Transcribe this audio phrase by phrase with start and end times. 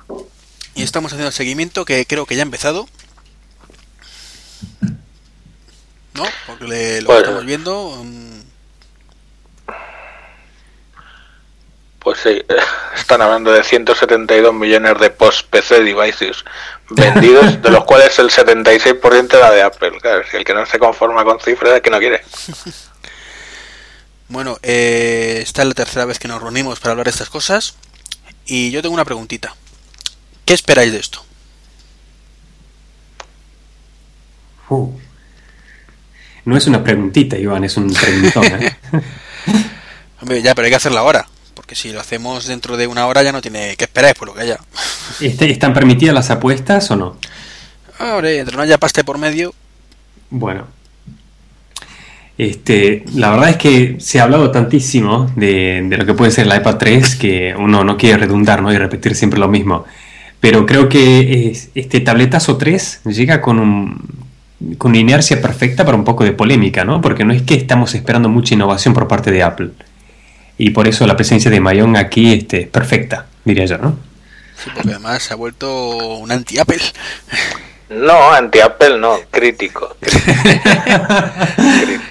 [0.76, 2.88] y estamos haciendo el seguimiento que creo que ya ha empezado.
[6.14, 6.24] ¿No?
[6.48, 8.02] Porque le, lo Pues- estamos viendo.
[8.04, 8.42] mm,
[12.00, 12.42] Pues sí,
[12.96, 16.44] están hablando de 172 millones de post-PC devices
[16.90, 20.00] vendidos, de los cuales el 76% era de Apple.
[20.02, 22.24] Claro, si el que no se conforma con cifras es que no quiere.
[24.28, 27.76] Bueno, eh, esta es la tercera vez que nos reunimos para hablar de estas cosas.
[28.46, 29.54] Y yo tengo una preguntita.
[30.52, 31.24] ¿Qué esperáis de esto?
[34.68, 34.92] Uh.
[36.44, 38.44] No es una preguntita, Iván, es un preguntón.
[38.44, 38.76] ¿eh?
[40.22, 41.26] Hombre, ya, pero hay que hacerla ahora.
[41.54, 44.34] Porque si lo hacemos dentro de una hora ya no tiene que esperar por lo
[44.34, 44.60] que haya.
[45.22, 47.18] Este- ¿Están permitidas las apuestas o no?
[47.98, 49.54] Ahora, entre no haya paste por medio.
[50.32, 50.68] Bueno.
[52.38, 56.48] Este, la verdad es que se ha hablado tantísimo de, de lo que puede ser
[56.48, 58.74] la iPad 3 que uno no quiere redundar ¿no?
[58.74, 59.86] y repetir siempre lo mismo.
[60.42, 63.98] Pero creo que es- este tabletazo 3 llega con, un,
[64.78, 67.00] con una inercia perfecta para un poco de polémica, ¿no?
[67.00, 69.70] Porque no es que estamos esperando mucha innovación por parte de Apple.
[70.58, 73.98] Y por eso la presencia de Mayon aquí este, es perfecta, diría yo, ¿no?
[74.64, 76.80] Sí, porque además se ha vuelto un anti-Apple.
[77.90, 79.96] No, anti-Apple no, crítico.
[80.00, 80.20] crítico.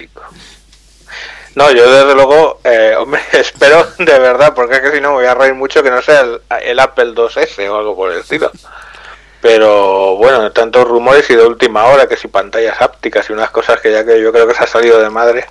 [1.55, 2.95] No, yo desde luego, eh,
[3.33, 6.01] espero de verdad, porque es que si no me voy a reír mucho que no
[6.01, 6.25] sea
[6.61, 8.51] el, Apple 2S o algo por el estilo.
[9.41, 13.81] Pero bueno, tantos rumores y de última hora, que si pantallas ápticas y unas cosas
[13.81, 15.45] que ya que yo creo que se ha salido de madre,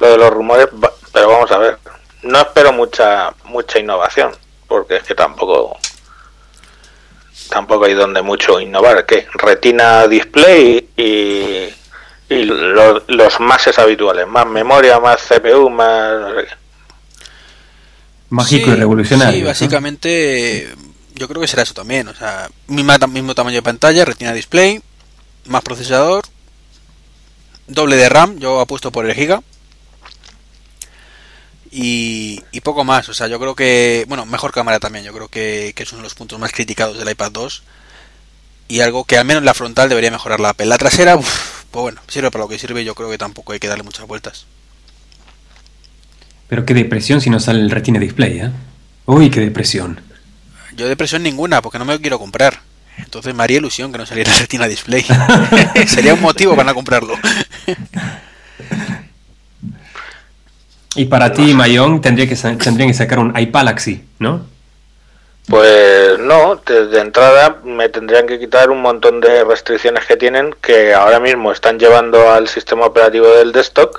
[0.00, 0.68] lo de los rumores,
[1.12, 1.78] pero vamos a ver,
[2.22, 4.32] no espero mucha mucha innovación,
[4.66, 5.78] porque es que tampoco
[7.48, 11.68] tampoco hay donde mucho innovar, que retina display y,
[12.30, 16.54] y lo- los máses habituales, más memoria, más CPU, más no sé qué.
[18.30, 19.32] Mágico Sí, y revolucionario.
[19.36, 19.48] Sí, ¿no?
[19.48, 20.68] básicamente
[21.14, 22.08] yo creo que será eso también.
[22.08, 24.80] O sea, misma, mismo tamaño de pantalla, retina display,
[25.46, 26.24] más procesador,
[27.66, 29.42] doble de RAM, yo apuesto por el giga.
[31.70, 35.28] Y, y poco más, o sea, yo creo que, bueno, mejor cámara también, yo creo
[35.28, 37.62] que, que es uno de los puntos más criticados del iPad 2
[38.68, 40.64] y algo que al menos la frontal debería mejorar la Apple.
[40.66, 43.58] La trasera, uf, pues bueno, sirve para lo que sirve, yo creo que tampoco hay
[43.58, 44.46] que darle muchas vueltas.
[46.48, 48.50] Pero qué depresión si no sale el Retina Display, ¿eh?
[49.06, 50.00] Uy, qué depresión.
[50.76, 52.60] Yo depresión ninguna, porque no me lo quiero comprar.
[52.96, 55.04] Entonces me haría ilusión que no saliera Retina Display.
[55.86, 57.14] Sería un motivo para no comprarlo.
[60.94, 64.46] Y para ti, Mayon, tendría que tendrían que sacar un iPalaxy, ¿no?
[65.48, 70.92] Pues no, desde entrada me tendrían que quitar un montón de restricciones que tienen que
[70.92, 73.96] ahora mismo están llevando al sistema operativo del desktop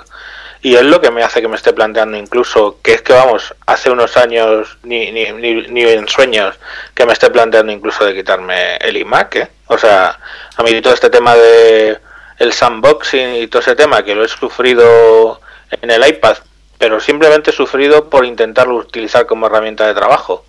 [0.62, 3.52] y es lo que me hace que me esté planteando incluso que es que vamos,
[3.66, 6.56] hace unos años ni, ni, ni, ni en sueños
[6.94, 9.48] que me esté planteando incluso de quitarme el iMac, ¿eh?
[9.66, 10.20] O sea,
[10.56, 11.98] a mí todo este tema de
[12.38, 15.40] el sandboxing y todo ese tema que lo he sufrido
[15.82, 16.36] en el iPad,
[16.78, 20.44] pero simplemente he sufrido por intentarlo utilizar como herramienta de trabajo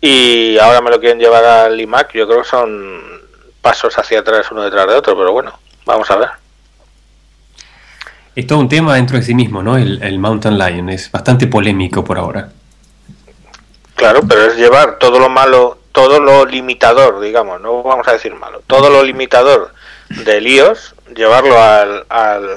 [0.00, 3.00] y ahora me lo quieren llevar al iMac, yo creo que son
[3.60, 6.28] pasos hacia atrás uno detrás de otro, pero bueno, vamos a ver.
[8.34, 9.76] Es todo un tema dentro de sí mismo, ¿no?
[9.76, 12.50] El, el Mountain Lion es bastante polémico por ahora.
[13.96, 18.34] Claro, pero es llevar todo lo malo, todo lo limitador, digamos, no vamos a decir
[18.34, 19.72] malo, todo lo limitador
[20.24, 22.48] del iOS, llevarlo al, al,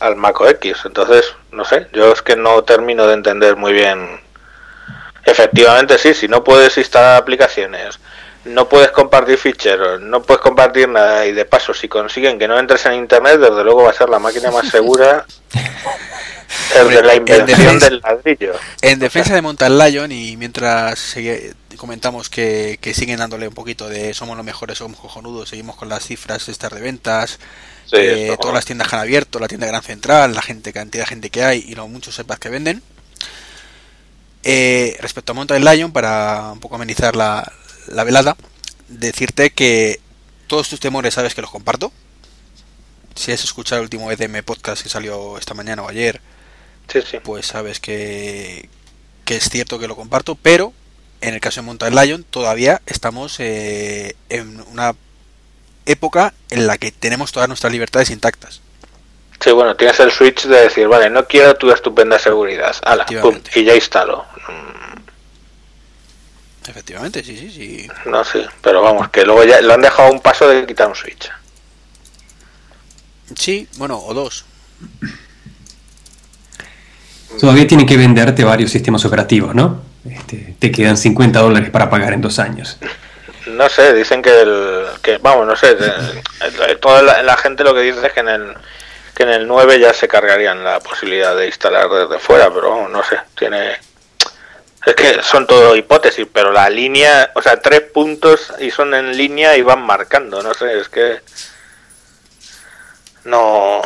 [0.00, 0.84] al Mac OS.
[0.84, 4.20] Entonces, no sé, yo es que no termino de entender muy bien.
[5.26, 7.98] Efectivamente, sí, si no puedes instalar aplicaciones,
[8.44, 12.58] no puedes compartir ficheros, no puedes compartir nada y de paso si consiguen que no
[12.58, 15.24] entres en internet, desde luego va a ser la máquina más segura
[16.74, 18.52] el Hombre, de la en invención defensa- del ladrillo.
[18.82, 23.88] En defensa de Mountain Lion y mientras se- comentamos que, que siguen dándole un poquito
[23.88, 27.38] de somos los mejores, somos cojonudos, seguimos con las cifras estas de ventas,
[27.86, 31.04] Sí, eh, todas las tiendas que han abierto, la tienda Gran Central, la gente, cantidad
[31.04, 32.82] de gente que hay y los muchos sepas que venden.
[34.44, 37.50] Eh, respecto a Mountain Lion, para un poco amenizar la,
[37.88, 38.36] la velada,
[38.88, 40.00] decirte que
[40.46, 41.92] todos tus temores sabes que los comparto.
[43.14, 46.20] Si has escuchado el último EDM podcast que salió esta mañana o ayer,
[46.92, 47.18] Sí, sí.
[47.22, 48.68] pues sabes que,
[49.24, 50.72] que es cierto que lo comparto, pero
[51.20, 54.94] en el caso de Mountain Lion todavía estamos eh, en una
[55.86, 58.60] época en la que tenemos todas nuestras libertades intactas.
[59.44, 62.74] Sí, bueno, tienes el switch de decir, vale, no quiero tu estupenda seguridad.
[62.82, 64.24] Ala, pum, y ya instalo.
[64.48, 64.94] Mm,
[66.70, 67.88] Efectivamente, sí, sí, sí.
[68.06, 70.88] No sé, pero vamos, que luego ya lo han dejado a un paso de quitar
[70.88, 71.30] un switch.
[73.36, 74.46] Sí, bueno, o dos.
[77.38, 79.82] Todavía tienen que venderte varios sistemas operativos, ¿no?
[80.08, 82.78] Este, te quedan 50 dólares para pagar en dos años.
[83.46, 84.86] No sé, dicen que el.
[85.02, 85.74] Que, vamos, no sé.
[85.74, 88.54] de- de- toda la, la gente lo que dice es que en el.
[89.14, 93.02] Que en el 9 ya se cargarían la posibilidad de instalar desde fuera, pero no
[93.04, 93.16] sé.
[93.38, 93.72] Tiene.
[94.86, 97.30] Es que son todo hipótesis, pero la línea.
[97.34, 101.20] O sea, tres puntos y son en línea y van marcando, no sé, es que.
[103.24, 103.80] No.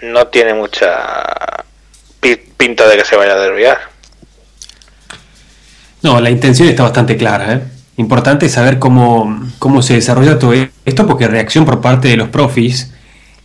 [0.00, 1.24] No tiene mucha
[2.20, 3.78] pi- pinta de que se vaya a desviar.
[6.02, 7.54] No, la intención está bastante clara.
[7.54, 7.60] ¿eh?
[7.96, 10.52] Importante saber cómo, cómo se desarrolla todo
[10.84, 12.92] esto, porque reacción por parte de los profis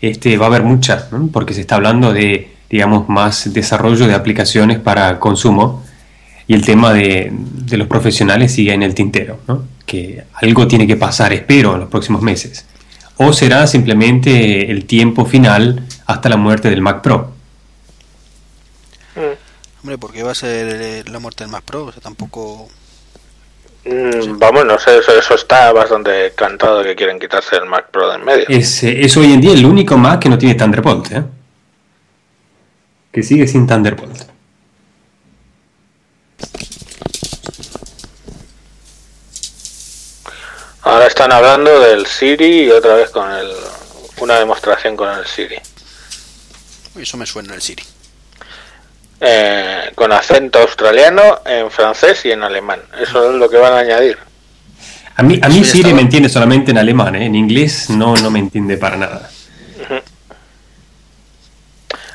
[0.02, 1.28] este, va a haber mucha, ¿no?
[1.28, 5.84] porque se está hablando de, digamos, más desarrollo de aplicaciones para consumo
[6.48, 9.64] y el tema de, de los profesionales sigue en el tintero, ¿no?
[9.86, 12.66] que algo tiene que pasar, espero, en los próximos meses.
[13.18, 17.34] O será simplemente el tiempo final hasta la muerte del Mac Pro.
[19.82, 22.70] Hombre, porque va a ser eh, la muerte del Mac Pro, o sea, tampoco...
[23.86, 28.10] Mm, Vamos, no sé, eso, eso está bastante cantado que quieren quitarse el Mac Pro
[28.10, 28.46] de en medio.
[28.50, 31.24] Es, eh, es hoy en día el único Mac que no tiene Thunderbolt, ¿eh?
[33.12, 34.24] Que sigue sin Thunderbolt.
[40.82, 43.52] Ahora están hablando del Siri y otra vez con el,
[44.22, 45.58] una demostración con el Siri.
[47.00, 47.84] Eso me suena el Siri.
[49.22, 52.82] Eh, con acento australiano, en francés y en alemán.
[53.02, 54.18] Eso es lo que van a añadir.
[55.18, 57.26] A mí, a mí ya Siri me entiende solamente en alemán, ¿eh?
[57.26, 59.30] En inglés no, no me entiende para nada.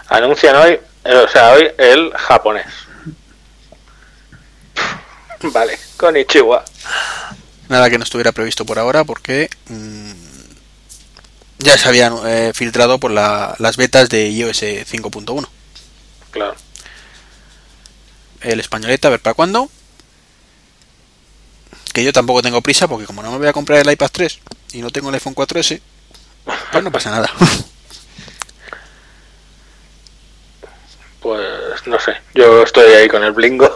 [0.08, 2.66] Anuncian hoy, eh, o sea, hoy el japonés.
[5.42, 6.64] Vale, con Ichiwa.
[7.68, 10.12] Nada que no estuviera previsto por ahora porque mm,
[11.58, 15.46] ya se habían eh, filtrado por la- las betas de iOS 5.1.
[16.30, 16.54] Claro.
[18.44, 19.68] El españoleta, a ver para cuándo.
[21.92, 24.38] Que yo tampoco tengo prisa porque como no me voy a comprar el iPad 3
[24.74, 25.80] y no tengo el iPhone 4S,
[26.70, 27.30] pues no pasa nada.
[31.20, 33.64] Pues no sé, yo estoy ahí con el Blingo.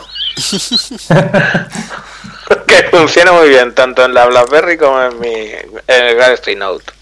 [2.66, 6.92] que funciona muy bien, tanto en la BlackBerry como en mi en el Galaxy Note.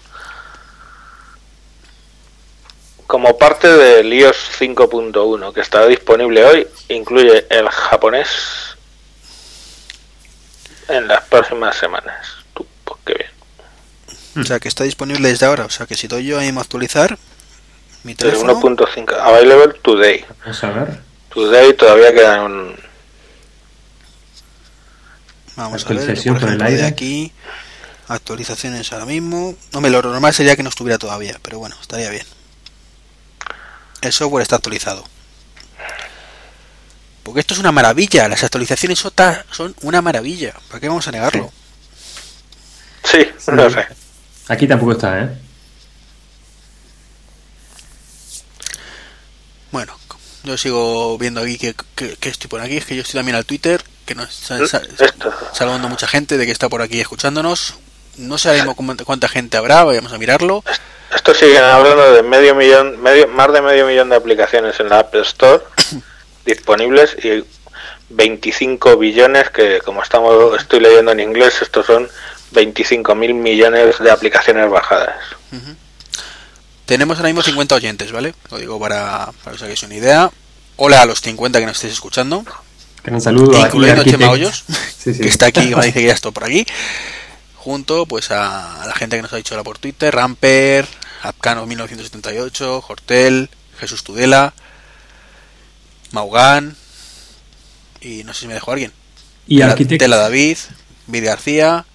[3.07, 8.75] Como parte del iOS 5.1 que estará disponible hoy, incluye el japonés
[10.89, 12.27] en las próximas semanas.
[12.53, 14.43] Tú, pues qué bien.
[14.43, 15.65] o sea que está disponible desde ahora.
[15.65, 17.17] O sea que si doy yo a actualizar
[18.03, 20.25] mi El teléfono, 1.5, available today.
[20.41, 20.99] Vamos a ver.
[21.33, 22.75] Today todavía queda un...
[25.55, 26.85] vamos a ver, por ejemplo, de aire.
[26.85, 27.31] aquí
[28.09, 29.55] actualizaciones ahora mismo.
[29.71, 32.25] No me lo normal sería que no estuviera todavía, pero bueno, estaría bien.
[34.01, 35.03] El software está actualizado.
[37.23, 40.53] Porque esto es una maravilla, las actualizaciones OTA son una maravilla.
[40.69, 41.51] ¿Para qué vamos a negarlo?
[43.03, 43.85] Sí, no sé.
[44.47, 45.37] Aquí tampoco está, ¿eh?
[49.71, 49.97] Bueno,
[50.43, 52.77] yo sigo viendo aquí que, que- que estoy por aquí.
[52.77, 54.79] Es que yo estoy también al Twitter, que nos sa- Esto.
[55.53, 57.75] saludando mucha gente de que está por aquí escuchándonos.
[58.15, 60.63] No sabemos cómo- cuánta gente habrá, vayamos a mirarlo.
[61.13, 64.99] Esto siguen hablando de medio millón, medio, más de medio millón de aplicaciones en la
[64.99, 65.63] App Store
[66.45, 67.43] disponibles y
[68.09, 72.07] 25 billones que como estamos estoy leyendo en inglés estos son
[72.51, 75.15] 25 mil millones de aplicaciones bajadas.
[76.85, 78.33] Tenemos ahora mismo 50 oyentes, ¿vale?
[78.49, 80.31] Lo digo para, para que os hagáis una idea.
[80.77, 82.45] Hola a los 50 que nos estéis escuchando,
[83.03, 84.21] Gran saludo a incluyendo Architect.
[84.21, 84.63] Chema Hoyos,
[84.97, 85.21] Sí, sí.
[85.21, 86.65] que está aquí, que me dice que ya está por aquí.
[87.67, 90.87] Junto pues a, la gente que nos ha dicho ahora por Twitter, Ramper,
[91.23, 94.53] Apcano1978, Hortel, Jesús Tudela,
[96.11, 96.77] Maugan
[97.99, 98.93] y no sé si me dejó alguien.
[99.47, 99.59] Y
[99.99, 100.57] Tela- David,
[101.07, 101.85] Vid García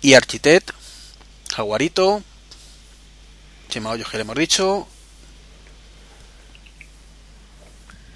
[0.00, 0.70] y Architect,
[1.56, 2.22] Jaguarito,
[3.68, 4.86] Chema Hoyos que le hemos dicho,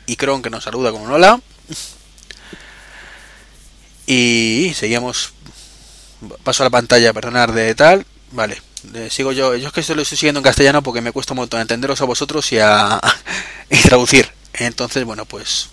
[0.06, 1.40] y Kron que nos saluda con un hola.
[4.06, 5.32] Y seguimos.
[6.44, 8.06] Paso a la pantalla, perdonar de tal.
[8.30, 8.60] Vale,
[8.94, 9.56] eh, sigo yo.
[9.56, 12.00] Yo es que esto lo estoy siguiendo en castellano porque me cuesta un montón entenderos
[12.00, 13.00] a vosotros y a
[13.70, 14.30] y traducir.
[14.54, 15.68] Entonces, bueno, pues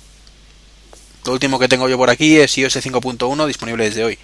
[1.26, 4.18] lo último que tengo yo por aquí es iOS 5.1 disponible desde hoy.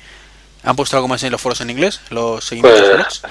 [0.63, 2.01] ¿Han puesto algo más en los foros en inglés?
[2.09, 3.21] ¿Los seguimientos Pues foros?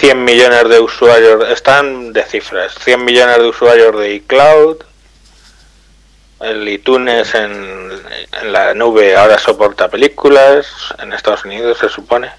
[0.00, 4.78] 100 millones de usuarios, están de cifras, 100 millones de usuarios de iCloud,
[6.42, 7.90] el iTunes en,
[8.40, 10.66] en la nube ahora soporta películas,
[10.98, 12.30] en Estados Unidos se supone.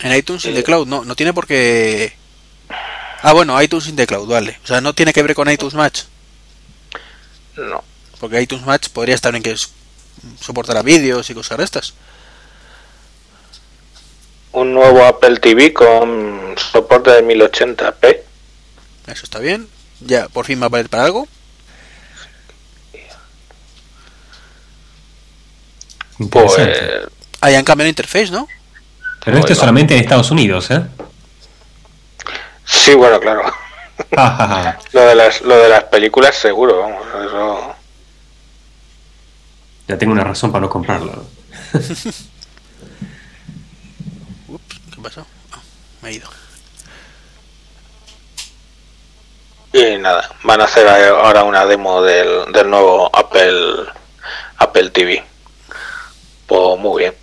[0.00, 2.12] En iTunes in eh, the Cloud, no, no tiene por qué.
[3.22, 4.58] Ah, bueno, iTunes in the Cloud, vale.
[4.62, 6.02] O sea, no tiene que ver con iTunes Match.
[7.56, 7.82] No,
[8.20, 9.56] Porque iTunes Match podría estar en que
[10.40, 11.94] soportará vídeos y cosas de estas.
[14.52, 18.20] un nuevo Apple TV con soporte de 1080p.
[19.06, 19.68] Eso está bien.
[20.00, 21.28] Ya, por fin va a valer para algo.
[26.30, 26.52] Pues
[27.40, 28.48] Ah, ya han cambiado la interface, ¿no?
[29.24, 30.82] Pero esto es solamente en Estados Unidos, ¿eh?
[32.64, 33.42] sí, bueno, claro.
[34.14, 34.78] Ja.
[34.92, 37.74] Lo de las, lo de las películas seguro, vamos, eso.
[39.88, 41.24] ya tengo una razón para no comprarlo.
[44.48, 45.26] Ups, ¿qué pasó?
[45.52, 45.60] Ah,
[46.02, 46.28] me he ido.
[49.72, 53.86] Y nada, van a hacer ahora una demo del, del nuevo Apple
[54.58, 55.24] Apple TV.
[56.46, 57.14] Pues muy bien.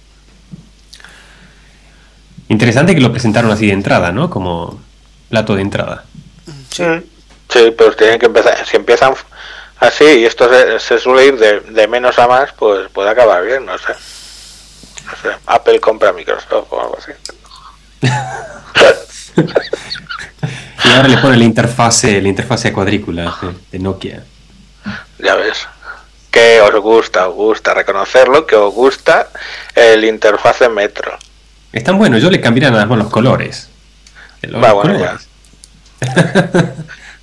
[2.49, 4.29] Interesante que lo presentaron así de entrada, ¿no?
[4.29, 4.81] Como
[5.29, 6.05] plato de entrada.
[6.69, 6.83] Sí.
[7.49, 8.65] Sí, pero tienen que empezar.
[8.65, 9.13] Si empiezan
[9.79, 13.43] así y esto se, se suele ir de, de menos a más, pues puede acabar
[13.45, 13.93] bien, no sé.
[15.05, 17.11] No sé, Apple compra Microsoft o algo así.
[20.85, 24.23] Y ahora le pone la interfase, la interfase a cuadrícula de, de Nokia.
[25.19, 25.65] Ya ves.
[26.33, 29.29] Que os gusta, os gusta reconocerlo, que os gusta
[29.75, 31.15] el interfase Metro.
[31.71, 33.69] Están buenos, yo le cambiaría nada más los colores.
[34.41, 35.27] Los Va, bueno, colores.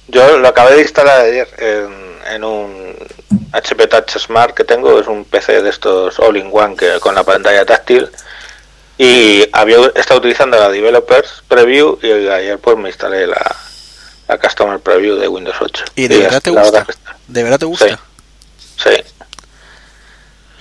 [0.06, 2.96] Yo lo acabé de instalar ayer en, en un
[3.52, 7.64] HP Touch Smart que tengo, es un PC de estos all-in-one que con la pantalla
[7.66, 8.08] táctil
[8.96, 13.56] y había estado utilizando la Developers Preview y ayer pues me instalé la,
[14.28, 15.84] la Customer Preview de Windows 8.
[15.96, 16.86] ¿Y de verdad te gusta?
[17.26, 17.88] ¿De verdad te gusta?
[17.88, 17.94] Sí,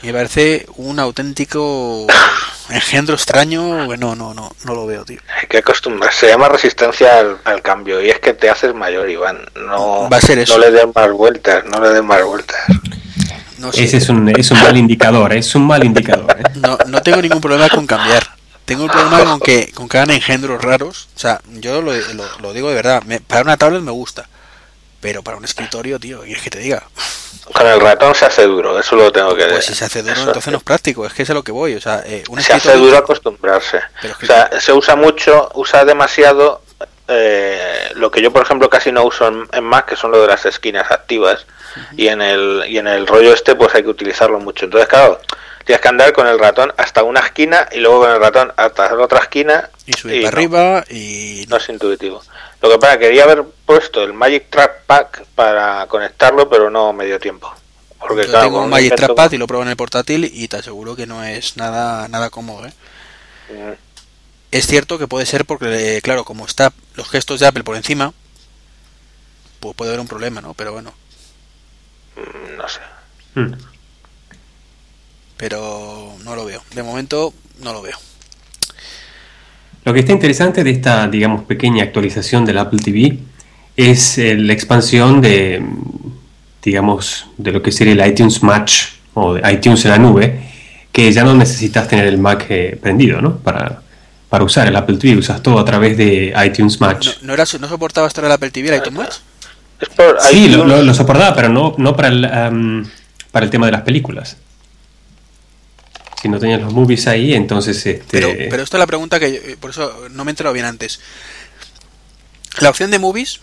[0.01, 2.07] Me parece un auténtico
[2.69, 3.85] engendro extraño.
[3.85, 5.19] Bueno, no, no, no lo veo, tío.
[5.41, 6.21] hay que acostumbrarse.
[6.21, 9.39] Se llama resistencia al, al cambio y es que te haces mayor, Iván.
[9.55, 10.57] No, Va a ser eso.
[10.57, 12.57] no le den más vueltas, no le den más vueltas.
[13.57, 13.83] No sé.
[13.83, 16.33] Ese es un, es un mal indicador, es un mal indicador.
[16.39, 16.43] ¿eh?
[16.55, 18.23] No, no tengo ningún problema con cambiar.
[18.63, 21.09] Tengo un problema con que, con que hagan engendros raros.
[21.13, 23.03] O sea, yo lo, lo- lo digo de verdad.
[23.03, 24.28] Me- para una tablet me gusta.
[25.01, 26.83] Pero para un escritorio, tío, ¿qué quieres que te diga?
[27.53, 30.13] Con el ratón se hace duro, eso lo tengo que Pues si se hace duro,
[30.13, 31.05] eso entonces no es práctico.
[31.05, 31.75] Es que es a lo que voy.
[31.75, 33.79] O sea, eh, un se hace duro acostumbrarse.
[34.01, 36.61] Pero es que- O sea, se usa mucho, usa demasiado
[37.07, 40.21] eh, lo que yo, por ejemplo, casi no uso en, en Mac, que son lo
[40.21, 41.45] de las esquinas activas.
[41.97, 44.65] Y en el y en el rollo este, pues hay que utilizarlo mucho.
[44.65, 45.19] Entonces, claro,
[45.69, 48.91] tienes que andar con el ratón hasta una esquina y luego con el ratón hasta
[48.91, 49.69] la otra esquina.
[49.85, 51.45] Y subir y para no, arriba y...
[51.47, 52.23] no es intuitivo.
[52.59, 57.19] Lo que pasa, quería haber puesto el Magic Trackpad para conectarlo, pero no me dio
[57.19, 57.53] tiempo.
[57.99, 60.31] Porque, Yo claro, tengo con un Magic invento- Trackpad y lo pruebo en el portátil
[60.33, 62.65] y te aseguro que no es nada nada cómodo.
[62.65, 62.73] ¿eh?
[63.53, 63.73] Mm,
[64.49, 68.11] Es cierto que puede ser porque, claro, como está los gestos de Apple por encima,
[69.59, 70.55] pues puede haber un problema, ¿no?
[70.55, 70.95] Pero bueno,
[72.15, 72.79] mm, No sé.
[73.35, 73.53] Hmm.
[75.39, 76.61] Pero no lo veo.
[76.75, 77.95] De momento no lo veo.
[79.85, 83.17] Lo que está interesante de esta, digamos, pequeña actualización del Apple TV
[83.77, 85.63] es eh, la expansión de,
[86.61, 90.39] digamos, de lo que sería el iTunes Match o de iTunes en la nube,
[90.91, 93.37] que ya no necesitas tener el Mac eh, prendido, ¿no?
[93.37, 93.81] Para,
[94.27, 97.07] para usar el Apple TV, usas todo a través de iTunes Match.
[97.21, 99.13] ¿No, no, era, no soportaba estar el Apple TV, el iTunes Match?
[100.29, 100.67] Sí, lo, iTunes.
[100.67, 102.85] lo- lo soportaba, pero no, no para, el, am,
[103.31, 104.35] para el tema de las películas.
[106.21, 107.77] Si no tenías los movies ahí, entonces...
[107.85, 110.33] Este, Pero, pero esta es la pregunta que yo- eh, por eso no me he
[110.33, 110.99] enterado bien antes.
[112.59, 113.39] La opción de movies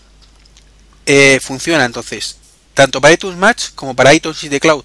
[1.05, 2.37] eh, funciona entonces
[2.73, 4.83] tanto para iTunes Match como para iTunes y the Cloud.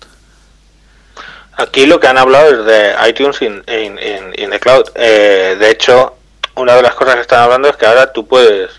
[1.57, 4.85] Aquí lo que han hablado es de iTunes in, in- in- in the cloud.
[4.95, 6.17] Eh, de hecho,
[6.57, 8.71] una de las cosas que están hablando es que ahora tú puedes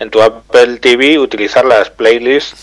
[0.00, 2.54] en tu Apple TV utilizar las playlists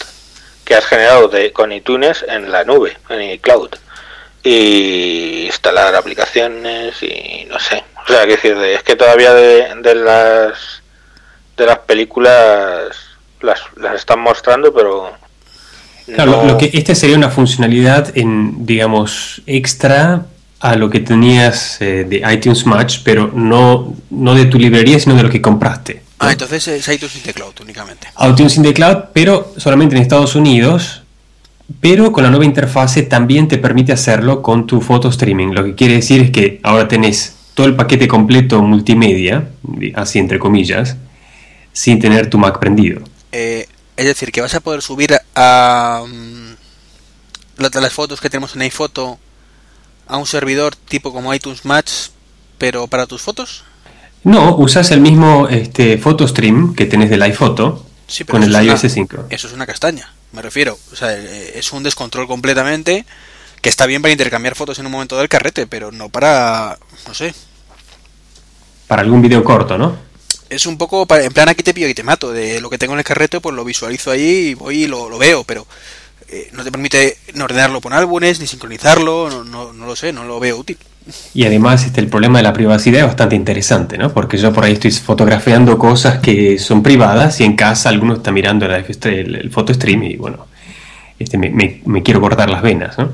[0.65, 3.69] que has generado de, con iTunes en la nube, en iCloud.
[4.43, 7.83] Y instalar aplicaciones y no sé.
[8.03, 10.81] O sea, que decir, es que todavía de, de las
[11.57, 12.95] de las películas
[13.41, 15.11] las, las están mostrando, pero
[16.13, 20.25] Claro, lo que este sería una funcionalidad en, digamos, extra
[20.59, 25.15] a lo que tenías eh, de iTunes Match, pero no, no de tu librería, sino
[25.15, 26.03] de lo que compraste.
[26.19, 28.07] Ah, entonces es iTunes in the Cloud únicamente.
[28.29, 31.00] iTunes in the Cloud, pero solamente en Estados Unidos,
[31.79, 35.49] pero con la nueva interfase también te permite hacerlo con tu foto streaming.
[35.49, 39.49] Lo que quiere decir es que ahora tenés todo el paquete completo multimedia,
[39.95, 40.97] así entre comillas,
[41.73, 43.01] sin tener tu Mac prendido.
[43.31, 46.55] Eh, es decir, que vas a poder subir a um,
[47.57, 49.19] las fotos que tenemos en iPhoto
[50.07, 52.09] a un servidor tipo como iTunes Match,
[52.57, 53.63] pero para tus fotos.
[54.23, 57.85] No, usas el mismo este, photo stream que tenés del iPhoto
[58.29, 59.25] con el iOS 5.
[59.29, 60.77] Eso es una castaña, me refiero.
[60.91, 63.05] O sea, eh, es un descontrol completamente
[63.61, 67.13] que está bien para intercambiar fotos en un momento del carrete, pero no para, no
[67.13, 67.33] sé.
[68.87, 69.97] Para algún vídeo corto, ¿no?
[70.49, 72.31] Es un poco, en plan aquí te pillo y te mato.
[72.31, 75.09] De lo que tengo en el carrete, pues lo visualizo ahí y voy y lo,
[75.09, 75.65] lo veo, pero
[76.27, 80.11] eh, no te permite no ordenarlo por álbumes, ni sincronizarlo, no, no, no, lo sé,
[80.11, 80.77] no lo veo útil.
[81.33, 84.13] Y además este, el problema de la privacidad es bastante interesante, ¿no?
[84.13, 88.31] Porque yo por ahí estoy fotografiando cosas que son privadas y en casa alguno está
[88.31, 90.47] mirando el, el, el foto stream y bueno,
[91.17, 93.11] este, me, me, me, quiero cortar las venas, ¿no?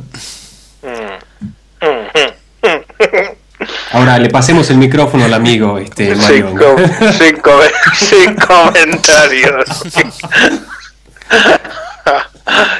[3.91, 6.49] Ahora le pasemos el micrófono al amigo este, Mario.
[6.49, 6.77] Sin, com
[7.13, 7.61] sin, com
[7.95, 9.65] sin comentarios.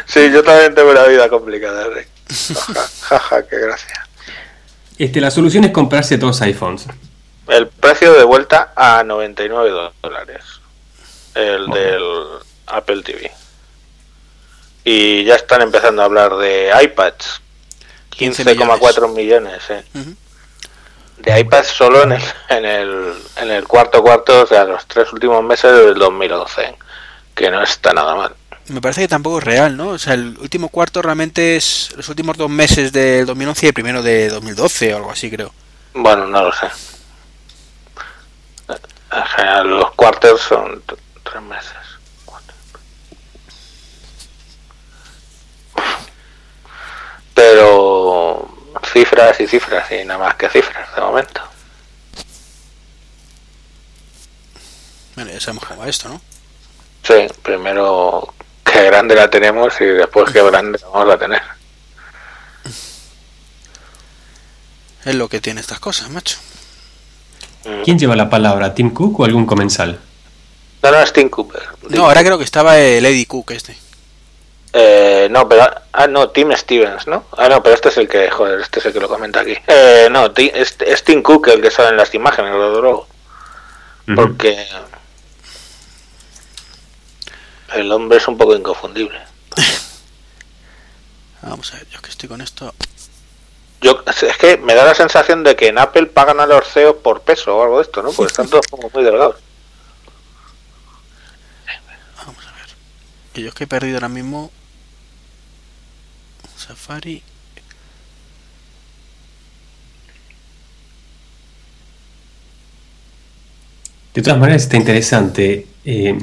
[0.06, 2.08] sí, yo también tengo una vida complicada, Rick.
[3.02, 4.07] Jaja, qué gracia.
[4.98, 6.88] Este, la solución es comprarse dos iPhones.
[7.48, 10.44] El precio de vuelta a 99 dólares.
[11.36, 12.04] El del
[12.66, 13.32] Apple TV.
[14.84, 17.42] Y ya están empezando a hablar de iPads.
[18.18, 19.84] 15,4 millones, eh.
[19.94, 20.16] Uh -huh.
[21.20, 25.12] De iPads solo en el, en, el, en el cuarto cuarto, o sea, los tres
[25.14, 26.76] últimos meses del 2012.
[27.36, 28.36] Que no está nada mal
[28.70, 29.90] me parece que tampoco es real, ¿no?
[29.90, 33.74] O sea, el último cuarto realmente es los últimos dos meses del 2011 y el
[33.74, 35.54] primero de 2012 o algo así, creo.
[35.94, 36.68] Bueno, no lo sé.
[39.12, 40.84] En general, los cuartos son
[41.24, 41.74] tres meses.
[47.34, 48.50] Pero
[48.92, 51.42] cifras y cifras y nada más que cifras de momento.
[55.16, 56.22] Bueno, ya sabemos cómo va esto, ¿no?
[57.04, 58.34] Sí, primero
[58.72, 61.42] qué grande la tenemos y después qué grande vamos a tener.
[65.06, 66.38] Es lo que tiene estas cosas, macho.
[67.84, 68.74] ¿Quién lleva la palabra?
[68.74, 70.00] ¿Tim Cook o algún comensal?
[70.84, 71.64] No, no, es Tim Cooper.
[71.90, 73.78] No, ahora creo que estaba el Eddie Cook este.
[74.74, 75.70] Eh, no, pero...
[75.92, 77.26] Ah, no, Tim Stevens, ¿no?
[77.38, 78.30] Ah, no, pero este es el que...
[78.30, 79.58] Joder, este es el que lo comenta aquí.
[79.68, 83.08] Eh, no, es, es Tim Cook el que sale en las imágenes, lo luego.
[84.08, 84.38] Uh -huh.
[87.74, 89.20] El hombre es un poco inconfundible.
[91.42, 92.74] Vamos a ver, yo que estoy con esto.
[93.82, 96.98] Yo, es que me da la sensación de que en Apple pagan a los CEOs
[96.98, 98.12] por peso o algo de esto, ¿no?
[98.12, 99.36] Porque están todos como muy delgados.
[102.26, 102.70] Vamos a ver.
[103.34, 104.52] Que yo es que he perdido ahora mismo.
[106.58, 107.22] Safari.
[114.16, 115.68] De todas maneras está interesante.
[115.86, 116.18] Eh,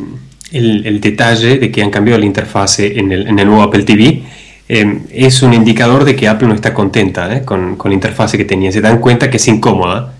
[0.54, 4.22] el, detalle de que han cambiado la interfase en el, en el nuevo Apple TV
[4.68, 8.38] eh, es un indicador de que Apple no está contenta eh, con, con, la interfase
[8.38, 8.72] que tenía.
[8.72, 10.14] Se dan cuenta que es incómoda,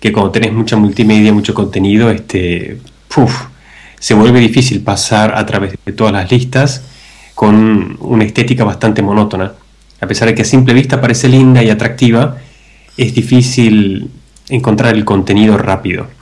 [0.00, 3.46] que cuando tenés mucha multimedia, mucho contenido, este, puff,
[3.98, 6.82] se vuelve difícil pasar a través de todas las listas
[7.34, 9.52] con una estética bastante monótona.
[10.00, 12.38] A pesar de que a simple vista parece linda y atractiva,
[12.96, 14.10] es difícil
[14.48, 16.15] encontrar el contenido rápido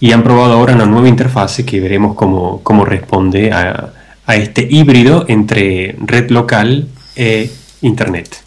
[0.00, 3.92] y han probado ahora una nueva interfase que veremos cómo, cómo responde a,
[4.26, 7.50] a, este híbrido entre red local e
[7.82, 8.42] internet.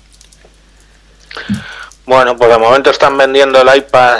[2.05, 4.19] Bueno, pues de momento están vendiendo el iPad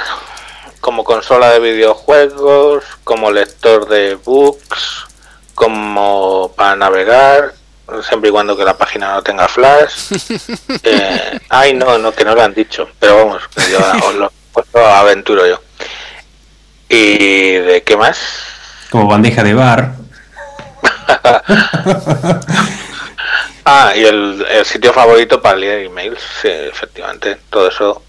[0.79, 5.05] como consola de videojuegos, como lector de books,
[5.53, 7.53] como para navegar,
[8.07, 10.11] siempre y cuando que la página no tenga flash.
[10.83, 14.31] eh, ay, no, no, que no lo han dicho, pero vamos, que yo os lo,
[14.53, 15.59] os lo aventuro yo.
[16.91, 18.19] ¿Y de qué más?
[18.89, 19.95] Como bandeja de bar.
[23.65, 28.03] ah, y el, el, sitio favorito para leer emails, sí, efectivamente, todo eso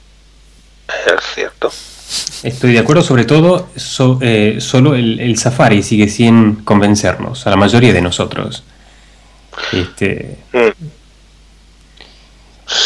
[0.88, 1.70] es cierto.
[2.42, 7.50] Estoy de acuerdo, sobre todo, so, eh, solo el, el, Safari sigue sin convencernos, a
[7.50, 8.64] la mayoría de nosotros.
[9.72, 10.38] Este...
[10.52, 11.01] Mm.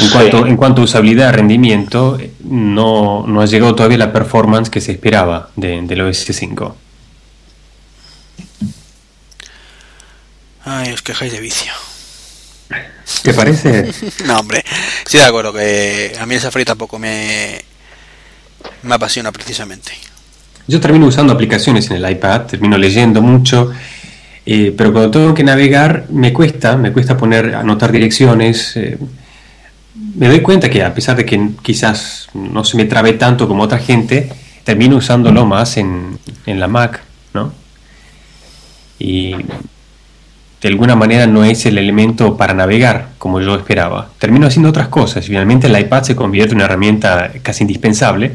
[0.01, 4.81] En cuanto, en cuanto a usabilidad, rendimiento, no, no ha llegado todavía la performance que
[4.81, 6.77] se esperaba de, del OS 5.
[10.65, 11.73] Ay, os quejáis de vicio.
[13.23, 13.91] ¿Te parece?
[14.27, 14.65] no, hombre,
[15.07, 17.61] sí de acuerdo que a mí el Safari tampoco me,
[18.83, 19.93] me apasiona precisamente.
[20.67, 23.71] Yo termino usando aplicaciones en el iPad, termino leyendo mucho,
[24.45, 28.77] eh, pero cuando tengo que navegar me cuesta, me cuesta poner, anotar direcciones.
[28.77, 28.99] Eh,
[30.15, 33.63] me doy cuenta que a pesar de que quizás no se me trabe tanto como
[33.63, 34.31] otra gente,
[34.65, 37.53] termino usándolo más en, en la Mac, ¿no?
[38.99, 39.35] Y
[40.61, 44.09] de alguna manera no es el elemento para navegar como yo esperaba.
[44.19, 48.33] Termino haciendo otras cosas y finalmente el iPad se convierte en una herramienta casi indispensable,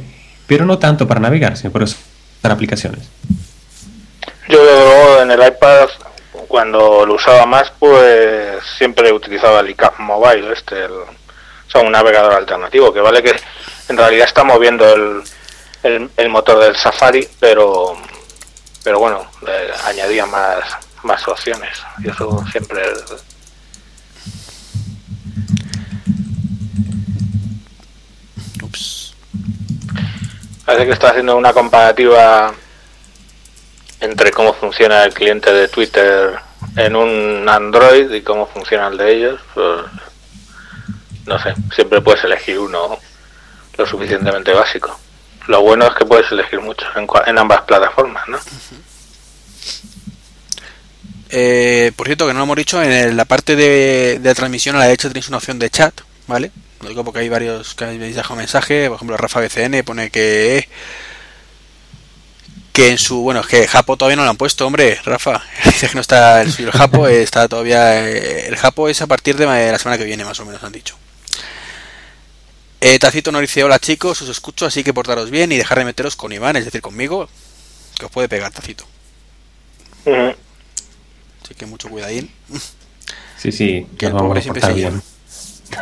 [0.47, 1.97] pero no tanto para navegar, sino para usar
[2.43, 3.10] aplicaciones.
[4.47, 5.89] Yo en el iPad
[6.47, 10.91] cuando lo usaba más pues siempre utilizaba el iCap Mobile, este, el,
[11.72, 13.34] o sea, un navegador alternativo, que vale que
[13.88, 15.24] en realidad está moviendo el,
[15.84, 17.98] el, el motor del Safari, pero
[18.84, 20.64] pero bueno, le añadía más
[21.04, 21.78] más opciones.
[22.04, 22.82] Y eso siempre.
[28.62, 29.14] Ups.
[30.66, 32.54] Parece que está haciendo una comparativa
[34.00, 36.40] entre cómo funciona el cliente de Twitter
[36.76, 39.42] en un Android y cómo funciona el de ellos.
[39.54, 39.82] Pues,
[41.26, 43.00] no sé, siempre puedes elegir uno
[43.78, 45.00] lo suficientemente básico.
[45.48, 48.38] Lo bueno es que puedes elegir muchos en, en ambas plataformas, ¿no?
[51.34, 54.86] Eh, por cierto, que no lo hemos dicho, en la parte de, transmisión a la
[54.86, 55.94] derecha tenéis una opción de chat,
[56.28, 56.52] ¿vale?
[56.82, 60.68] Lo digo porque hay varios que habéis dejado mensaje, por ejemplo, Rafa BCN pone que
[62.74, 65.90] que en su, bueno, es que Japo todavía no lo han puesto, hombre, Rafa, dice
[65.90, 69.46] que no está el, el Japo, está todavía, eh, el Japo es a partir de
[69.46, 70.96] la semana que viene, más o menos han dicho.
[72.84, 75.86] Eh, Tacito nos dice, hola chicos, os escucho, así que portaros bien y dejar de
[75.86, 77.30] meteros con Iván, es decir, conmigo,
[78.00, 78.86] que os puede pegar, Tacito.
[80.06, 80.36] Uh -huh.
[81.44, 82.32] Así que mucho cuidadín.
[83.38, 85.00] Sí, sí, que el pobre siempre se lleva.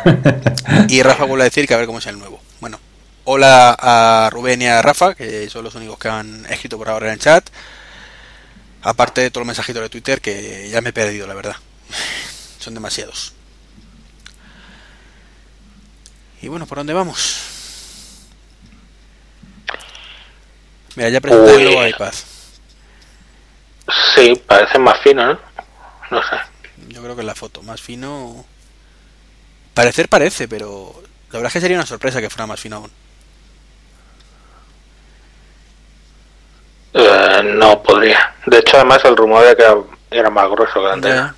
[0.88, 2.38] y Rafa vuelve a decir que a ver cómo es el nuevo.
[2.60, 2.78] Bueno,
[3.24, 7.06] hola a Rubén y a Rafa, que son los únicos que han escrito por ahora
[7.06, 7.48] en el chat.
[8.82, 11.56] Aparte de todos los mensajitos de Twitter, que ya me he perdido, la verdad.
[12.58, 13.32] Son demasiados.
[16.42, 17.50] Y bueno, ¿por dónde vamos?
[20.96, 22.12] Mira, ya presenté el nuevo iPad.
[24.14, 25.38] Sí, parece más fino, ¿no?
[26.10, 26.36] No sé.
[26.88, 28.44] Yo creo que es la foto, más fino.
[29.74, 32.90] Parecer parece, pero la verdad es que sería una sorpresa que fuera más fino aún.
[36.94, 38.34] Eh, no podría.
[38.46, 39.76] De hecho, además, el rumor de que era,
[40.10, 41.34] era más grueso que la anterior.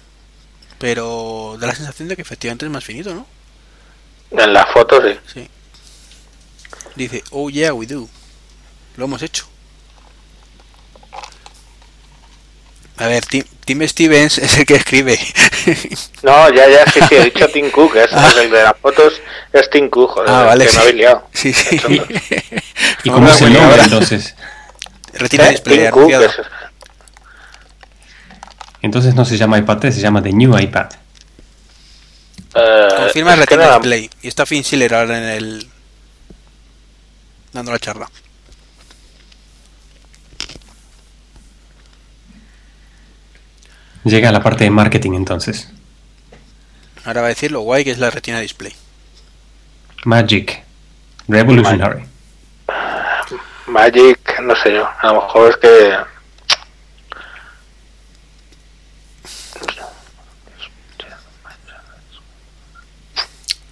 [0.79, 3.27] Pero da la sensación de que efectivamente es más finito, ¿no?
[4.33, 5.18] En la foto, sí.
[5.33, 5.49] Sí.
[6.97, 8.09] Dice, oh yeah, we do.
[8.97, 9.47] Lo hemos hecho.
[12.99, 15.18] A ver, Tim, Tim, Stevens es el que escribe.
[16.23, 18.33] No, ya, ya, sí, sí, he dicho Tim Cook, es ah.
[18.40, 19.14] el de las fotos
[19.53, 20.77] es Tim Cook, joder, ah, vale, que sí.
[20.77, 21.29] me habéis liado.
[21.33, 21.81] Sí, sí.
[23.05, 24.35] ¿Y cómo es el nombre entonces?
[25.14, 25.51] Retira ¿Eh?
[25.51, 26.25] display Tim Cook anunciado.
[26.27, 26.40] es-
[28.83, 30.87] Entonces no se llama iPad 3, se llama The New iPad.
[32.55, 34.11] Eh, Confirma Retina nada, Display.
[34.23, 35.69] Y está Finn Schiller ahora en el.
[37.53, 38.09] dando la charla.
[44.05, 45.69] Llega a la parte de marketing entonces.
[47.05, 48.75] Ahora va a decir lo guay que es la Retina Display.
[50.05, 50.62] Magic.
[51.29, 52.05] Revolutionary.
[53.67, 55.97] Magic, no sé yo, a lo mejor es que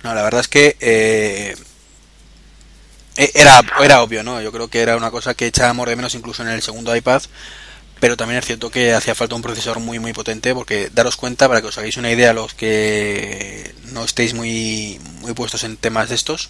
[0.03, 1.55] No, la verdad es que eh,
[3.17, 4.41] eh, era, era obvio, ¿no?
[4.41, 7.23] Yo creo que era una cosa que echábamos de menos incluso en el segundo iPad,
[8.01, 11.49] pero también es cierto que hacía falta un procesador muy muy potente porque daros cuenta
[11.49, 16.09] para que os hagáis una idea los que no estéis muy muy puestos en temas
[16.09, 16.49] de estos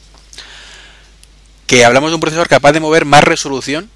[1.67, 3.91] que hablamos de un procesador capaz de mover más resolución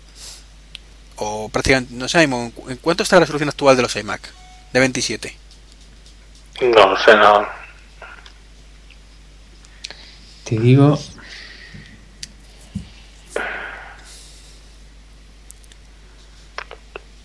[1.17, 4.21] o prácticamente no sé en cuánto está la resolución actual de los iMac
[4.73, 5.45] de 27
[6.61, 7.64] no lo sé, no.
[10.45, 10.99] Te digo.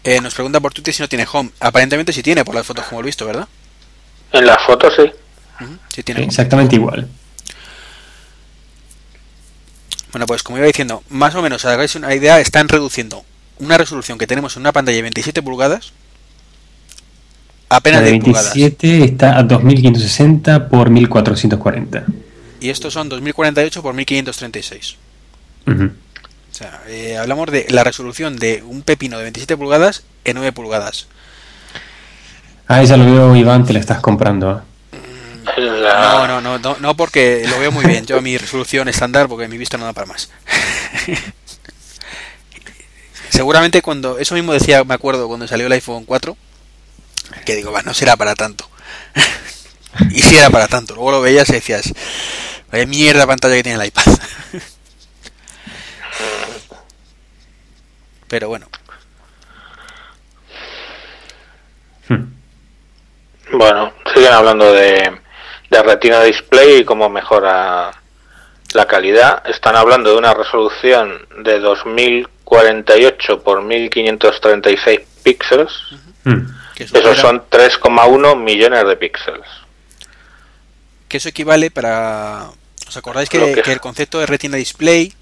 [0.04, 2.86] eh, nos pregunta por Twitter si no tiene home aparentemente sí tiene por las fotos
[2.86, 3.48] como he visto verdad
[4.32, 5.12] En la foto sí.
[5.90, 6.28] Sí tiene home.
[6.28, 7.08] Exactamente igual.
[10.12, 13.24] Bueno, pues como iba diciendo, más o menos, hagáis una idea, están reduciendo
[13.60, 15.92] una resolución que tenemos en una pantalla de 27 pulgadas
[17.70, 18.54] La apenas de de pulgadas.
[18.56, 22.06] 27 está a 2560 por 1440.
[22.60, 24.96] Y estos son 2048 por 1536.
[25.68, 25.86] Ujú.
[26.52, 30.52] O sea, eh, hablamos de la resolución de un pepino de 27 pulgadas en 9
[30.52, 31.08] pulgadas.
[32.68, 34.52] Ah, ya lo veo, Iván, te la estás comprando.
[34.52, 34.70] ¿eh?
[35.58, 38.06] No, no, no, no porque lo veo muy bien.
[38.06, 40.30] Yo a mi resolución estándar porque mi vista no da para más.
[43.30, 46.36] Seguramente cuando eso mismo decía, me acuerdo cuando salió el iPhone 4,
[47.46, 48.70] que digo, va, no será para tanto.
[50.12, 50.96] y si era para tanto.
[50.96, 51.94] Luego lo veías y decías,
[52.72, 54.04] vaya mierda pantalla que tiene el iPad.
[58.28, 58.68] Pero bueno,
[62.08, 62.26] Hmm.
[63.52, 65.20] Bueno, siguen hablando de,
[65.70, 67.92] de Retina Display y cómo mejora
[68.74, 69.44] la calidad.
[69.48, 75.72] Están hablando de una resolución de 2048 por 1536 píxeles.
[76.24, 76.48] Hmm.
[76.74, 79.48] que eso, Esos son 3,1 millones de píxeles.
[81.08, 82.50] que eso equivale para...
[82.90, 85.14] ¿Os acordáis que, Lo que- que el concepto de Retina Display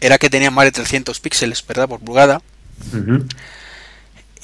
[0.00, 1.88] era que tenía más de 300 píxeles, ¿verdad?
[1.88, 2.40] Por pulgada.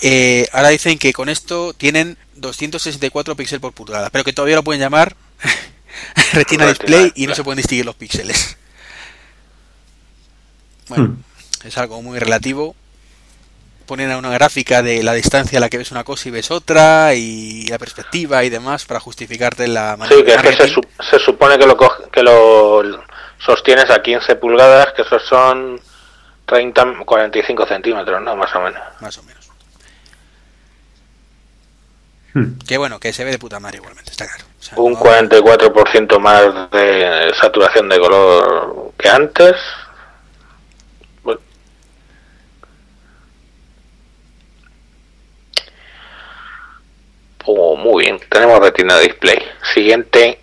[0.03, 4.65] Eh, ahora dicen que con esto tienen 264 píxeles por pulgada, pero que todavía lo
[4.65, 5.15] pueden llamar
[6.33, 8.57] Retina Display y no se pueden distinguir los píxeles.
[10.89, 11.67] Bueno, Hmm.
[11.69, 12.75] es algo muy relativo.
[13.87, 16.51] Ponen a una gráfica de la distancia a la que ves una cosa y ves
[16.51, 20.59] otra, y la perspectiva y demás para justificarte la manera Sí, que es que se,
[20.59, 20.75] marketing.
[20.75, 22.83] su- se supone que lo, coge- que lo
[23.39, 25.79] sostienes a 15 pulgadas, que esos son
[26.47, 28.35] 30, 45 centímetros, ¿no?
[28.37, 28.81] Más o menos.
[29.01, 29.45] más o menos.
[32.33, 32.59] Hmm.
[32.67, 34.45] Que bueno, que se ve de puta madre igualmente, está claro.
[34.59, 39.55] O sea, Un no- 44% más de saturación de color que antes.
[41.23, 41.41] Bueno.
[47.47, 49.39] Oh, muy bien, tenemos retina display.
[49.75, 50.41] Siguiente.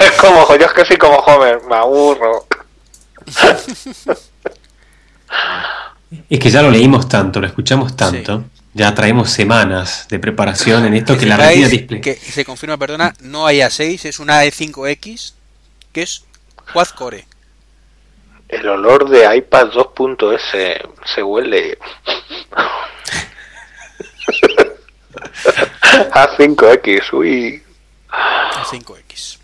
[0.00, 2.46] es como, yo es que soy como Homer, me aburro.
[6.28, 10.94] Es que ya lo leímos tanto, lo escuchamos tanto, ya traemos semanas de preparación en
[10.94, 12.00] esto que la retina display.
[12.00, 15.34] que se confirma, perdona, no hay A6, es una E5X,
[15.92, 16.24] que es
[16.72, 17.26] quad core.
[18.50, 20.80] El olor de iPad 2.s
[21.14, 21.78] se huele.
[26.12, 27.62] A5X, uy.
[28.10, 29.38] A5X.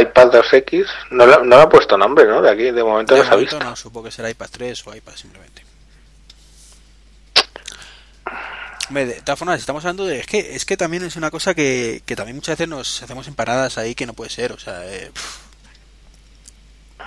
[0.00, 2.42] iPad 2X, no, le- no ha puesto nombre, ¿no?
[2.42, 3.70] De aquí, de momento De no se ha momento visto.
[3.70, 5.62] no, supongo que será iPad 3 o iPad simplemente.
[8.90, 10.20] De todas formas, estamos hablando de.
[10.20, 13.28] Es que, es que también es una cosa que, que también muchas veces nos hacemos
[13.28, 14.52] empanadas ahí que no puede ser.
[14.52, 15.10] O sea, eh.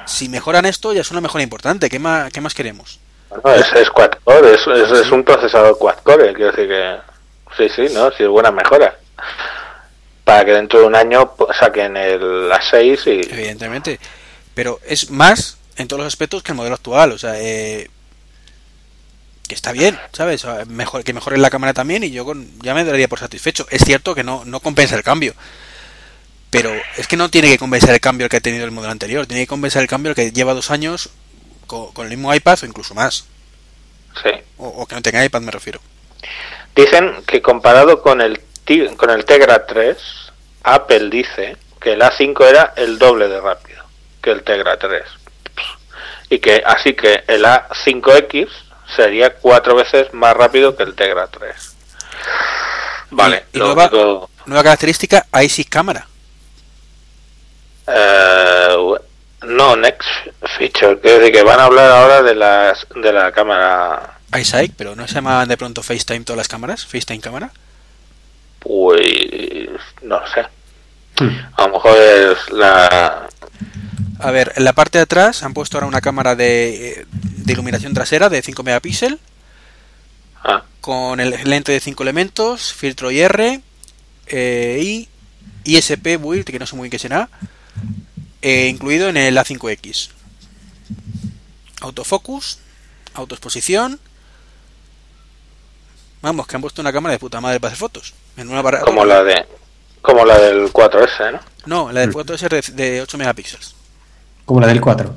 [0.05, 1.89] Si mejoran esto, ya es una mejora importante.
[1.89, 2.99] ¿Qué más, qué más queremos?
[3.43, 6.97] No, es, es quad core, es, es, es un procesador quad core, quiero decir que.
[7.57, 8.11] Sí, sí, ¿no?
[8.11, 8.97] Sí, es buena mejora.
[10.23, 13.33] Para que dentro de un año saquen el A6 y.
[13.33, 13.99] Evidentemente.
[14.53, 17.11] Pero es más en todos los aspectos que el modelo actual.
[17.11, 17.89] O sea, eh,
[19.47, 20.45] que está bien, ¿sabes?
[20.67, 23.65] Mejor, que mejore la cámara también y yo con, ya me daría por satisfecho.
[23.69, 25.33] Es cierto que no, no compensa el cambio.
[26.51, 29.25] Pero es que no tiene que compensar el cambio que ha tenido el modelo anterior.
[29.25, 31.09] Tiene que compensar el cambio que lleva dos años
[31.65, 33.25] co- con, el mismo iPad o incluso más.
[34.21, 34.29] Sí.
[34.57, 35.79] O, o que no tenga iPad, me refiero.
[36.75, 38.41] Dicen que comparado con el,
[38.97, 39.97] con el Tegra 3,
[40.63, 43.83] Apple dice que el A5 era el doble de rápido
[44.21, 45.03] que el Tegra 3.
[46.29, 48.47] Y que así que el A5X
[48.95, 51.55] sería cuatro veces más rápido que el Tegra 3.
[53.11, 56.07] Vale, Y- nueva- único- Nueva característica, iSIG cámara.
[57.87, 58.75] Eh,
[59.43, 60.07] no, next
[60.57, 60.99] feature.
[60.99, 64.19] Quiere decir que van a hablar ahora de, las, de la cámara.
[64.37, 66.85] iSight, pero ¿no se llamaban de pronto FaceTime todas las cámaras?
[66.85, 67.51] ¿FaceTime cámara?
[68.59, 69.69] Pues
[70.01, 70.45] no lo sé.
[71.19, 71.37] Hmm.
[71.57, 73.27] A lo mejor es la.
[74.19, 77.93] A ver, en la parte de atrás han puesto ahora una cámara de, de iluminación
[77.93, 79.19] trasera de 5 megapíxeles
[80.43, 83.61] Ah, con el lente de 5 elementos, filtro IR
[84.27, 85.09] eh, y
[85.63, 87.29] ISP build, que no sé muy bien qué será,
[88.41, 90.09] eh, incluido en el A5X.
[91.81, 92.59] Autofocus,
[93.13, 93.99] autoexposición.
[96.21, 98.13] Vamos, que han puesto una cámara de puta madre para hacer fotos.
[98.37, 99.45] En una barra- como la de.
[100.01, 101.39] Como la del 4S, ¿no?
[101.65, 103.75] No, la de fotos es de, de 8 megapíxeles.
[104.45, 105.15] Como la del 4.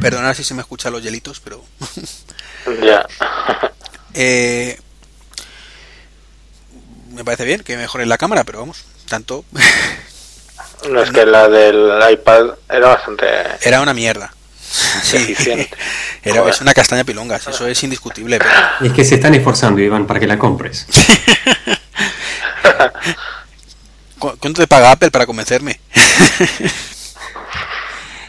[0.00, 1.64] Perdonad si se me escuchan los hielitos, pero
[2.82, 3.06] Ya.
[4.12, 4.76] Eh,
[7.20, 9.44] me parece bien que mejoren la cámara, pero vamos, tanto
[10.88, 13.26] No es que la del iPad era bastante
[13.62, 14.32] era una mierda.
[15.02, 15.34] Sí.
[16.22, 18.38] Era, es una castaña pilongas, eso es indiscutible.
[18.38, 18.50] Pero...
[18.82, 20.86] Y es que se están esforzando, Iván, para que la compres.
[24.18, 25.80] ¿Cu- ¿Cuánto te paga Apple para convencerme?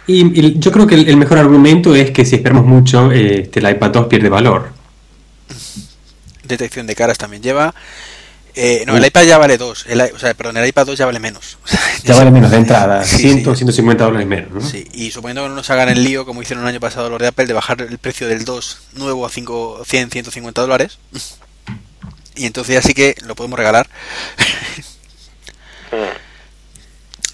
[0.08, 3.42] Y, y yo creo que el, el mejor argumento es que si esperamos mucho, eh,
[3.44, 4.72] este, el iPad 2 pierde valor.
[6.44, 7.74] Detección de caras también lleva.
[8.54, 9.86] Eh, no, el iPad ya vale 2.
[9.88, 11.58] El, i- o sea, perdón, el iPad 2 ya vale menos.
[12.04, 13.48] Ya vale menos de entrada, Sí, 100 sí.
[13.50, 14.62] o 150 dólares menos, ¿no?
[14.68, 17.20] Sí, y suponiendo que no nos hagan el lío, como hicieron el año pasado los
[17.20, 20.98] de Apple, de bajar el precio del 2 nuevo a 5, 100, 150 dólares.
[22.34, 23.88] Y entonces ya sí que lo podemos regalar.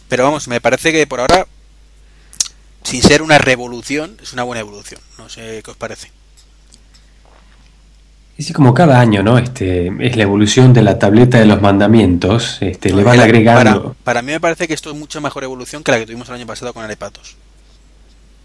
[0.09, 1.47] Pero vamos, me parece que por ahora,
[2.83, 4.99] sin ser una revolución, es una buena evolución.
[5.17, 6.11] No sé qué os parece.
[8.37, 9.39] Y sí, como cada año, ¿no?
[9.39, 13.81] Este, es la evolución de la tableta de los mandamientos, este, le van agregando.
[13.81, 16.29] Para, para mí me parece que esto es mucho mejor evolución que la que tuvimos
[16.29, 17.35] el año pasado con el iPad 2.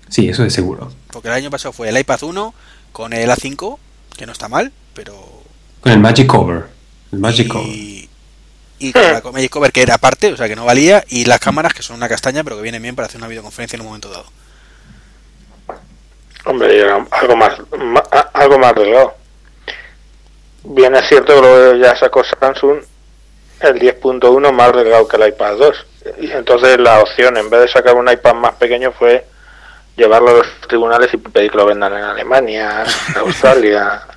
[0.09, 0.91] Sí, eso es seguro.
[1.11, 2.55] Porque el año pasado fue el iPad 1
[2.93, 3.79] con el A5,
[4.17, 5.15] que no está mal, pero
[5.83, 6.65] Con el Magic Cover.
[7.13, 7.67] El Magic Cover.
[7.67, 8.09] y,
[8.79, 11.27] y con la con Magic Cover que era aparte, o sea que no valía, y
[11.27, 13.83] las cámaras que son una castaña, pero que vienen bien para hacer una videoconferencia en
[13.83, 14.25] un momento dado.
[16.47, 17.53] Hombre, y algo más,
[18.33, 19.22] algo más delgado.
[20.65, 22.79] Bien es cierto que luego ya sacó Samsung
[23.61, 25.87] el 10.1 más delgado que el iPad 2.
[26.21, 29.25] Y entonces la opción, en vez de sacar un iPad más pequeño, fue
[29.97, 34.03] llevarlo a los tribunales y pedir que lo vendan en Alemania, en Australia.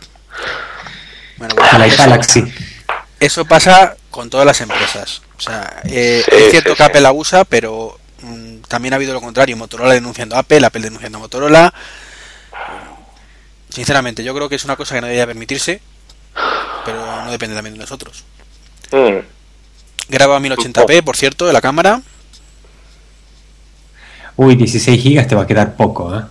[1.38, 1.53] Bueno,
[1.84, 2.53] eso, Galaxy.
[3.19, 5.21] eso pasa con todas las empresas.
[5.38, 6.89] O sea, eh, Sí, es cierto sí, que sí.
[6.89, 9.58] Apple abusa, pero mm, también ha habido lo contrario.
[9.58, 11.73] Motorola denunciando a Apple, Apple denunciando a Motorola.
[13.69, 15.81] Sinceramente, yo creo que es una cosa que no debería permitirse,
[16.85, 18.23] pero no depende también de nosotros.
[18.91, 19.19] Mm.
[20.09, 22.01] Graba a 1080p, por cierto, de la cámara.
[24.37, 26.23] Uy, 16 gigas te va a quedar poco, ¿eh?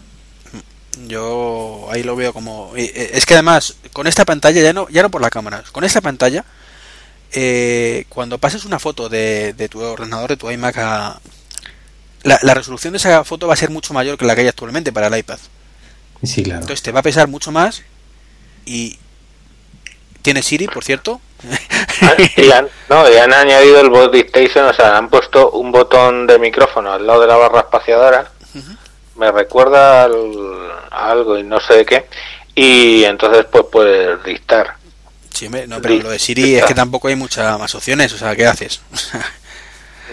[1.06, 4.88] Yo ahí lo veo como eh, eh, es que además con esta pantalla ya no
[4.88, 6.44] ya no por la cámara, con esta pantalla
[7.32, 11.20] eh, cuando pases una foto de, de tu ordenador de tu iMac a
[12.22, 14.48] la, la resolución de esa foto va a ser mucho mayor que la que hay
[14.48, 15.38] actualmente para el iPad.
[16.22, 16.60] Sí, claro.
[16.60, 17.82] Entonces te va a pesar mucho más
[18.64, 18.98] y
[20.24, 21.20] tiene Siri, por cierto.
[22.00, 25.70] Ah, y han, no, y han añadido el bot dictation, o sea, han puesto un
[25.70, 28.32] botón de micrófono al lado de la barra espaciadora.
[29.16, 32.06] Me recuerda al- a algo y no sé de qué.
[32.54, 34.74] Y entonces pues puedes dictar.
[35.30, 38.34] Sí, no, pero lo de Siri es que tampoco hay muchas más opciones, o sea,
[38.34, 38.80] ¿qué haces?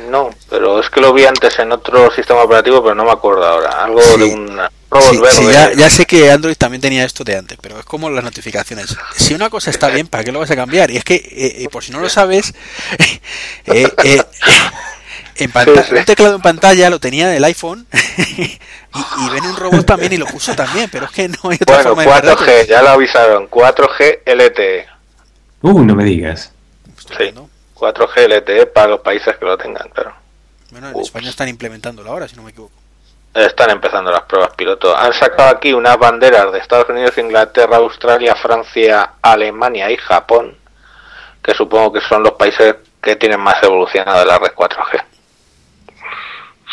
[0.10, 3.46] No, pero es que lo vi antes en otro sistema operativo, pero no me acuerdo
[3.46, 3.84] ahora.
[3.84, 4.20] Algo Sí.
[4.20, 5.36] de un robot Sí, verde.
[5.38, 8.24] sí, ya, ya sé que Android también tenía esto de antes, pero es como las
[8.24, 8.96] notificaciones.
[9.16, 10.92] Si una cosa está bien, ¿para qué lo vas a cambiar?
[10.92, 12.54] Y es que, eh, eh, por si no lo sabes,
[13.66, 14.22] eh, eh,
[15.38, 15.96] en Sí, sí.
[15.96, 17.88] un teclado en pantalla lo tenía del iPhone
[18.38, 18.44] y,
[18.94, 21.78] y ven un robot también y lo puso también, pero es que no hay otra
[21.78, 22.36] Bueno, forma de verlo.
[22.38, 23.50] 4G, ya lo avisaron.
[23.50, 24.88] 4G LTE.
[25.62, 26.52] Uh, no me digas.
[26.98, 27.50] Estupendo.
[27.76, 30.14] 4G LTE para los países que lo tengan, claro.
[30.70, 31.06] Bueno, en Ups.
[31.08, 32.81] España están implementándolo ahora, si no me equivoco.
[33.34, 34.96] Están empezando las pruebas piloto.
[34.96, 40.58] Han sacado aquí unas banderas de Estados Unidos, Inglaterra, Australia, Francia, Alemania y Japón,
[41.42, 45.02] que supongo que son los países que tienen más evolucionado la red 4G.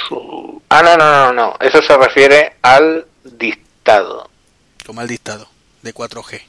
[0.09, 1.55] Su- Ah, no, no, no, no.
[1.61, 4.29] Eso se refiere al dictado.
[4.85, 5.49] Como el dictado
[5.83, 6.42] de 4G.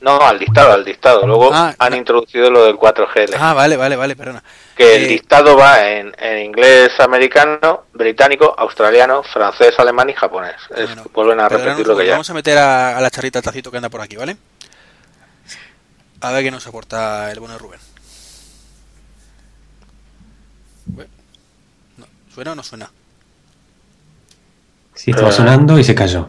[0.00, 1.26] No, al dictado, al dictado.
[1.26, 1.96] Luego Ah, han no.
[1.96, 3.34] introducido lo del 4G.
[3.38, 4.42] Ah, vale, vale, vale, perdona.
[4.76, 10.56] Que el dictado va en, en inglés americano, británico, australiano, francés, alemán y japonés.
[10.76, 12.12] Es- Bueno, vuelven a repetir lo que ya.
[12.12, 14.36] Vamos a meter a, a la charrita tacito que anda por aquí, ¿vale?
[16.20, 17.80] A ver qué nos aporta el bueno Rubén.
[22.34, 22.90] ¿Suena o no suena?
[24.94, 26.28] Sí, estaba sonando y se cayó.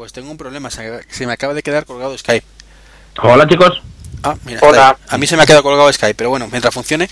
[0.00, 2.46] Pues tengo un problema, se, me acaba de quedar colgado Skype.
[3.22, 3.82] Hola chicos.
[4.22, 4.96] Ah, mira, Hola.
[5.06, 7.10] a mí se me ha quedado colgado Skype, pero bueno, mientras funcione.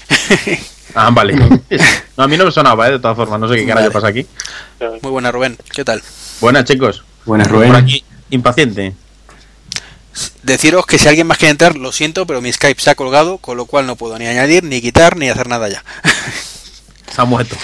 [0.94, 1.34] Ah, vale.
[2.16, 2.92] No, a mí no me sonaba, ¿eh?
[2.92, 3.92] de todas formas, no sé qué carajo Vale.
[3.92, 4.26] pasa aquí.
[5.02, 6.02] Muy buena, Rubén, ¿qué tal?
[6.40, 7.04] Buenas chicos.
[7.26, 7.74] Buenas, Por Rubén.
[7.76, 8.94] aquí, impaciente.
[10.42, 13.36] Deciros que si alguien más quiere entrar, lo siento, pero mi Skype se ha colgado,
[13.36, 15.84] con lo cual no puedo ni añadir, ni quitar, ni hacer nada ya.
[17.14, 17.54] Se ha muerto.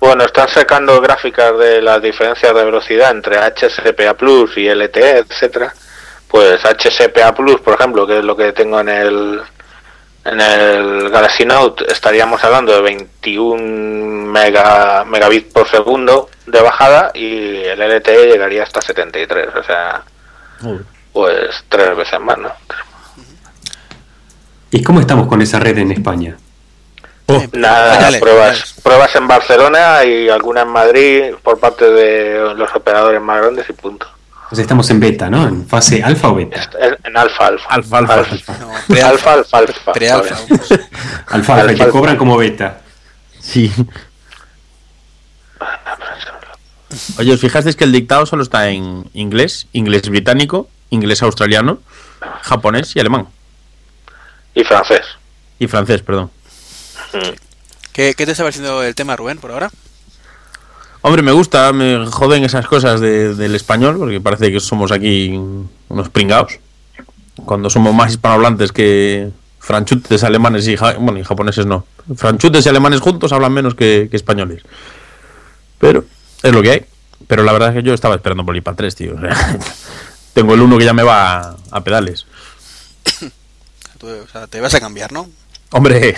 [0.00, 5.72] Bueno, están sacando gráficas de las diferencias de velocidad entre HSPA Plus y LTE, etcétera.
[6.28, 9.40] Pues HSPA Plus, por ejemplo, que es lo que tengo en el
[10.24, 17.56] en el Galaxy Note, estaríamos hablando de 21 mega, megabits por segundo de bajada y
[17.56, 20.02] el LTE llegaría hasta 73, o sea,
[21.12, 22.52] pues tres veces más, ¿no?
[24.70, 26.36] ¿Y cómo estamos con esa red en España?
[27.30, 33.20] Oh, Nada, pruebas, pruebas en Barcelona y alguna en Madrid por parte de los operadores
[33.20, 34.06] más grandes y punto.
[34.48, 35.46] Pues estamos en beta, ¿no?
[35.46, 36.70] En fase alfa o beta.
[37.04, 37.68] En, alfa, alfa.
[37.68, 38.56] Alfa, alfa, alfa.
[38.58, 38.72] No,
[39.06, 39.92] Alfa, alfa, alfa.
[39.92, 40.26] Vamos.
[40.26, 40.36] Alfa,
[41.26, 41.74] alfa, Alfa.
[41.74, 42.80] que cobran como beta.
[43.40, 43.70] Sí.
[47.18, 51.80] Oye, ¿os fijasteis que el dictado solo está en inglés, inglés británico, inglés australiano,
[52.40, 53.28] japonés y alemán?
[54.54, 55.02] Y francés.
[55.58, 56.30] Y francés, perdón.
[57.92, 59.70] ¿Qué, ¿Qué te está pareciendo el tema, Rubén, por ahora?
[61.02, 65.38] Hombre, me gusta, me joden esas cosas de- del español, porque parece que somos aquí
[65.88, 66.58] unos pringados.
[67.44, 71.86] Cuando somos más hispanohablantes que franchutes alemanes y, ja- bueno, y japoneses no.
[72.16, 74.62] Franchutes y alemanes juntos hablan menos que, que españoles.
[75.78, 76.04] Pero
[76.42, 76.84] es lo que hay.
[77.26, 79.14] Pero la verdad es que yo estaba esperando por el IPA 3, tío.
[79.16, 79.58] O sea,
[80.34, 82.26] tengo el 1 que ya me va a, a pedales.
[83.98, 85.28] Tú, o sea, te vas a cambiar, ¿no?
[85.70, 86.14] Hombre,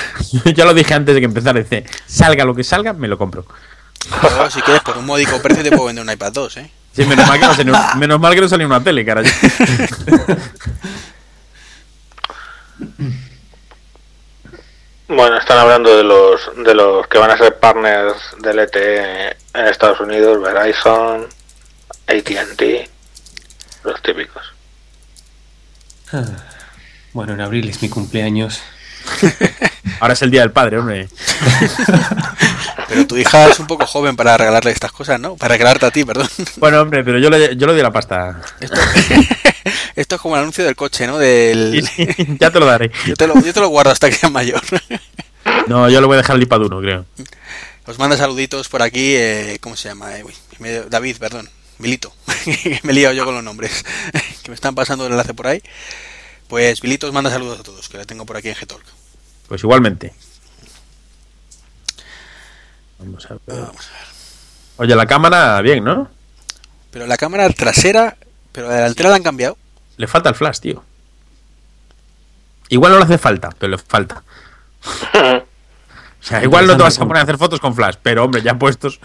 [0.54, 1.60] ya lo dije antes de que empezara.
[1.60, 3.46] Dice, salga lo que salga, me lo compro.
[4.50, 6.70] Si quieres, por un módico precio te puedo vender un iPad 2, ¿eh?
[6.92, 9.28] Sí, menos mal que no salió, menos mal que no salió una tele, carajo.
[15.08, 19.66] Bueno, están hablando de los de los que van a ser partners del ETE en
[19.66, 21.26] Estados Unidos, Verizon,
[22.06, 22.90] AT&T,
[23.84, 24.52] los típicos.
[27.14, 28.60] Bueno, en abril es mi cumpleaños.
[30.00, 31.08] Ahora es el día del padre, hombre.
[32.88, 35.36] Pero tu hija es un poco joven para regalarle estas cosas, ¿no?
[35.36, 36.28] Para regalarte a ti, perdón.
[36.56, 38.40] Bueno, hombre, pero yo le, yo le doy la pasta.
[38.60, 38.80] Esto,
[39.96, 41.18] esto es como el anuncio del coche, ¿no?
[41.18, 41.86] Del...
[42.40, 42.90] Ya te lo daré.
[43.06, 44.62] Yo, te lo, yo te lo guardo hasta que sea mayor.
[45.66, 47.06] No, yo le voy a dejar el iPad 1, creo.
[47.86, 50.16] Os manda saluditos por aquí, eh, ¿cómo se llama?
[50.16, 50.34] Eh, uy,
[50.88, 52.12] David, perdón, Vilito.
[52.82, 53.84] me he liado yo con los nombres.
[54.42, 55.62] que me están pasando el enlace por ahí.
[56.48, 58.97] Pues Vilito os manda saludos a todos, que la tengo por aquí en Gtalk.
[59.48, 60.12] Pues igualmente.
[62.98, 63.40] Vamos a ver.
[63.46, 64.08] Vamos a ver.
[64.76, 66.08] Oye, la cámara, bien, ¿no?
[66.90, 68.16] Pero la cámara trasera,
[68.52, 69.56] pero la delantera la han cambiado.
[69.96, 70.84] Le falta el flash, tío.
[72.68, 74.22] Igual no le hace falta, pero le falta.
[76.20, 78.42] O sea, igual no te vas a poner a hacer fotos con flash, pero hombre,
[78.42, 79.00] ya puestos.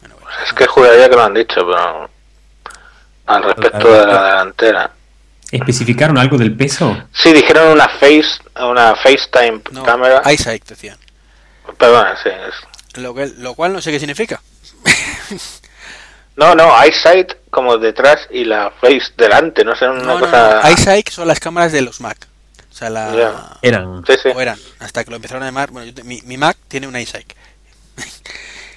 [0.00, 0.38] Bueno, bueno.
[0.44, 2.10] Es que juraría que lo han dicho, pero
[3.26, 4.90] al respecto de la delantera.
[5.50, 6.96] ¿Especificaron algo del peso?
[7.12, 10.22] Sí, dijeron una face, una FaceTime No, cámara.
[10.24, 10.98] eyesight decían.
[11.78, 12.28] Perdona, sí.
[12.30, 14.40] es- Lo, que, lo cual no sé qué significa.
[16.36, 20.60] No, no, eyesight como detrás y la face delante, no sé, una No, cosa.
[20.62, 20.68] no.
[20.68, 22.18] Eyesight son las cámaras de los Mac.
[22.70, 23.56] O sea, la...
[23.62, 24.04] Eran.
[24.06, 24.28] Sí, sí.
[24.34, 25.70] O eran, hasta que lo empezaron a llamar.
[25.70, 27.32] Bueno, yo mi, mi Mac tiene un iSight.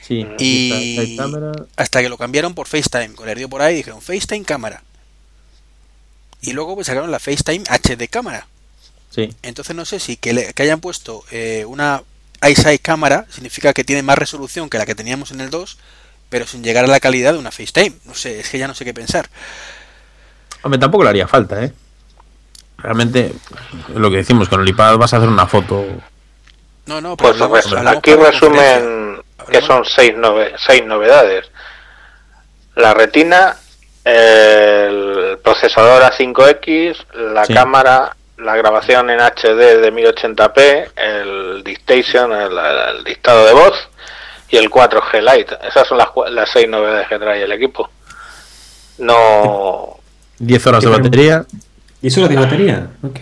[0.10, 0.28] Sí.
[0.40, 1.52] Y cámara.
[1.78, 3.14] hasta que lo cambiaron por FaceTime.
[3.14, 4.84] Con el dio por ahí dijeron FaceTime cámara.
[6.42, 8.48] Y luego pues sacaron la FaceTime HD cámara.
[9.12, 9.34] Sí.
[9.44, 12.04] Entonces no sé si que, le- que hayan puesto eh, una
[12.48, 15.78] iSight cámara significa que tiene más resolución que la que teníamos en el 2,
[16.30, 17.94] pero sin llegar a la calidad de una FaceTime.
[18.06, 19.30] No sé, es que ya no sé qué pensar.
[20.64, 21.72] Hombre, tampoco le haría falta, ¿eh?
[22.78, 23.34] Realmente,
[23.94, 25.86] lo que decimos, con el iPad vas a hacer una foto.
[26.86, 29.09] No, no, pero Pues hablamos- res- hablamos aquí resumen
[29.52, 31.50] que son seis, nove- seis novedades.
[32.76, 33.56] La retina,
[34.04, 36.98] el procesador A5X,
[37.34, 37.54] la Sí.
[37.54, 43.74] cámara, la grabación en HD de 1080p, el dictation, el, el dictado de voz
[44.50, 45.58] y el 4G Lite.
[45.68, 47.90] Esas son las, las seis novedades que trae el equipo.
[48.98, 49.98] No,
[50.40, 51.46] 10 horas de batería.
[52.02, 52.88] ¿Y eso lo de batería?
[53.04, 53.20] Ok.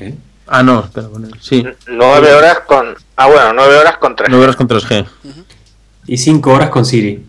[0.48, 1.66] Ah, no, espera, con el- sí.
[1.88, 5.06] nueve horas con, ah bueno, nueve horas con 3 9 horas con 3G.
[6.08, 7.24] Y cinco horas con Siri.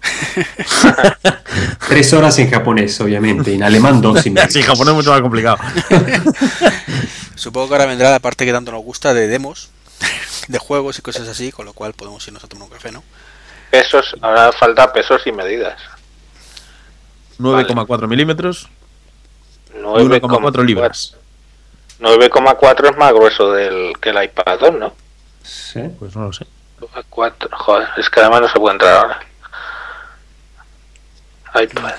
[1.88, 3.50] Tres horas en japonés, obviamente.
[3.52, 4.48] Y en alemán dos y medio.
[4.50, 5.58] Sí, japonés es mucho más complicado.
[7.34, 9.70] Supongo que ahora vendrá la parte que tanto nos gusta de demos,
[10.48, 13.02] de juegos y cosas así, con lo cual podemos irnos a tomar un café, ¿no?
[13.70, 15.80] pesos, ahora falta pesos y medidas.
[17.38, 18.68] 9,4 milímetros.
[19.74, 21.16] 9,4 1,4 libras.
[22.00, 24.92] 9,4 es más grueso del que el iPad 2, ¿no?
[25.42, 25.80] Sí.
[25.98, 26.46] Pues no lo sé.
[27.10, 29.20] 4, joder, es que además no se puede entrar ahora.
[31.62, 31.94] iPad.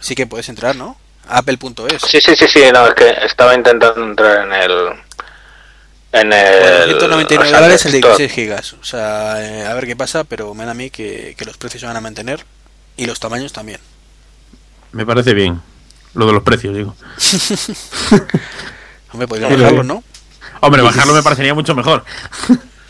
[0.00, 0.96] Sí que puedes entrar, ¿no?
[1.28, 2.02] Apple.es.
[2.02, 4.88] Sí, sí, sí, sí, no, es que estaba intentando entrar en el.
[6.12, 6.60] En el.
[6.60, 8.18] Bueno, 199 o sea, dólares el de stock.
[8.18, 8.72] 16 gigas.
[8.74, 11.56] O sea, eh, a ver qué pasa, pero me da a mí que, que los
[11.56, 12.44] precios se van a mantener
[12.96, 13.80] y los tamaños también.
[14.92, 15.62] Me parece bien.
[16.14, 16.94] Lo de los precios, digo.
[19.12, 20.04] Hombre, podrían Pero- bajarlos, ¿no?
[20.60, 22.04] Hombre, bajarlo me parecería mucho mejor.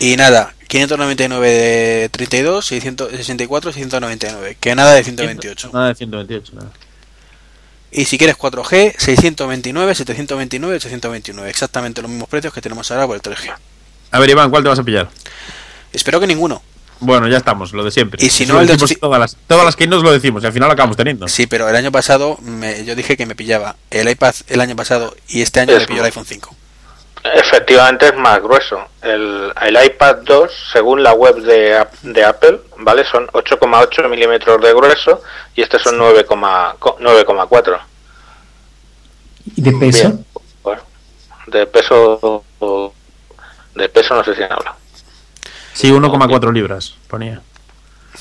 [0.03, 4.57] Y nada, 599 de 32, 664, 699.
[4.59, 5.71] Que nada de 128.
[5.73, 6.71] Nada de 128, nada.
[7.93, 11.49] Y si quieres 4G, 629, 729, 829.
[11.51, 13.55] Exactamente los mismos precios que tenemos ahora por el 3G.
[14.11, 15.09] A ver, Iván, ¿cuál te vas a pillar?
[15.93, 16.63] Espero que ninguno.
[16.99, 18.25] Bueno, ya estamos, lo de siempre.
[18.25, 20.43] Y si Eso no, el de ocho- todas las, todas las que nos lo decimos
[20.43, 21.29] y al final lo acabamos teniendo.
[21.29, 24.75] Sí, pero el año pasado me- yo dije que me pillaba el iPad el año
[24.75, 26.57] pasado y este año me pilló el iPhone 5.
[27.25, 28.85] Efectivamente es más grueso.
[29.01, 33.05] El, el iPad 2, según la web de, de Apple, ¿vale?
[33.05, 35.23] Son 8,8 milímetros de grueso
[35.55, 36.99] y este son 9,4.
[36.99, 37.79] 9,4.
[39.57, 40.09] ¿Y de peso?
[40.09, 40.27] Bien.
[40.63, 40.83] Bueno,
[41.47, 42.45] de peso.
[43.75, 44.77] De peso no sé si han hablado.
[45.75, 47.41] Sí, 1,4 libras, ponía.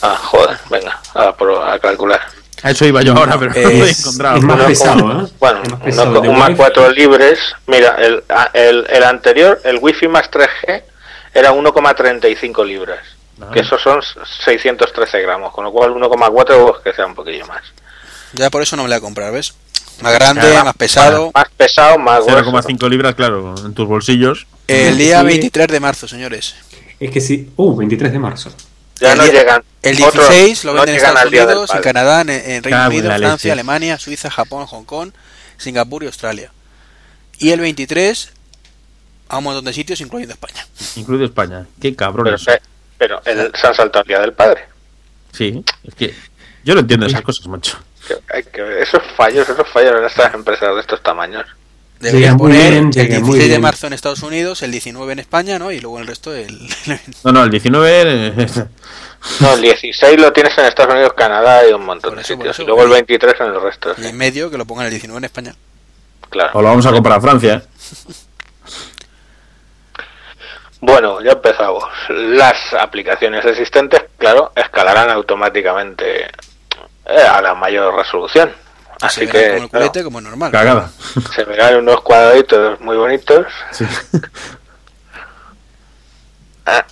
[0.02, 2.22] Ah, joder, venga, a, a calcular.
[2.64, 4.38] A eso iba yo ahora, pero no lo he es- encontrado.
[4.38, 5.30] es más Uno pesado, con- ¿eh?
[5.40, 6.14] Bueno, Es más pesado.
[6.22, 6.58] con más Wi-Fi.
[6.58, 7.40] 4 libres.
[7.68, 10.84] Mira, el, a- el, el anterior, el Wi-Fi más 3G,
[11.34, 13.00] era 1,35 libras.
[13.42, 13.50] Ah.
[13.52, 14.00] Que esos son
[14.46, 17.64] 613 gramos, con lo cual 1,4 pues, que sea un poquillo más.
[18.34, 19.56] Ya por eso no me la voy a comprar, ¿ves?
[20.02, 21.32] Más grande, Claro, más pesado.
[21.34, 22.52] Más pesado, más grueso.
[22.52, 24.46] 0,5 libras, claro, en tus bolsillos.
[24.68, 25.26] El día Sí.
[25.26, 26.56] 23 de marzo, señores.
[27.00, 27.50] Es que sí.
[27.56, 28.52] Uh, 23 de marzo.
[29.02, 29.64] Ya el no llegan.
[29.82, 31.82] El otros 16 lo no venden en Estados Unidos, en.
[31.82, 33.52] Canadá, en, en Reino Unido, Francia, leche.
[33.52, 35.12] Alemania, Suiza, Japón, Hong Kong,
[35.58, 36.52] Singapur y Australia.
[37.40, 38.32] Y el 23
[39.30, 40.66] a un montón de sitios, incluyendo España.
[40.96, 41.66] Incluido España.
[41.82, 42.44] Qué Pero, cabrones.
[42.44, 42.62] se-
[42.98, 44.66] pero el- se han saltado el Día del Padre.
[45.32, 46.14] Sí, es que
[46.64, 47.80] yo no entiendo esas cosas, macho.
[48.08, 51.46] Que- hay que- esos fallos, esos fallos en estas empresas de estos tamaños.
[52.02, 55.20] Deberían poner bien, el llega muy 16 de marzo en Estados Unidos, el 19 en
[55.20, 55.72] España, ¿no?
[55.72, 56.60] Y luego el resto el...
[57.24, 58.34] No, no, el 19.
[58.44, 58.48] eh,
[59.40, 62.56] No, el 16 lo tienes en Estados Unidos, Canadá y un montón de sitios.
[62.56, 62.64] eso.
[62.64, 63.94] y luego el 23 en el resto.
[63.98, 65.56] y en medio que lo pongan el 19 en España.
[66.30, 66.52] Claro.
[66.54, 67.64] o lo vamos a comprar a Francia.
[70.84, 71.84] Bueno, ya empezamos.
[72.10, 76.24] Las aplicaciones existentes, claro, escalarán automáticamente
[77.06, 78.52] eh, a la mayor resolución.
[79.02, 80.52] Así verá que como el claro, culete, como es normal.
[80.52, 80.92] Cagada.
[81.36, 83.46] se verán unos cuadraditos muy bonitos.
[83.72, 83.86] Sí.
[86.64, 86.86] Ah.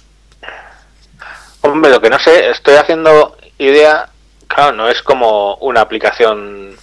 [1.62, 4.10] Hombre, lo que no sé, estoy haciendo idea,
[4.47, 6.76] claro, no es como una aplicación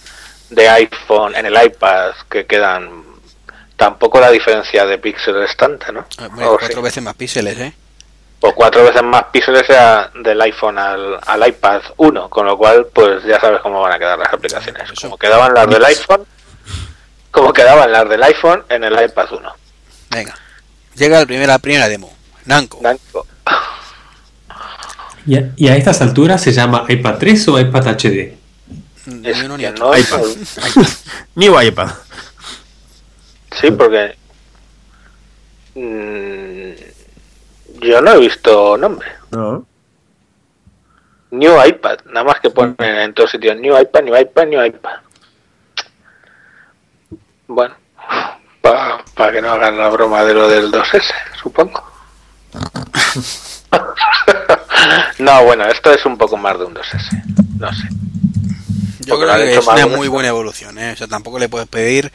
[0.49, 3.03] de iPhone en el iPad que quedan
[3.75, 6.05] tampoco la diferencia de píxeles es tanta, ¿no?
[6.17, 6.81] Ah, Hombre, O cuatro sí.
[6.83, 7.73] veces más píxeles, ¿eh?
[8.41, 9.65] O cuatro veces más píxeles
[10.23, 13.99] del iPhone al, al iPad 1, con lo cual pues ya sabes cómo van a
[13.99, 14.91] quedar las aplicaciones.
[15.01, 16.23] Como quedaban las del iPhone,
[17.31, 19.51] como quedaban las del iPhone en el iPad 1.
[20.11, 20.35] Venga.
[20.95, 22.15] Llega la primera demo.
[22.45, 22.79] Nanco.
[22.81, 23.25] Nanco.
[25.25, 28.33] ¿Y a, y a estas alturas se llama iPad 3 o iPad HD?
[29.07, 30.21] Ni Es ni no es- iPad.
[31.35, 31.89] New iPad.
[33.59, 34.15] Sí, porque
[35.75, 36.71] mm,
[37.81, 39.07] yo no he visto nombre.
[39.31, 39.65] No.
[41.31, 44.95] New iPad, nada más que ponen en todos sitios New iPad, New iPad, New iPad.
[47.47, 47.75] Bueno,
[48.61, 51.03] para que no hagan la broma de lo del 2S,
[51.41, 51.83] supongo.
[55.19, 57.23] no, bueno, esto es un poco más de un 2S,
[57.59, 57.87] no sé.
[58.99, 60.91] Yo Porque creo que es una muy buena evolución, ¿eh?
[60.91, 62.11] O sea, tampoco le puedes pedir...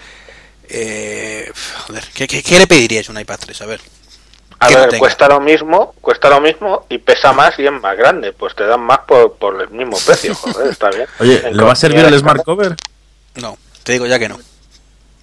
[0.68, 1.50] Eh,
[1.86, 3.62] joder, ¿qué, qué, qué le pediríais a un iPad 3?
[3.62, 3.80] A ver.
[4.62, 7.96] A no ver, cuesta lo mismo, cuesta lo mismo y pesa más y es más
[7.96, 11.06] grande, pues te dan más por, por el mismo precio, joder, está bien.
[11.18, 12.76] Oye, ¿le va a servir el Smart Cover?
[13.36, 14.38] No, te digo ya que no.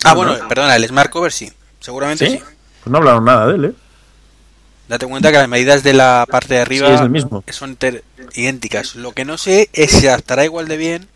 [0.03, 0.47] Ah, No, bueno, no.
[0.47, 1.51] perdona, el Smart Cover sí.
[1.79, 2.37] Seguramente sí.
[2.37, 2.43] ¿Sí?
[2.83, 3.73] Pues no hablaron nada de él, ¿eh?
[4.89, 7.43] Date cuenta que las medidas de la parte de arriba Sí, es el mismo.
[7.49, 8.95] son ter- idénticas.
[8.95, 11.07] Lo que no sé es si adaptará igual de bien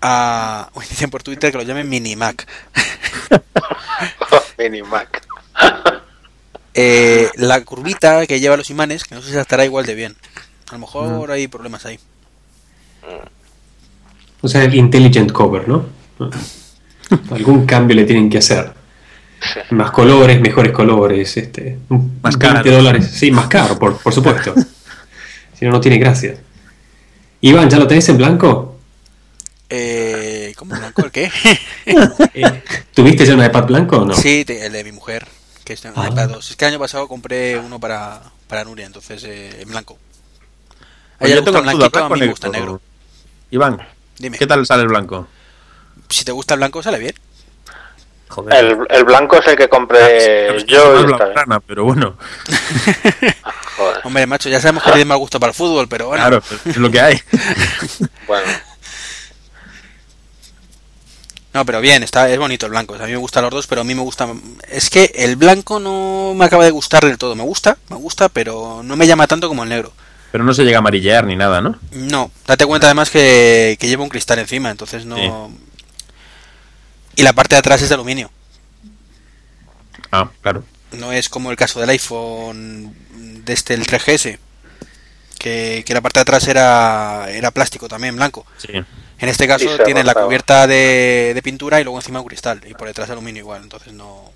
[0.00, 0.68] a...
[0.74, 2.46] Uy, dicen por Twitter que lo llamen Mini Mac.
[6.74, 10.16] Eh, la curvita que lleva los imanes, que no sé si adaptará igual de bien.
[10.70, 11.98] A lo mejor hay problemas ahí.
[14.40, 15.86] O sea, el Intelligent Cover, ¿no?
[17.30, 18.72] Algún cambio le tienen que hacer.
[19.42, 19.60] Sí.
[19.74, 22.76] Más colores, mejores colores, este, un- Más 20 caro.
[22.76, 23.10] dólares.
[23.12, 24.54] Sí, más caro, por, por supuesto.
[25.58, 26.36] si no, no tiene gracia.
[27.40, 28.78] Iván, ¿ya lo tenés en blanco?
[29.68, 31.30] Eh, ¿Cómo blanco el qué?
[32.34, 32.62] Eh,
[32.94, 34.14] ¿Tuviste ya un iPad blanco o no?
[34.14, 35.26] Sí, te- el de mi mujer,
[35.64, 36.08] que es un Ah.
[36.08, 36.50] iPad 2.
[36.50, 39.98] Es que el año pasado compré uno para, para Nuria, entonces eh, en blanco.
[41.20, 42.80] A ella yo le gusta el tengo blanquito, a blanco mí me gusta el negro.
[43.50, 43.88] Iván,
[44.18, 45.26] Dime, ¿qué tal sale el blanco?
[46.08, 47.14] si te gusta el blanco, sale bien.
[48.28, 48.54] Joder.
[48.64, 52.16] El, el blanco es el que compré Sabes que yo soy y blaugrana, pero bueno,
[53.76, 56.22] Joder, Hombre, macho, ya sabemos que tienes mal gusto para el fútbol, pero bueno.
[56.22, 57.20] claro, es lo que hay.
[58.26, 58.46] bueno.
[61.54, 62.94] No, pero bien, está, es bonito el blanco.
[62.94, 64.26] A mí me gustan los dos, pero a mí me gusta.
[64.68, 67.34] Es que el blanco no me acaba de gustar del todo.
[67.34, 69.92] Me gusta, me gusta, pero no me llama tanto como el negro.
[70.32, 71.78] Pero no se llega a amarillear ni nada, ¿no?
[71.90, 75.16] No, date cuenta además que, que lleva un cristal encima, entonces no...
[75.16, 75.30] Sí.
[77.16, 78.30] Y la parte de atrás es de aluminio.
[80.10, 80.64] Ah, claro.
[80.92, 82.94] No es como el caso del iPhone
[83.44, 84.38] de este, el 3GS,
[85.38, 88.46] que, que la parte de atrás era, era plástico también, blanco.
[88.56, 88.72] Sí.
[89.22, 92.26] En este caso Y se tiene la cubierta de, de pintura y luego encima un
[92.26, 94.32] cristal, y por detrás aluminio igual, entonces no...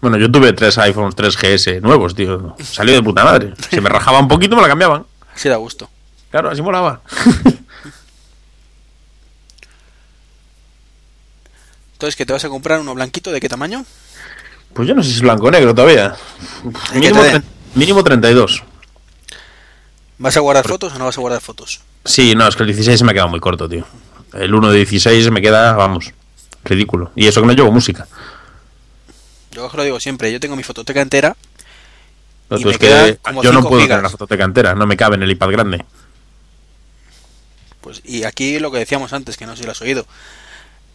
[0.00, 2.56] Bueno, yo tuve tres iPhones 3GS nuevos, tío.
[2.64, 3.52] Salió de puta madre.
[3.70, 5.04] Si me rajaba un poquito, me la cambiaban.
[5.34, 5.90] Sí da gusto.
[6.30, 7.02] Claro, así molaba.
[11.92, 13.30] Entonces, ¿que te vas a comprar uno blanquito?
[13.30, 13.84] ¿De qué tamaño?
[14.72, 16.16] Pues yo no sé si es blanco o negro todavía.
[16.94, 17.22] ¿Y qué Mínimo,
[17.74, 18.62] mínimo 32.
[20.16, 21.82] ¿Vas a guardar fotos o no vas a guardar fotos?
[22.04, 23.86] Sí, no, es que el 16 se me ha quedado muy corto, tío.
[24.32, 26.12] El 1 de 16 me queda, vamos,
[26.64, 27.12] ridículo.
[27.16, 28.06] Y eso que no llevo música.
[29.50, 31.36] Yo os lo digo siempre, yo tengo mi fototeca entera
[32.48, 33.96] Lo Y me es que como yo no 5 puedo gigas.
[33.96, 35.84] tener la fototeca entera, no me cabe en el iPad grande.
[37.80, 40.06] Pues, y aquí lo que decíamos antes, que no sé si lo has oído.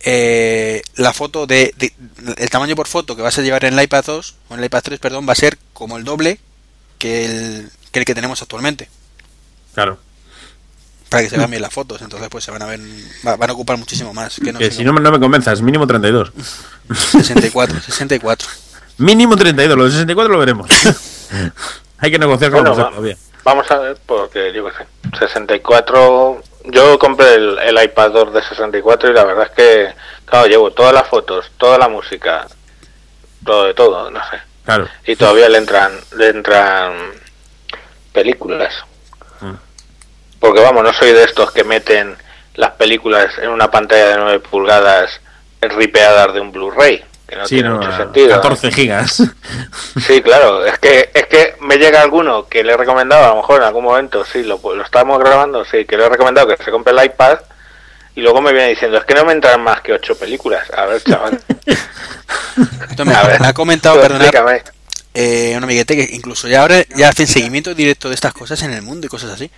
[0.02, 1.94] Eh, la foto de, de-
[2.38, 4.66] el tamaño por foto que vas a llevar en el iPad 2 o en el
[4.66, 6.40] iPad 3, perdón, va a ser como el doble
[7.00, 8.90] que el que, el que tenemos actualmente
[9.74, 9.98] Claro.
[11.10, 12.02] Para que se vean bien las fotos.
[12.02, 12.80] Entonces, pues se van a ver,
[13.26, 14.36] va- van a ocupar muchísimo más.
[14.44, 16.32] Que no, que si no, me- no me convenzas, mínimo 32.
[16.94, 18.48] 64, 64.
[18.98, 20.70] Mínimo 32, lo de 64 lo veremos.
[22.00, 23.18] Hay que negociar con Bueno, va- todavía.
[23.44, 26.42] Vamos a ver, porque yo qué sé, 64...
[26.68, 29.94] Yo compré el, el iPad 2 de 64 y la verdad es que,
[30.26, 32.48] claro, llevo todas las fotos, toda la música,
[33.46, 34.38] todo de todo, no sé.
[34.66, 34.88] Claro.
[35.06, 36.94] Y todavía le entran, le entran
[38.14, 38.74] películas.
[39.42, 39.52] Mm.
[40.46, 42.16] Porque vamos, no soy de estos que meten
[42.56, 45.20] las películas en una pantalla de 9 pulgadas
[45.62, 48.30] ripeadas de un Blu-ray, que no sí, tiene no, mucho sentido.
[48.36, 49.24] 14 gigas.
[50.06, 53.38] Sí, claro, es que es que me llega alguno que le he recomendado, a lo
[53.38, 56.64] mejor en algún momento, sí, lo, lo estábamos grabando, sí, que le he recomendado que
[56.64, 57.40] se compre el iPad
[58.16, 60.70] y luego me viene diciendo, es que no me entran más que ocho películas.
[60.78, 61.42] A ver, chaval.
[63.04, 64.62] Me, A ver, me ha comentado, explícame.
[65.14, 68.72] eh, un amiguete que incluso ya ahora ya hacen seguimiento directo de estas cosas en
[68.72, 69.50] el mundo y cosas así.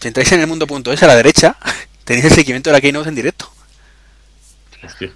[0.00, 1.56] Si entráis en el mundo.es a la derecha,
[2.04, 3.48] tenéis el seguimiento de la Keynote en directo.
[4.84, 5.12] Hostia.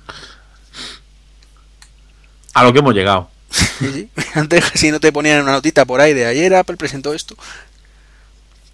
[2.55, 3.29] A lo que hemos llegado.
[3.51, 4.11] Sí, sí.
[4.35, 7.37] Antes si no te ponían una notita por ahí de ayer Apple presentó esto.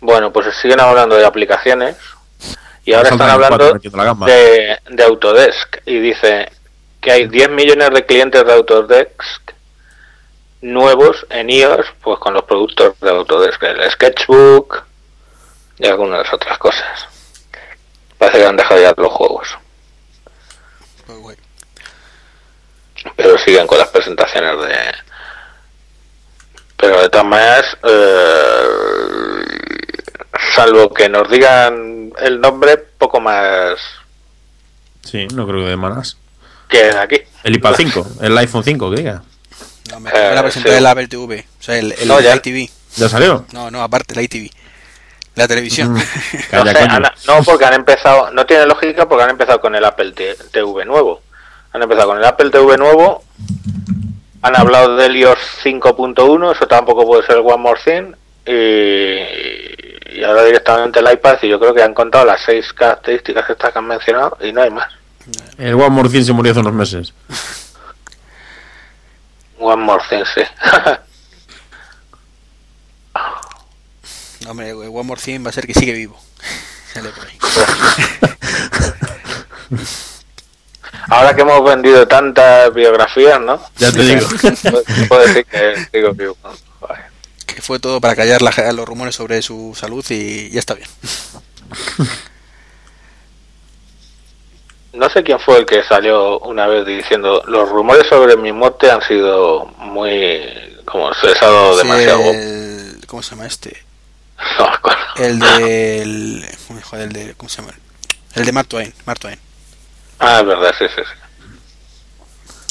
[0.01, 1.97] Bueno, pues siguen hablando de aplicaciones
[2.85, 3.73] y ahora están hablando
[4.27, 6.51] de, de Autodesk y dice
[7.01, 9.53] que hay 10 millones de clientes de Autodesk
[10.61, 14.85] nuevos en iOS pues con los productos de Autodesk, el Sketchbook
[15.83, 17.07] y algunas otras cosas.
[18.19, 19.49] Parece que han dejado ya los juegos,
[21.07, 21.37] Pues, guay.
[23.17, 24.77] pero siguen con las presentaciones de...
[26.77, 29.45] Pero de todas maneras, eh,
[30.55, 33.79] salvo que nos digan el nombre, poco más
[35.05, 36.17] Sí, no creo que de malas.
[36.69, 37.21] que aquí.
[37.45, 39.23] El iPad 5, el iPhone 5, que diga.
[39.91, 40.75] No, me Eh, la presentó sí.
[40.77, 42.35] el Apple TV, o sea, el, el No, ya.
[42.37, 42.71] ITV.
[42.97, 43.45] ¿Ya salió?
[43.53, 44.51] No, no, aparte, la ITV.
[45.35, 45.93] La televisión.
[45.95, 45.97] Mm.
[46.53, 46.95] No, Calla, sé, coño.
[46.97, 50.85] han- no, porque han empezado, no tiene lógica porque han empezado con el Apple TV
[50.85, 51.23] nuevo.
[51.73, 53.25] Han empezado con el Apple TV nuevo,
[54.43, 58.13] han hablado del iOS 5.1, eso tampoco puede ser el One More Thing,
[58.45, 63.49] y, y ahora directamente el iPad, y yo creo que han contado las seis características
[63.49, 64.93] estas que han mencionado, y no hay más.
[65.57, 67.15] El One More Thing se murió hace unos meses.
[69.59, 70.43] One More Thing, sí.
[74.45, 76.19] No, hombre, One More Thing va a ser que sigue vivo.
[76.93, 77.39] Sale por ahí.
[81.09, 83.63] ahora que hemos vendido tantas biografías, ¿no?
[83.79, 84.27] Ya te digo.
[85.09, 86.37] Puedo decir que digo vivo.
[86.81, 87.05] Vale.
[87.47, 90.89] Que fue todo para callar la- los rumores sobre su salud y ya está bien.
[94.93, 98.91] No sé quién fue el que salió una vez diciendo los rumores sobre mi muerte
[98.91, 100.43] han sido muy
[100.85, 102.21] como se les ha dado demasiado.
[102.31, 103.83] el- ¿Cómo se llama este?
[104.59, 104.99] No me acuerdo.
[105.17, 106.49] El del.
[106.85, 107.35] Joder, el de.
[107.35, 107.75] ¿Cómo se llama?
[108.35, 108.93] El de Mark Twain.
[109.05, 109.39] Mark Twain.
[110.19, 111.49] Ah, es verdad, sí, sí, sí.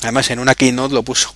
[0.03, 1.33] Además, en una keynote lo puso.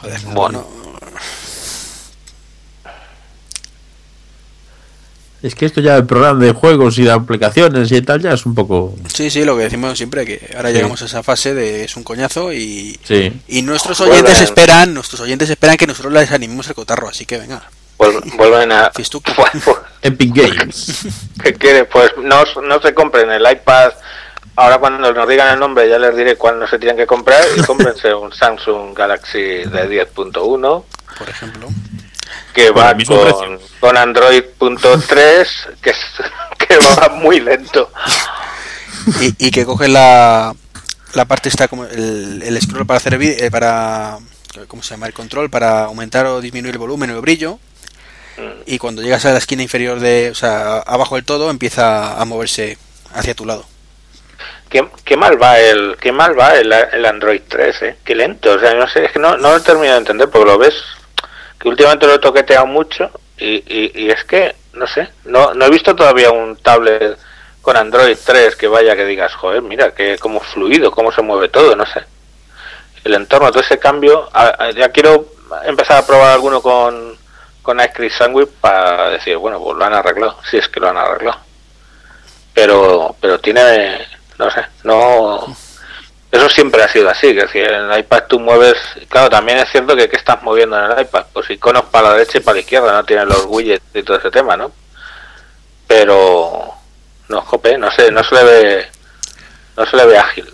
[0.00, 0.66] Joder, Bueno.
[0.76, 0.81] no-
[5.42, 8.46] Es que esto ya el programa de juegos y de aplicaciones y tal ya es
[8.46, 8.94] un poco...
[9.12, 10.76] Sí, sí, lo que decimos siempre, que ahora Sí.
[10.76, 13.32] llegamos a esa fase de es un coñazo y, Sí.
[13.48, 14.18] y nuestros Vuelven.
[14.24, 17.60] oyentes esperan, nuestros oyentes esperan que nosotros les animemos el cotarro, así que venga.
[17.98, 18.92] Vuel- vuelven a.
[18.94, 21.06] Bueno, pues, Epic Games.
[21.42, 21.84] ¿Qué quiere?
[21.86, 23.90] Pues no, no se compren el iPad
[24.54, 27.42] ahora cuando nos digan el nombre ya les diré cuál no se tienen que comprar
[27.56, 30.84] y cómprense un Samsung Galaxy de 10.1
[31.18, 31.68] Por ejemplo.
[32.52, 33.68] Que Con va mismo con, precio.
[33.80, 35.46] con Android.3
[35.80, 35.98] que, es-
[36.58, 37.90] que va muy lento.
[39.20, 40.54] Y, y que coge la,
[41.14, 44.18] la parte está como el, el scroll para hacer eh, para
[44.68, 45.06] ¿cómo se llama?
[45.06, 47.58] el control para aumentar o disminuir el volumen o el brillo
[48.34, 48.62] Mm.
[48.64, 52.24] y cuando llegas a la esquina inferior de o sea abajo del todo empieza a
[52.24, 52.78] moverse
[53.12, 53.66] hacia tu lado
[54.70, 57.96] Qué, qué mal va el qué mal va el, el Android 3, ¿eh?
[58.02, 60.30] Qué lento, o sea, no sé, es que no, no lo he terminado de entender
[60.30, 60.72] porque lo ves
[61.62, 65.70] que últimamente lo he toqueteado mucho y, y, es que, no sé, no, no he
[65.70, 67.16] visto todavía un tablet
[67.62, 71.48] con Android 3 que vaya que digas, joder, mira, que como fluido, cómo se mueve
[71.48, 72.02] todo, no sé.
[73.04, 75.26] El entorno, todo ese cambio, a- ya quiero
[75.64, 77.16] empezar a probar alguno con,
[77.62, 80.88] con Ice Cream Sandwich para decir, bueno, pues lo han arreglado, si es que lo
[80.88, 81.38] han arreglado
[82.54, 84.06] pero pero tiene
[84.38, 85.46] no sé no
[86.32, 88.74] eso siempre ha sido así que si en el iPad tú mueves
[89.08, 92.14] claro también es cierto que qué estás moviendo en el iPad pues iconos para la
[92.16, 94.72] derecha y para la izquierda no tienes los widgets y todo ese tema no
[95.86, 96.74] pero
[97.28, 98.86] no jope no sé no se le ve
[99.76, 100.46] no se le ve ágil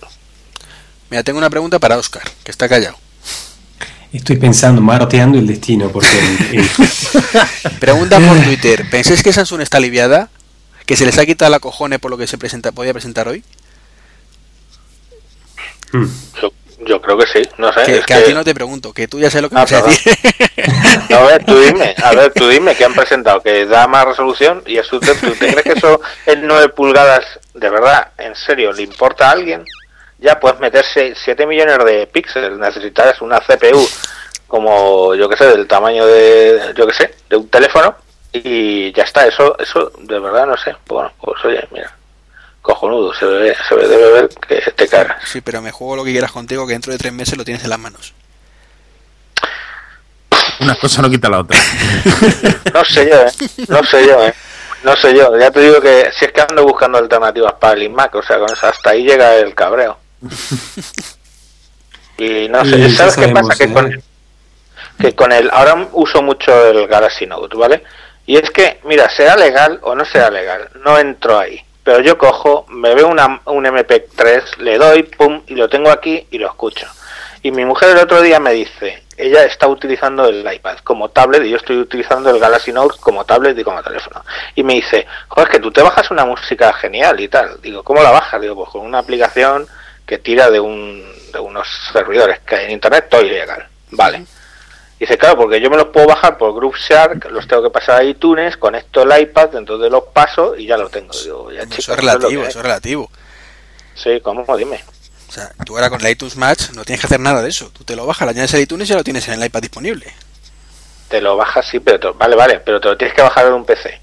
[1.11, 2.97] mira tengo una pregunta para Oscar que está callado
[4.11, 9.77] Estoy pensando, maroteando el destino, porque el- el- pregunta por Twitter ¿pensáis que Samsung está
[9.77, 10.31] aliviada?
[10.87, 13.45] ¿que se les ha quitado la cojones por lo que se presenta podía presentar hoy?
[15.93, 16.07] Hmm.
[16.41, 18.93] yo, yo creo que sí no sé que, es que a ti no te pregunto
[18.93, 20.13] que tú ya sé lo que Ah, vas a decir
[21.15, 24.63] A ver, tú dime, a ver, tú dime que han presentado que da más resolución
[24.67, 27.25] y eso te, ¿tú te crees que eso en 9 pulgadas,
[27.55, 29.65] de verdad, en serio, le importa a alguien?
[30.19, 33.89] Ya puedes meterse 7 millones de píxeles, necesitas una CPU
[34.47, 37.95] como, yo que sé, del tamaño de, yo que sé, de un teléfono
[38.33, 40.75] y ya está, eso, eso de verdad no sé.
[40.87, 41.95] Bueno, pues oye, mira,
[42.69, 45.27] cojonudo, se ve, se ve, debe ver que te cagas.
[45.27, 47.65] sí pero me juego lo que quieras contigo que dentro de tres meses lo tienes
[47.65, 48.13] en las manos
[50.61, 51.59] Una cosa no quita la otra.
[52.75, 53.33] No sé yo, ¿eh?
[53.69, 54.35] No sé yo, ¿eh?
[54.83, 55.39] No sé yo.
[55.39, 58.39] Ya te digo que si es que ando buscando alternativas para el iMac, o sea,
[58.39, 59.99] con eso hasta ahí llega el cabreo.
[62.21, 63.57] Y no sé, Y ¿sabes qué sabemos, pasa?
[63.57, 63.73] Que ¿eh?
[63.73, 64.03] con,
[65.01, 65.49] que con el...
[65.53, 67.85] Ahora uso mucho el Galaxy Note, ¿vale?
[68.27, 71.65] Y es que, mira, sea legal o no sea legal, no entro ahí.
[71.89, 76.27] Pero yo cojo, me veo una, un MP3, le doy, pum, y lo tengo aquí
[76.31, 76.87] y lo escucho.
[77.43, 81.45] Y mi mujer el otro día me dice, ella está utilizando el iPad como tablet
[81.45, 84.23] y yo estoy utilizando el Galaxy Note como tablet y como teléfono.
[84.55, 87.59] Y me dice, joder, que tú te bajas una música genial y tal.
[87.63, 88.39] Digo, ¿cómo la bajas?
[88.39, 89.67] Digo, pues con una aplicación
[90.05, 93.67] que tira de, un, de unos servidores que hay en Internet, todo ilegal.
[93.93, 94.27] Vale.
[94.99, 98.01] Dice, claro, porque yo me los puedo bajar por Group Shark, los tengo que pasar
[98.01, 101.13] a iTunes, conecto el iPad, entonces los paso y ya lo tengo.
[101.23, 103.11] Digo, ya, eso es relativo que eso es relativo
[103.95, 104.45] Sí, ¿cómo?
[104.57, 104.83] Dime.
[105.29, 107.71] O sea, tú ahora con el iTunes Match no tienes que hacer nada de eso.
[107.73, 109.61] Tú te lo bajas, lo añades a iTunes y ya lo tienes en el iPad
[109.61, 110.13] disponible.
[111.09, 113.53] Te lo bajas, sí, pero te- vale, vale, pero te lo tienes que bajar en
[113.53, 114.01] un PC.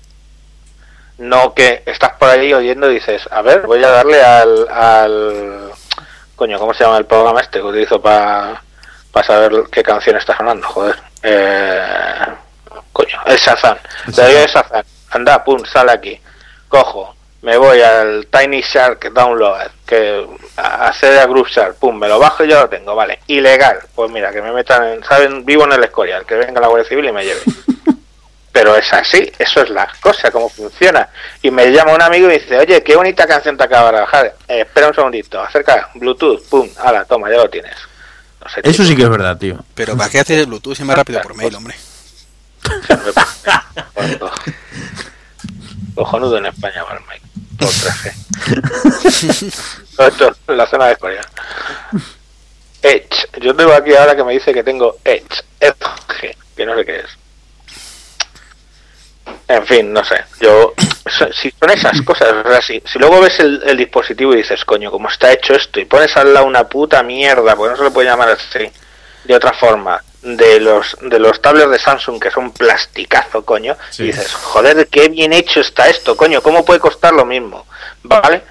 [1.18, 5.72] No que estás por ahí oyendo y dices, a ver, voy a darle al, al
[6.36, 8.62] coño, ¿cómo se llama el programa este que utilizo para
[9.24, 10.68] saber qué canción está sonando?
[10.68, 10.96] Joder.
[11.24, 12.26] Eh,
[12.92, 13.78] coño, el Shazam.
[14.08, 14.84] Doy al Shazam.
[15.12, 16.20] Anda, pum, sale aquí.
[16.68, 20.26] Cojo, me voy al Tiny Shark Download, que
[20.58, 23.20] hacer a Group Shark, pum, me lo bajo y ya lo tengo, vale.
[23.28, 26.68] Ilegal, pues mira, que me metan en, saben, vivo en el Escorial, que venga la
[26.68, 27.42] Guardia Civil y me lleve.
[28.52, 31.08] Pero es así, eso es la cosa, cómo funciona.
[31.44, 34.26] Y me llama un amigo y dice, oye, qué bonita canción te acaba de bajar.
[34.48, 37.76] Eh, espera un segundito, acerca, Bluetooth, pum, ala, toma, ya lo tienes.
[38.46, 39.58] No sé, Eso sí que es verdad, tío.
[39.74, 41.76] Pero ¿para qué haces el Bluetooth si es más rápido por mail, hombre?
[45.96, 47.26] Cojonudo en España, va el Mike.
[47.58, 48.14] Por 3G.
[49.96, 51.22] Todo esto en la zona de Corea.
[52.84, 53.28] Edge.
[53.42, 55.42] Yo tengo aquí ahora que me dice que tengo Edge.
[55.60, 56.36] Edge.
[56.56, 57.08] Que no sé qué es.
[59.48, 60.24] En fin, no sé.
[60.42, 60.74] Yo.
[61.40, 64.66] Si son esas cosas, o sea, si, si luego ves el, el dispositivo y dices,
[64.66, 65.80] coño, ¿cómo está hecho esto?
[65.80, 68.70] Y pones al lado una puta mierda, porque no se le puede llamar así,
[69.24, 74.04] de otra forma, de los de los tablets de Samsung que son plasticazo, coño, Sí.
[74.04, 77.68] y dices, joder, qué bien hecho está esto, coño, ¿cómo puede costar lo mismo?
[78.02, 78.42] ¿Vale?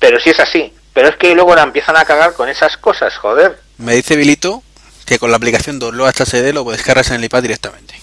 [0.00, 0.74] Pero si es así.
[0.92, 3.60] Pero es que luego la empiezan a cagar con esas cosas, joder.
[3.78, 4.64] Me dice Bilito
[5.06, 7.94] que con la aplicación Download HD lo descargas en el iPad directamente.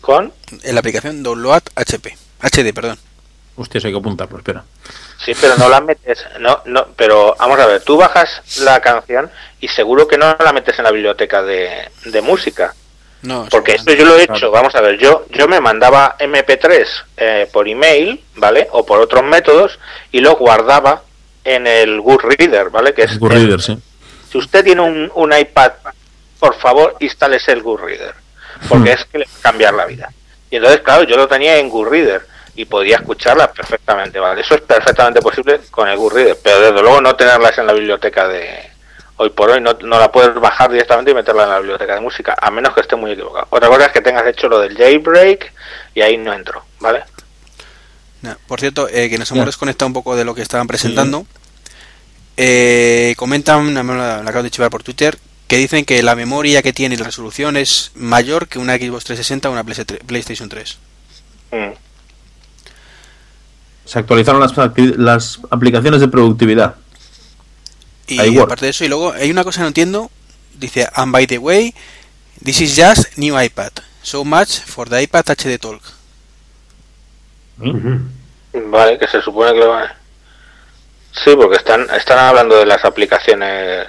[0.00, 0.32] Con.
[0.62, 2.16] En la aplicación Download HP.
[2.42, 2.98] HD, perdón.
[3.56, 4.64] Hostia, eso hay que apuntarlo, espera.
[5.22, 6.24] Sí, pero no la metes.
[6.38, 9.30] No, no, pero vamos a ver, tú bajas la canción
[9.60, 12.74] y seguro que no la metes en la biblioteca de, de música.
[13.22, 14.38] No, Porque esto yo lo he Claro.
[14.38, 16.86] hecho, vamos a ver, yo yo me mandaba MP3
[17.18, 18.66] eh, por email, ¿vale?
[18.72, 19.78] O por otros métodos
[20.10, 21.02] y lo guardaba
[21.44, 22.94] en el Good Reader, ¿vale?
[22.94, 23.78] Que es Good el- Reader, sí.
[24.32, 25.72] si usted tiene un, un iPad,
[26.38, 28.14] por favor, instálese el Good Reader,
[28.68, 28.94] porque Hmm.
[28.98, 30.12] es que le va a cambiar la vida.
[30.50, 34.40] Y entonces, claro, yo lo tenía en Good Reader y podía escucharlas perfectamente, ¿vale?
[34.40, 37.72] Eso es perfectamente posible con el Good Reader, pero desde luego no tenerlas en la
[37.72, 38.68] biblioteca de
[39.16, 42.00] hoy por hoy, no, no la puedes bajar directamente y meterla en la biblioteca de
[42.00, 43.46] música, a menos que esté muy equivocado.
[43.50, 45.52] Otra cosa es que tengas hecho lo del jailbreak
[45.94, 47.04] y ahí no entro, ¿vale?
[48.22, 51.26] No, Por cierto, eh, que nos hemos desconectado un poco de lo que estaban presentando.
[52.36, 55.16] Eh, comentan, me lo acabo de chivar por Twitter,
[55.50, 59.02] que dicen que la memoria que tiene y la resolución es mayor que una Xbox
[59.02, 60.78] 360 o una PS3 PlayStation 3.
[61.50, 61.72] Mm.
[63.84, 64.52] Se actualizaron las,
[64.96, 66.76] las aplicaciones de productividad.
[68.06, 68.44] Y iWork.
[68.44, 70.10] aparte de eso, y luego hay una cosa que no entiendo.
[70.54, 71.74] Dice, and by the way,
[72.44, 73.72] this is just new iPad.
[74.02, 75.82] So much for the iPad HD Talk.
[77.58, 78.02] Ujú.
[78.70, 79.88] Vale, que se supone que lo van
[81.10, 83.88] Sí, porque están, están hablando de las aplicaciones.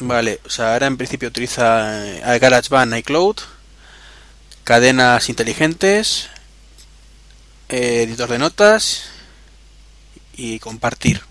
[0.00, 3.36] Vale, o sea, ahora en principio utiliza eh, GarageBand, iCloud,
[4.62, 6.30] cadenas inteligentes,
[7.68, 9.10] eh, editor de notas
[10.36, 11.22] y compartir.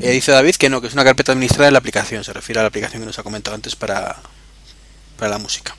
[0.00, 2.58] Eh, dice David que no, que es una carpeta administrada en la aplicación, se refiere
[2.58, 4.16] a la aplicación que nos ha comentado antes para,
[5.16, 5.76] para la música.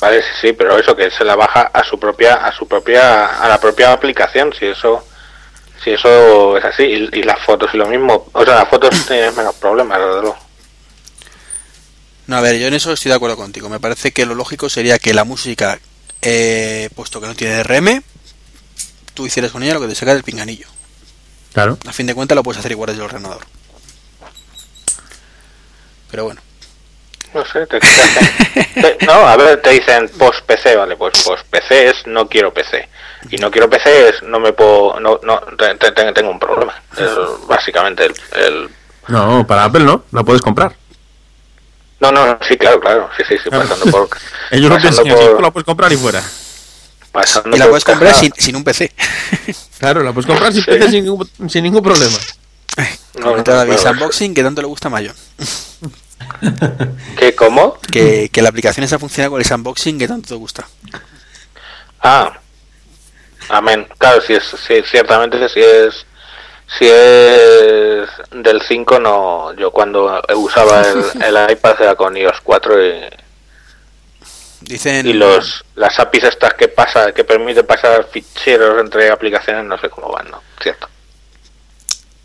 [0.00, 3.42] Vale, sí, sí, pero eso que se la baja a su propia, a su propia,
[3.42, 5.04] a la propia aplicación, si eso,
[5.82, 8.90] si eso es así, y, y las fotos y lo mismo, o sea, las fotos
[9.06, 10.38] tienen menos problemas, desde luego.
[12.26, 13.70] No, a ver, yo en eso estoy de acuerdo contigo.
[13.70, 15.80] Me parece que lo lógico sería que la música,
[16.20, 18.02] eh, puesto que no tiene DRM,
[19.14, 20.66] tú hicieras con ella lo que te saca del pinganillo.
[21.54, 21.78] Claro.
[21.86, 23.46] A fin de cuentas lo puedes hacer igual desde el ordenador.
[26.10, 26.42] Pero bueno.
[27.34, 31.88] No sé, te, te no, a ver, te dicen post PC, vale, pues post PC
[31.88, 32.88] es no quiero PC.
[33.30, 36.38] Y no quiero PC es no me puedo, no, no, te- te- te- tengo un
[36.38, 36.74] problema.
[36.96, 37.10] Es
[37.46, 38.70] básicamente el, el-
[39.08, 40.74] No, para Apple no, la puedes comprar.
[42.00, 44.08] No, no, sí, claro, claro, sí, sí, sí, pasando por...
[44.52, 46.22] Ellos lo pasando piensan tú la puedes comprar y fuera.
[47.12, 48.92] pasando Y la puedes comprar sin, sin un PC.
[49.78, 50.70] Claro, la puedes comprar sin, Sí.
[50.70, 52.16] PC, sin, ningún, sin ningún problema.
[53.14, 53.90] No, Comenta no, David claro.
[53.92, 55.12] Unboxing que tanto le gusta a Mayo.
[57.18, 57.78] ¿Qué, cómo?
[57.92, 60.66] Que, que la aplicación esa funciona con el Unboxing que tanto te gusta.
[62.00, 62.38] Ah,
[63.48, 63.86] amén.
[63.98, 66.06] Claro, si es, si, ciertamente si es,
[66.78, 72.86] si es del 5, no, yo cuando usaba el, el iPad era con iOS 4
[72.86, 73.00] y,
[74.60, 75.06] Dicen.
[75.06, 79.88] y los, las APIs estas que pasa, que permite pasar ficheros entre aplicaciones, no sé
[79.88, 80.42] cómo van, ¿no?
[80.60, 80.88] Cierto.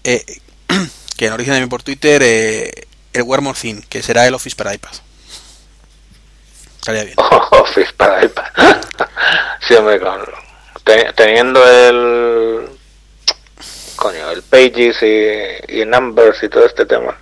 [0.04, 0.24] eh,
[1.18, 4.56] que nos dicen también por Twitter eh, el One More Thing, que será el Office
[4.56, 4.92] para iPad.
[6.78, 7.16] Estaría bien.
[7.52, 8.44] Office para iPad.
[9.68, 10.20] sí, hombre, con,
[10.84, 12.68] te- teniendo el
[13.96, 17.16] coño, el Pages y, y Numbers y todo este tema,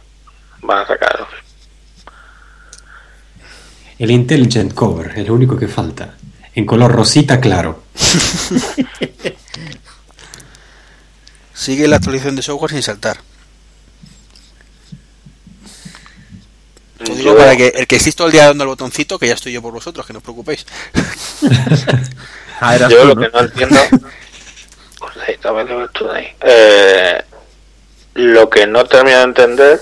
[0.62, 1.42] van a sacar el Office.
[4.00, 6.16] El Intelligent Cover, es lo único que falta.
[6.56, 7.84] En color rosita claro.
[11.54, 13.18] Sigue la actualización de software sin saltar.
[17.08, 19.28] Lo digo Yo- para que el que estéis todo el día dando al botoncito, que
[19.28, 20.66] ya estoy yo por vosotros, que no os preocupéis.
[22.64, 23.22] Ah, Yo tú, lo ¿no?
[23.22, 23.76] que no entiendo.
[25.94, 26.36] Today.
[26.42, 27.24] Eh,
[28.14, 29.82] lo que no termino de entender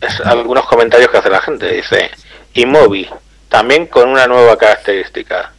[0.00, 1.68] es algunos comentarios que hace la gente.
[1.72, 2.12] Dice:
[2.54, 3.10] Imovi,
[3.48, 5.52] también con una nueva característica.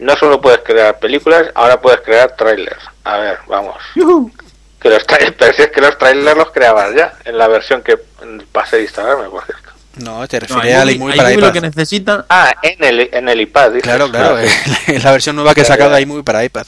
[0.00, 2.84] No solo puedes crear películas, ahora puedes crear trailers.
[3.04, 3.76] A ver, vamos.
[4.84, 7.82] Que los trailers, pero si es que los trailers los creabas ya en la versión
[7.82, 7.96] que
[8.52, 9.70] pasé de instalarme, por cierto.
[9.96, 11.52] No, te No, refiere al iMovie- para iMovie lo iPad.
[11.52, 13.68] que necesita Ah, en el, en el iPad.
[13.70, 13.82] dices.
[13.84, 14.36] Claro, claro.
[14.36, 14.50] Ah, eh,
[14.88, 16.66] Es la versión nueva que he sacado de iMovie para iPad.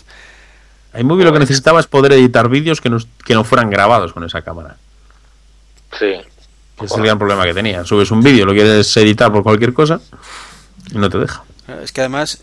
[0.99, 4.25] iMovie lo que necesitaba es poder editar vídeos que no, que no fueran grabados con
[4.25, 4.77] esa cámara.
[5.99, 6.07] Sí.
[6.77, 7.85] Ese es el gran problema que tenía.
[7.85, 10.01] Subes un vídeo, lo quieres editar por cualquier cosa
[10.91, 11.43] y no te deja.
[11.83, 12.39] Es que además.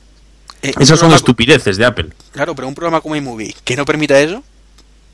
[0.61, 2.09] eh, Esas son estupideces de Apple.
[2.32, 4.43] Claro, pero un programa como iMovie que no permita eso,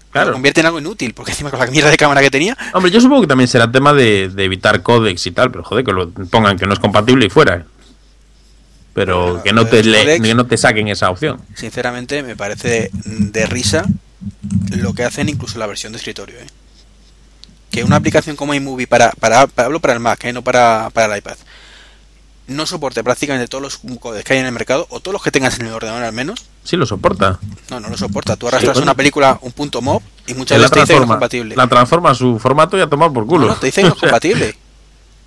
[0.09, 0.33] lo Claro.
[0.33, 2.57] convierte en algo inútil, porque encima con la mierda de cámara que tenía.
[2.73, 5.85] Hombre, yo supongo que también será tema de, de evitar códex y tal, pero joder,
[5.85, 7.65] que lo pongan que no es compatible y fuera.
[8.93, 11.39] Pero Bueno, que no, lo te le- que no te saquen esa opción.
[11.55, 13.85] Sinceramente, me parece de risa
[14.77, 16.35] lo que hacen incluso la versión de escritorio.
[16.39, 16.47] ¿eh?
[17.71, 20.33] Que una aplicación como iMovie, para, para, para- hablo para el Mac, ¿eh?
[20.33, 21.35] no para, para el iPad,
[22.49, 25.31] no soporte prácticamente todos los codes que hay en el mercado, o todos los que
[25.31, 26.45] tengas en el ordenador al menos.
[26.63, 27.39] Sí lo soporta.
[27.69, 28.35] No, no lo soporta.
[28.35, 28.83] Tú arrastras bueno.
[28.83, 31.13] una película, un punto mob, y muchas la veces te dice que no es transforma,
[31.15, 31.55] compatible.
[31.55, 33.47] la transforma a su formato y a tomar por culo.
[33.47, 34.55] no, te dice que no es compatible.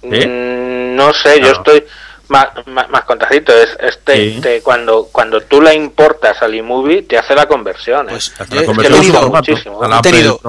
[0.03, 0.27] ¿Eh?
[0.27, 1.85] Mm, No sé, yo estoy
[2.29, 3.05] Más, más, más
[3.49, 4.41] es este Sí.
[4.41, 8.07] te- cuando cuando tú la importas al iMovie te hace la conversión.
[8.09, 8.12] ¿eh?
[8.12, 9.83] Pues yo la he tenido muchísimo.
[9.83, 10.41] a la He tenido-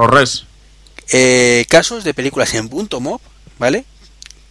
[1.12, 3.20] eh, casos de películas en punto .mov,
[3.60, 3.86] ¿vale?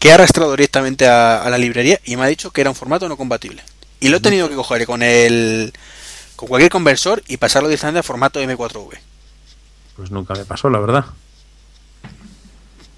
[0.02, 2.74] Que he arrastrado directamente a, a la librería y me ha dicho que era un
[2.74, 3.62] formato no compatible.
[4.00, 5.72] Y lo he tenido que coger con el
[6.34, 8.98] con cualquier conversor y pasarlo directamente a formato M4V.
[9.94, 11.04] Pues nunca me pasó, la verdad.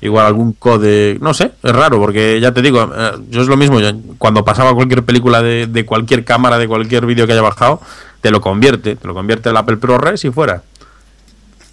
[0.00, 3.56] Igual algún code, no sé, es raro porque ya te digo, eh, yo es lo
[3.56, 7.40] mismo, yo cuando pasaba cualquier película de, de cualquier cámara, de cualquier vídeo que haya
[7.42, 7.80] bajado,
[8.20, 10.62] te lo convierte, te lo convierte el Apple ProRes y fuera.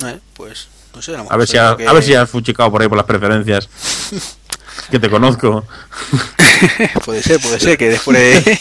[0.05, 2.71] Eh, Pues no sé, a A ver si, ha- que- a ver si has fuchicado
[2.71, 3.69] por ahí por las preferencias.
[4.89, 5.65] que te conozco.
[7.05, 8.59] puede ser, puede ser que después de-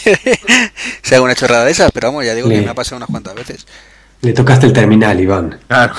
[1.03, 3.09] se haga una chorrada de esas, pero vamos, ya digo que me ha pasado unas
[3.11, 3.67] cuantas veces.
[4.23, 5.59] Le tocaste el terminal, Iván.
[5.67, 5.95] Claro.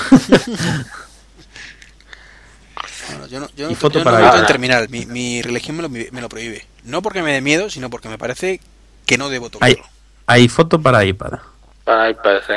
[3.08, 4.40] Bueno, yo no, yo no, foto yo no para ahí.
[4.40, 6.64] en terminal, mi, mi religión me lo, me lo prohíbe.
[6.84, 8.60] No porque me dé miedo, sino porque me parece
[9.06, 9.84] que no debo Hay, tocarlo.
[10.26, 11.32] hay foto para iPad.
[11.84, 12.54] Para iPad, sí.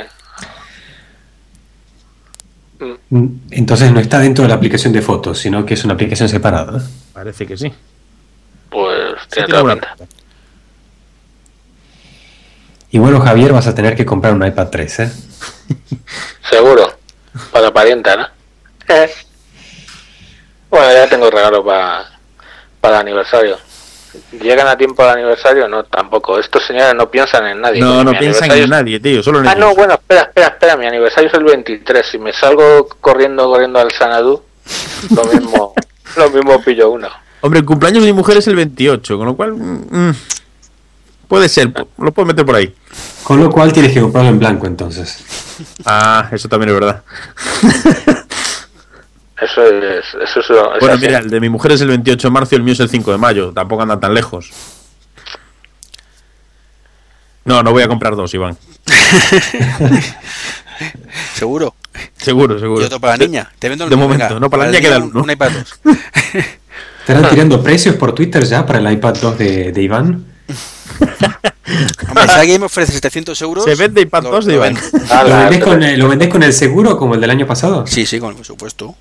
[2.79, 6.27] Mm, Entonces no está dentro de la aplicación de fotos, sino que es una aplicación
[6.29, 6.81] separada.
[7.13, 7.71] Parece que sí.
[8.69, 9.95] Pues Sí tiene tiene toda pinta.
[12.91, 15.11] Y bueno, Javier, vas a tener que comprar un iPad 3, ¿eh?
[16.49, 16.93] Seguro.
[17.51, 18.27] Para parienta, ¿no?
[20.67, 22.05] Bueno, ya tengo regalo para
[22.81, 23.57] para el aniversario.
[24.41, 25.67] ¿Llegan a tiempo al aniversario?
[25.67, 26.37] No, tampoco.
[26.39, 27.79] Estos señores no piensan en nadie.
[27.81, 29.59] No, no mi piensan aniversario en es- nadie, tío, solo en Ah, ellos.
[29.65, 30.77] no, bueno, espera, espera, espera.
[30.77, 32.05] Mi aniversario es el 23.
[32.05, 34.41] Si me salgo corriendo, corriendo al Sanadú,
[35.15, 35.73] lo mismo,
[36.17, 37.07] lo mismo pillo uno.
[37.41, 39.53] Hombre, el cumpleaños de mi mujer es el 28, con lo cual.
[39.53, 40.15] mm, mm,
[41.27, 42.73] puede ser, lo puedo meter por ahí.
[43.23, 45.23] Con lo cual tienes que comprarlo en blanco entonces.
[45.85, 47.03] Ah, eso también es verdad.
[49.45, 51.05] Eso es, eso es, es Bueno, así.
[51.05, 52.89] mira, el de mi mujer es el 28 de marzo y el mío es el
[52.89, 53.51] 5 de mayo.
[53.53, 54.49] Tampoco andan tan lejos.
[57.43, 58.57] No, no voy a comprar dos, Iván.
[61.35, 61.75] Seguro.
[62.17, 62.81] Seguro, seguro.
[62.81, 63.51] Y otro para la niña.
[63.59, 65.23] Te vendo el De momento, venga, no, para la niña queda un, uno.
[65.23, 65.51] un iPad
[65.83, 65.95] 2.
[67.07, 70.25] ¿Estarán tirando precios por Twitter ya para el iPad 2 de, de Iván?
[72.09, 73.63] Hombre, si alguien me ofrece 700 euros.
[73.63, 74.77] Se vende iPad lo- 2 de lo Iván.
[75.27, 77.85] ¿Lo vendés, con, el- ¿Lo vendés con el seguro como el del año pasado?
[77.87, 78.95] Sí, sí, con por supuesto.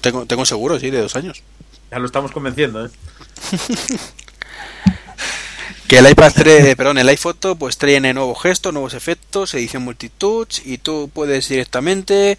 [0.00, 1.42] Tengo, tengo seguro, sí, de dos años.
[1.90, 2.90] Ya lo estamos convenciendo, ¿eh?
[5.88, 10.60] Que el iPad 3, perdón, el iPhoto, pues tiene nuevos gestos, nuevos efectos, edición multitouch
[10.66, 12.38] y tú puedes directamente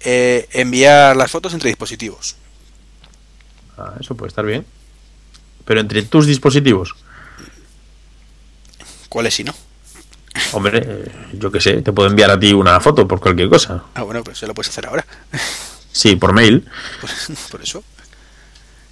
[0.00, 2.36] eh, enviar las fotos entre dispositivos.
[3.78, 4.66] Ah, eso puede estar bien.
[5.64, 6.94] Pero entre tus dispositivos.
[9.08, 9.54] ¿Cuál es si no?
[10.52, 13.84] Hombre, eh, yo qué sé, te puedo enviar a ti una foto por cualquier cosa.
[13.94, 15.06] Ah, bueno, pues eso lo puedes hacer ahora.
[15.94, 16.68] Sí, por mail.
[17.00, 17.10] Por,
[17.52, 17.84] por eso.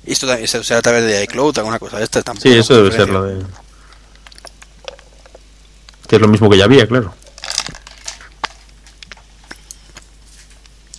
[0.05, 2.49] Y esto también será a través de iCloud, alguna cosa de esta tampoco.
[2.49, 3.45] Sí, eso debe ser lo de.
[6.09, 7.13] Que es lo mismo que ya había, claro.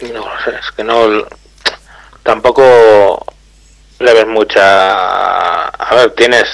[0.01, 1.25] No lo sé, es que no.
[2.21, 3.25] Tampoco
[3.99, 5.67] le ves mucha.
[5.69, 6.49] A ver, tienes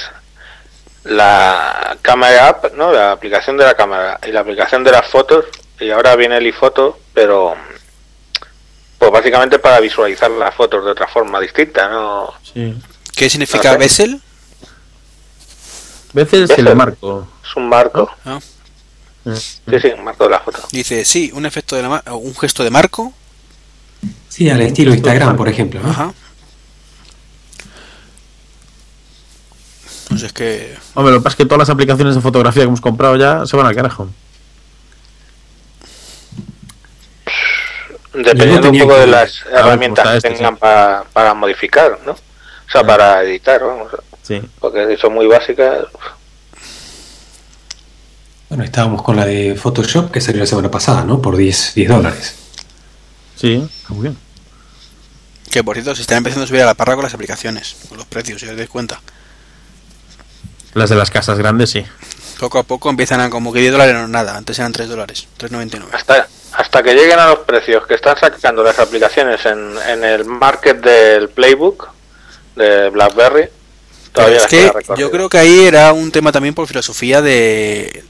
[1.04, 2.92] la cámara app, ¿no?
[2.92, 5.46] La aplicación de la cámara y la aplicación de las fotos.
[5.80, 7.56] Y ahora viene el iPhoto, pero.
[9.00, 12.34] Pues básicamente para visualizar las fotos de otra forma distinta, ¿no?
[12.54, 12.76] Sí.
[13.16, 13.78] ¿Qué significa No sé.
[13.78, 14.20] Bessel?
[16.12, 16.60] Veces Eso.
[16.68, 17.26] el marco.
[17.42, 18.10] Es un marco.
[18.26, 18.38] Ah,
[19.24, 20.60] Sí, sí, un marco de la foto.
[20.72, 23.12] Dice, sí, un efecto de la ma- un gesto de marco.
[24.28, 25.80] Sí, al estilo Instagram, por ejemplo.
[25.82, 25.90] ¿no?
[25.90, 26.12] Ajá.
[30.08, 32.66] Pues es que Hombre, lo que pasa es que todas las aplicaciones de fotografía que
[32.68, 34.08] hemos comprado ya se van al carajo.
[38.12, 40.60] Dependiendo un poco que- de las cómo herramientas que este, tengan sí.
[40.60, 42.12] pa- para modificar, ¿no?
[42.12, 43.92] O sea, para editar, vamos.
[44.22, 44.40] Sí.
[44.58, 45.86] Porque si son muy básicas.
[48.48, 51.22] Bueno, estábamos con la de Photoshop que salió la semana pasada, ¿no?
[51.22, 52.34] Por 10, 10 dólares.
[53.36, 54.18] Sí, está muy bien.
[55.50, 57.98] que por cierto se están empezando a subir a la parra con las aplicaciones, con
[57.98, 59.00] los precios, si os dais cuenta.
[60.74, 61.84] Las de las casas grandes, sí.
[62.38, 64.88] Poco a poco empiezan a como que 10 dólares no es nada, antes eran 3
[64.88, 65.88] dólares, 3.99.
[65.92, 70.24] Hasta, hasta que lleguen a los precios que están sacando las aplicaciones en, en el
[70.24, 71.88] market del Playbook
[72.56, 73.48] de BlackBerry,
[74.12, 78.04] todavía es que yo creo que ahí era un tema también por filosofía de,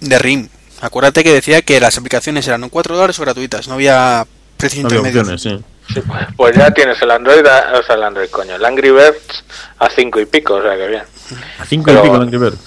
[0.00, 0.48] de RIM.
[0.80, 4.26] Acuérdate que decía que las aplicaciones eran o 4 dólares o gratuitas, no había
[4.58, 5.28] precios No había intermedios.
[5.44, 5.70] opciones, sí.
[5.94, 8.90] Sí, pues, pues ya tienes el Android, a- o sea, el Android, coño, el Angry
[8.90, 9.44] Birds
[9.78, 11.02] a 5 y pico, o sea que bien.
[11.58, 12.58] A 5 Pero- y pico de Angry Birds.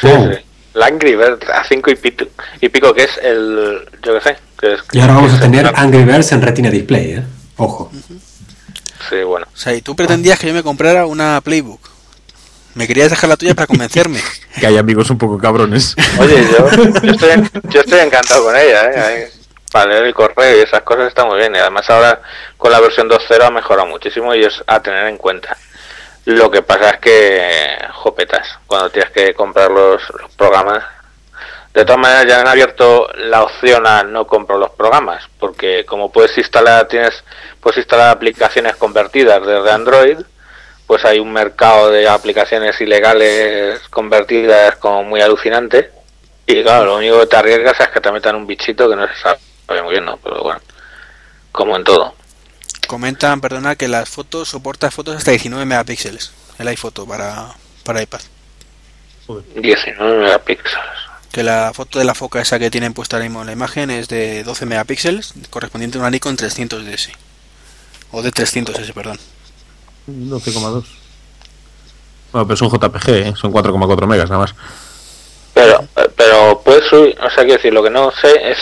[0.00, 0.30] Sí, Wow.
[0.32, 0.38] sí.
[0.38, 0.44] El
[0.74, 2.24] Angry Birds a 5 y pico,
[2.60, 3.88] y pico, que es el.
[4.02, 4.80] Yo qué sé, que es.
[4.92, 7.22] Y ahora vamos a tener Angry Birds en Retina Display, ¿eh?
[7.56, 7.90] Ojo.
[9.08, 9.46] Sí, bueno.
[9.52, 11.80] O sea, y tú pretendías que yo me comprara una Playbook.
[12.74, 14.20] Me querías dejar la tuya para convencerme.
[14.58, 15.94] Que hay amigos un poco cabrones.
[16.18, 19.30] Oye, yo, yo, estoy, yo estoy encantado con ella, ¿eh?
[19.70, 21.54] Para leer el correo y esas cosas está muy bien.
[21.54, 22.20] Y además ahora
[22.58, 25.56] con la versión 2.0 ha mejorado muchísimo y es a tener en cuenta.
[26.30, 30.00] Lo que pasa es que, jopetas, cuando tienes que comprar los,
[30.36, 30.84] programas.
[31.74, 36.12] De todas maneras ya han abierto la opción a no comprar los programas, porque como
[36.12, 37.24] puedes instalar, tienes,
[37.60, 40.18] puedes instalar aplicaciones convertidas desde Android,
[40.86, 45.90] pues hay un mercado de aplicaciones ilegales convertidas como muy alucinante.
[46.46, 49.08] Y claro, lo único que te arriesgas es que te metan un bichito que no
[49.08, 50.16] se sabe muy bien, ¿no?
[50.22, 50.60] Pero bueno,
[51.50, 52.19] como en todo.
[52.90, 56.32] Comentan, perdona, que las fotos soporta fotos hasta 19 megapíxeles.
[56.58, 57.46] El iPhoto para,
[57.84, 58.18] para iPad.
[59.54, 60.74] 19 megapíxeles.
[61.30, 63.90] Que la foto de la foca esa que tienen puesta ahora mismo en la imagen
[63.90, 67.12] es de 12 megapíxeles, correspondiente a una Nikon 300DS.
[68.10, 69.20] O de 300S, perdón.
[70.08, 70.84] 12,2.
[72.32, 73.34] Bueno, pero es un JPG, ¿eh?
[73.36, 74.54] son 4,4 megas nada más.
[75.54, 75.86] Pero,
[76.16, 78.58] pero puedes subir, o sea, quiero decir, lo que no sé es,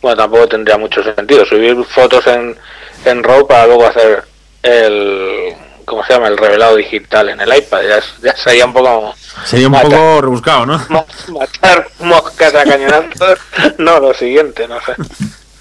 [0.00, 2.56] bueno, tampoco tendría mucho sentido subir fotos en,
[3.04, 4.24] en RAW para luego hacer
[4.62, 6.28] el, ¿cómo se llama?
[6.28, 7.82] El revelado digital en el iPad.
[7.82, 9.14] Ya, ya sería un poco...
[9.44, 10.86] Sería un matar, poco rebuscado, ¿no?
[11.28, 13.38] Matar moscas a cañonazos.
[13.78, 14.92] no, lo siguiente, no sé.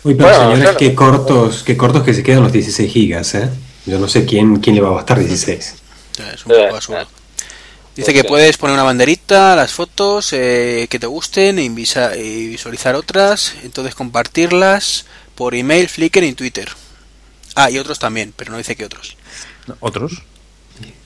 [0.04, 0.78] Uy, pero Bueno, señores, claro.
[0.78, 3.50] qué cortos, qué cortos que se quedan los 16 gigas, ¿eh?
[3.86, 5.76] Yo no sé quién, quién le va a bastar 16.
[6.18, 7.08] Ya, Es un poco absurdo.
[7.96, 13.54] Dice que puedes poner una banderita, las fotos eh, que te gusten y visualizar otras,
[13.64, 16.70] entonces compartirlas por email, Flickr y Twitter.
[17.56, 19.18] Ah, y otros también, pero no dice que otros.
[19.80, 20.22] Otros.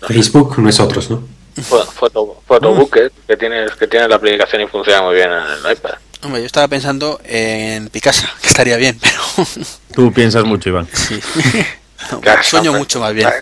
[0.08, 1.24] Facebook no es otros, ¿no?
[1.58, 5.44] Fo- Foto, Photobook, eh, que tienes que tiene la aplicación y funciona muy bien en
[5.66, 5.94] el iPad.
[6.24, 9.20] Hombre, yo estaba pensando en Picasa, que estaría bien, pero
[9.94, 10.88] Tú piensas mucho, Iván.
[10.94, 11.20] sí.
[12.12, 12.80] No, Claro, sueño hombre.
[12.80, 13.28] mucho más bien.
[13.28, 13.42] Para,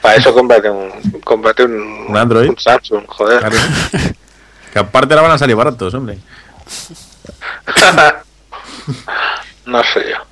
[0.00, 2.48] para eso cómprate un, cómprate un, ¿Un Android?
[2.48, 3.40] un Samsung, joder.
[3.40, 3.56] Claro.
[4.72, 6.16] que aparte ahora van a salir baratos, hombre.
[9.66, 10.31] no sé yo.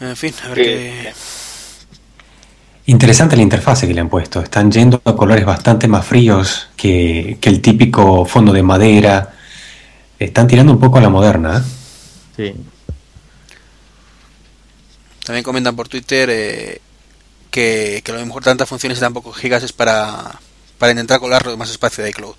[0.00, 0.64] En fin, a ver Sí.
[0.64, 1.12] qué...
[2.86, 4.40] Interesante la interfase que le han puesto.
[4.40, 9.34] Están yendo a colores bastante más fríos que, que el típico fondo de madera.
[10.18, 11.62] Están tirando un poco a la moderna, ¿eh?
[12.36, 12.54] Sí.
[15.24, 16.80] También comentan por Twitter eh,
[17.50, 20.40] que, que lo mejor tantas funciones y tan pocos gigas es para,
[20.78, 22.36] para intentar colarlo de más espacio de iCloud.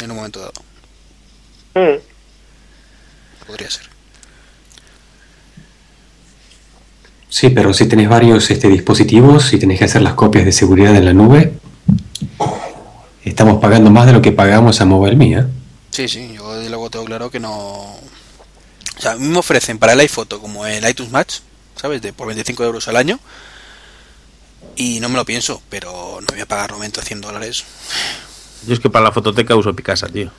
[0.00, 0.52] En un momento dado.
[1.74, 2.00] Mm.
[3.46, 3.87] Podría ser.
[7.28, 10.96] Sí, pero si tenés varios este, dispositivos y tenés que hacer las copias de seguridad
[10.96, 11.52] en la nube,
[13.24, 15.44] estamos pagando más de lo que pagamos a MobileMe, ¿eh?
[15.90, 17.50] Sí, sí, yo de luego tengo claro que no...
[17.50, 21.38] O sea, a mí me ofrecen para el iPhoto como el iTunes Match,
[21.76, 22.00] ¿sabes?
[22.02, 23.20] De por 25 euros al año.
[24.74, 27.64] Y no me lo pienso, pero no voy a pagar 90 100 dólares.
[28.66, 30.30] Yo es que para la fototeca uso Picasa, tío.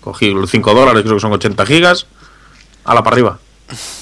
[0.00, 2.06] Cogí los 5 dólares, creo que son 80 gigas.
[2.84, 3.38] A la para arriba.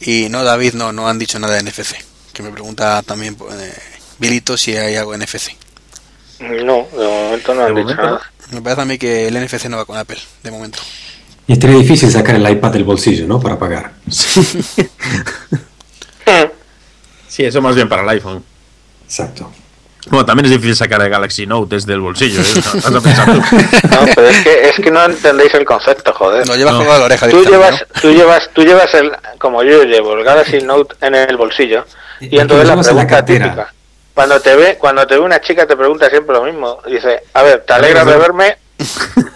[0.00, 1.94] Y no, David, no, no han dicho nada de NFC.
[2.32, 3.74] Que me pregunta también eh,
[4.18, 5.50] Vilito si hay algo de NFC.
[6.40, 8.20] No, de momento no han dicho momento nada.
[8.52, 10.78] Me parece a mí que el NFC no va con Apple, de momento.
[11.46, 13.40] Y estaría difícil sacar el iPad del bolsillo, ¿no?
[13.40, 13.92] Para pagar.
[17.30, 18.44] Sí, eso más bien para el iPhone.
[19.04, 19.50] Exacto.
[20.08, 22.40] Bueno, también es difícil sacar el Galaxy Note desde el bolsillo.
[22.40, 22.44] ¿eh?
[22.90, 26.46] No, pero es que, es que no entendéis el concepto, joder.
[26.46, 26.54] No.
[26.54, 30.24] colgado a la oreja Tú llevas, tú llevas, tú llevas el, como yo llevo el
[30.24, 31.84] Galaxy Note en el bolsillo
[32.20, 33.72] Y y entonces la llevas pregunta típica,
[34.14, 37.42] cuando te ve, cuando te ve una chica te pregunta siempre lo mismo, dice, a
[37.42, 38.58] ver, ¿te alegras de verme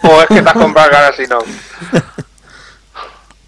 [0.03, 1.49] o es que te has comprado el Galaxy Note?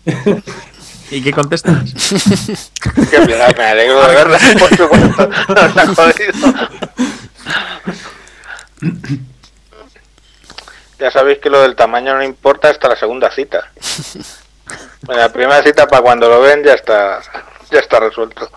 [1.09, 1.75] ¿Y qué contestas?
[3.09, 6.53] Que me alegro de verla, por supuesto, nos ha jodido.
[10.99, 13.71] Ya sabéis que lo del tamaño no importa hasta la segunda cita.
[15.07, 17.21] En la primera cita, para cuando lo ven, ya está,
[17.69, 18.49] ya está resuelto.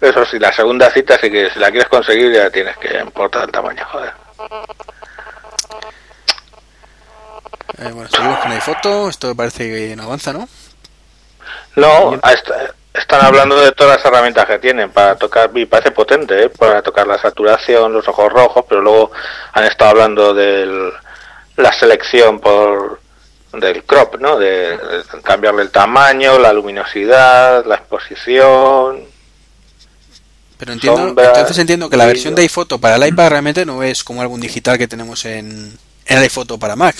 [0.00, 3.44] Eso sí, la segunda cita, sí que si la quieres conseguir, ya tienes que importar
[3.44, 4.12] el tamaño, joder.
[4.38, 4.64] ¿no?
[7.78, 9.08] Eh, bueno, seguimos con la foto.
[9.08, 10.48] Esto me parece que no avanza, ¿no?
[11.76, 12.20] No,
[12.94, 16.48] están hablando de todas las herramientas que tienen para tocar, y parece potente, ¿eh?
[16.48, 19.10] para tocar la saturación, los ojos rojos, pero luego
[19.52, 20.92] han estado hablando de
[21.56, 23.00] la selección por
[23.52, 24.36] del crop, ¿no?
[24.36, 29.04] De, de cambiarle el tamaño, la luminosidad, la exposición.
[30.58, 33.82] Pero entiendo, Sombra, entonces entiendo que la versión de iPhoto para el iPad realmente no
[33.82, 35.76] es como algún digital que tenemos en,
[36.06, 36.94] en el iPhoto para Mac,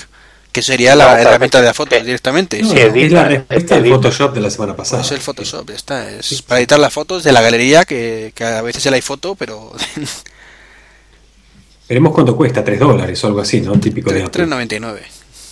[0.55, 2.61] que sería la herramienta de las fotos que- directamente.
[2.63, 3.89] No, Sí, es la respuesta del.
[3.91, 5.01] Photoshop de la semana pasada.
[5.01, 6.09] Es el Photoshop, ya está.
[6.09, 9.73] Es para editar las fotos de la galería, que, que a veces el iPhoto, pero
[11.89, 13.73] Veremos cuánto cuesta, 3 dólares o algo así, ¿no?
[13.79, 14.45] Típico de Apple.
[14.47, 14.99] 3.99,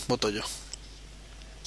[0.08, 0.42] voto yo.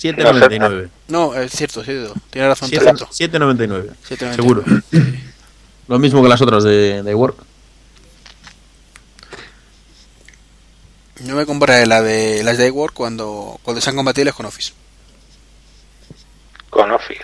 [0.00, 0.88] 7.99.
[1.08, 1.92] No, es cierto, sí,
[2.30, 3.20] tiene razón, Siete- 300.
[3.20, 3.90] 7.99.
[4.08, 4.34] 7,99.
[4.34, 4.64] Seguro.
[5.88, 7.36] Lo mismo que las otras de, de Work.
[11.20, 14.72] Yo me compraré la de las de iWork cuando, cuando sean compatibles con Office
[16.70, 17.22] Con Office.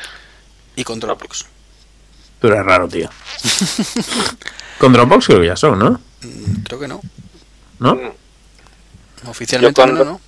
[0.77, 1.47] y con Dropbox.
[2.41, 3.09] Pero es raro, tío.
[4.79, 5.91] Con Dropbox creo que ya son, ¿no?
[6.23, 7.01] Mm, Creo que no.
[7.79, 7.97] ¿No?
[9.29, 10.21] Oficialmente Yo cuando- no, no.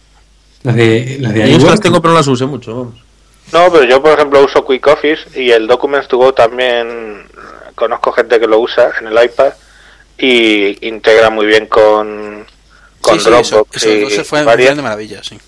[0.63, 3.03] Las de, las de Yo iWork, tengo, pero no las usé mucho, vamos.
[3.53, 7.27] No, pero yo por ejemplo uso Quick Office y el Documents to Go también
[7.75, 9.53] conozco gente que lo usa en el iPad
[10.17, 12.47] y integra muy bien con,
[13.05, 14.77] con sí, sí, eso, Dropbox eso y no se fue varias.
[14.77, 15.39] de maravilla, sí.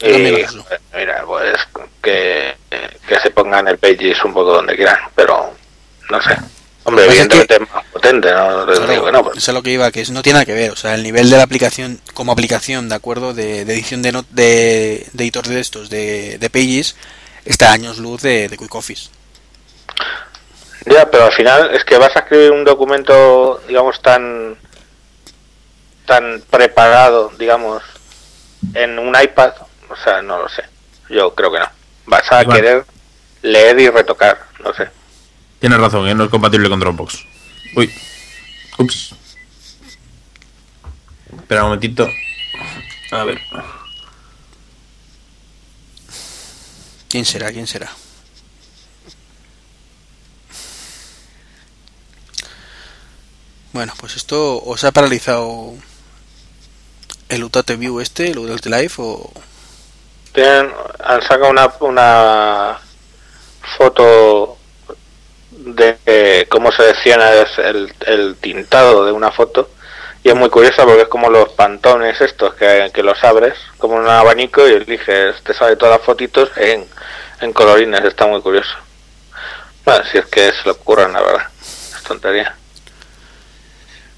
[0.00, 0.08] Y,
[0.96, 1.56] mira, pues
[2.02, 2.54] que,
[3.06, 5.52] que se pongan el Pages un poco donde quieran, pero
[6.10, 6.36] no sé.
[6.84, 9.90] Hombre, es evidentemente es más potente, no digo no, pero- Eso es lo que iba,
[9.92, 10.70] que es- no tiene nada que ver.
[10.72, 13.34] O sea, el nivel de la aplicación, como aplicación, ¿de acuerdo?
[13.34, 16.96] De, de edición de, not- de, de editor de estos, de, de Pages,
[17.44, 19.10] está a años luz de, de Quick Office.
[20.86, 24.56] Ya, pero al final es que vas a escribir un documento, digamos, tan
[26.06, 27.82] tan preparado, digamos,
[28.74, 29.52] en un iPad,
[29.88, 30.62] o sea, no lo sé.
[31.08, 31.68] Yo creo que no.
[32.06, 32.56] Vas a Igual.
[32.56, 32.84] querer
[33.42, 34.88] leer y retocar, no sé.
[35.60, 36.14] Tienes razón, ¿eh?
[36.14, 37.24] no es compatible con Dropbox.
[37.76, 37.92] Uy.
[38.78, 39.14] Ups.
[41.36, 42.08] Espera un momentito.
[43.12, 43.40] A ver.
[47.08, 47.52] ¿Quién será?
[47.52, 47.90] ¿Quién será?
[53.72, 55.74] Bueno, pues esto os ha paralizado
[57.32, 59.32] el Utate View este, el Utate Live o...
[60.32, 60.70] Tienen,
[61.02, 62.78] han sacado una, una
[63.78, 64.58] foto
[65.50, 69.70] de eh, cómo se selecciona es el, el tintado de una foto
[70.22, 73.96] y es muy curiosa porque es como los pantones estos que, que los abres como
[73.96, 76.84] un abanico y eliges, te sale todas las fotitos en,
[77.40, 78.74] en colorines, está muy curioso.
[79.84, 82.54] Bueno, si es que se le ocurran, la verdad, es tontería.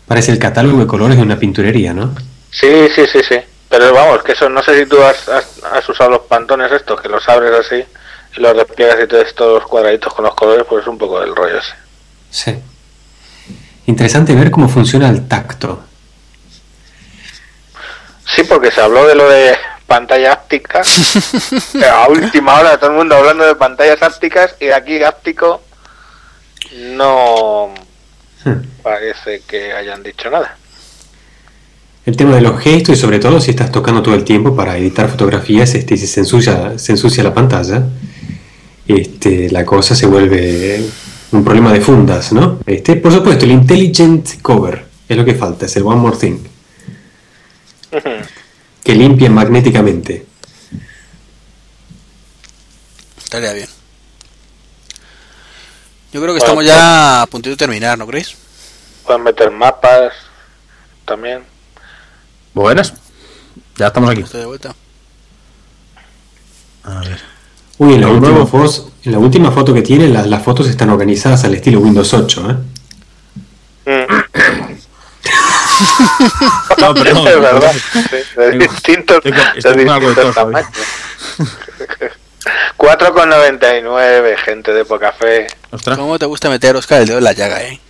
[0.07, 2.15] parece el catálogo de colores de una pinturería, ¿no?
[2.55, 3.37] Sí, sí, sí, sí.
[3.69, 7.01] Pero vamos, que eso, no sé si tú has, has, has usado los pantones estos,
[7.01, 7.85] que los abres así
[8.37, 11.35] y los despliegas y todos los cuadraditos con los colores, pues es un poco del
[11.35, 11.75] rollo ese.
[12.31, 12.63] Sí.
[13.87, 15.83] Interesante ver cómo funciona el tacto.
[18.27, 19.57] Sí, porque se habló de lo de
[19.87, 20.83] pantalla áptica.
[21.93, 25.63] a última hora todo el mundo hablando de pantallas ápticas y aquí áptico
[26.97, 27.75] no
[28.45, 28.61] Hmm.
[28.83, 30.57] parece que hayan dicho nada.
[32.07, 34.77] El tema de los gestos y sobre todo si estás tocando todo el tiempo para
[34.77, 37.83] editar fotografías este, y si se ensucia, se ensucia la pantalla,
[38.87, 40.85] este, la cosa se vuelve
[41.33, 42.61] un problema de fundas, ¿no?
[42.67, 46.39] Este, por supuesto, el Intelligent Cover es lo que falta, es el One More Thing,
[48.83, 50.27] que limpia magnéticamente.
[53.17, 53.69] Estaría bien.
[56.13, 58.37] Yo creo que Bueno, estamos ya a puntito de terminar, ¿no creéis?
[59.05, 60.13] Pueden meter mapas
[61.05, 61.54] también.
[62.55, 62.95] Buenas.
[63.77, 64.23] Ya estamos aquí.
[64.23, 64.75] Estoy de vuelta.
[66.85, 67.21] A ver.
[67.79, 68.47] Uy, en la, última, nuevo.
[68.47, 72.15] foto, en la última foto que tiene, la- las fotos están organizadas al estilo Windows
[72.15, 72.55] 8, ¿eh?
[73.87, 74.15] Mm.
[76.81, 77.73] No, pero no, es verdad.
[78.37, 79.85] de distintos tos hoy.
[80.35, 80.69] tamaños.
[82.77, 85.47] 4,99, gente de poca fe.
[85.97, 87.81] ¿Cómo te gusta meter, Oscar, el dedo en la llaga, eh?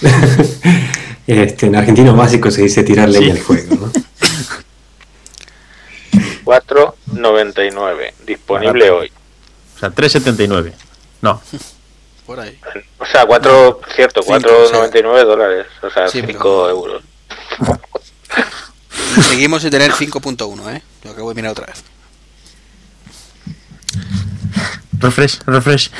[1.26, 3.30] Este, en argentino básico se dice tirar leña Sí.
[3.30, 3.92] al fuego, ¿no?
[6.44, 8.12] 4,99.
[8.26, 8.96] Disponible Barato.
[8.98, 9.12] hoy.
[9.76, 10.72] O sea, 3.79.
[11.20, 11.40] No.
[12.26, 12.58] Por ahí.
[12.98, 15.66] O sea, 4, cierto, Cinco, 4,99 dólares.
[15.82, 17.02] O sea, Sí, 5 pero- euros.
[19.28, 20.82] Seguimos sin tener 5.1, ¿eh?
[21.04, 21.82] Lo acabo de mirar otra vez.
[24.98, 25.90] Refresh, refresh.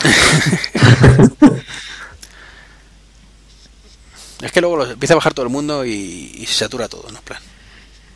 [4.42, 5.90] Es que luego los empieza a bajar todo el mundo y,
[6.36, 7.18] y se satura todo, ¿no?
[7.18, 7.40] En plan,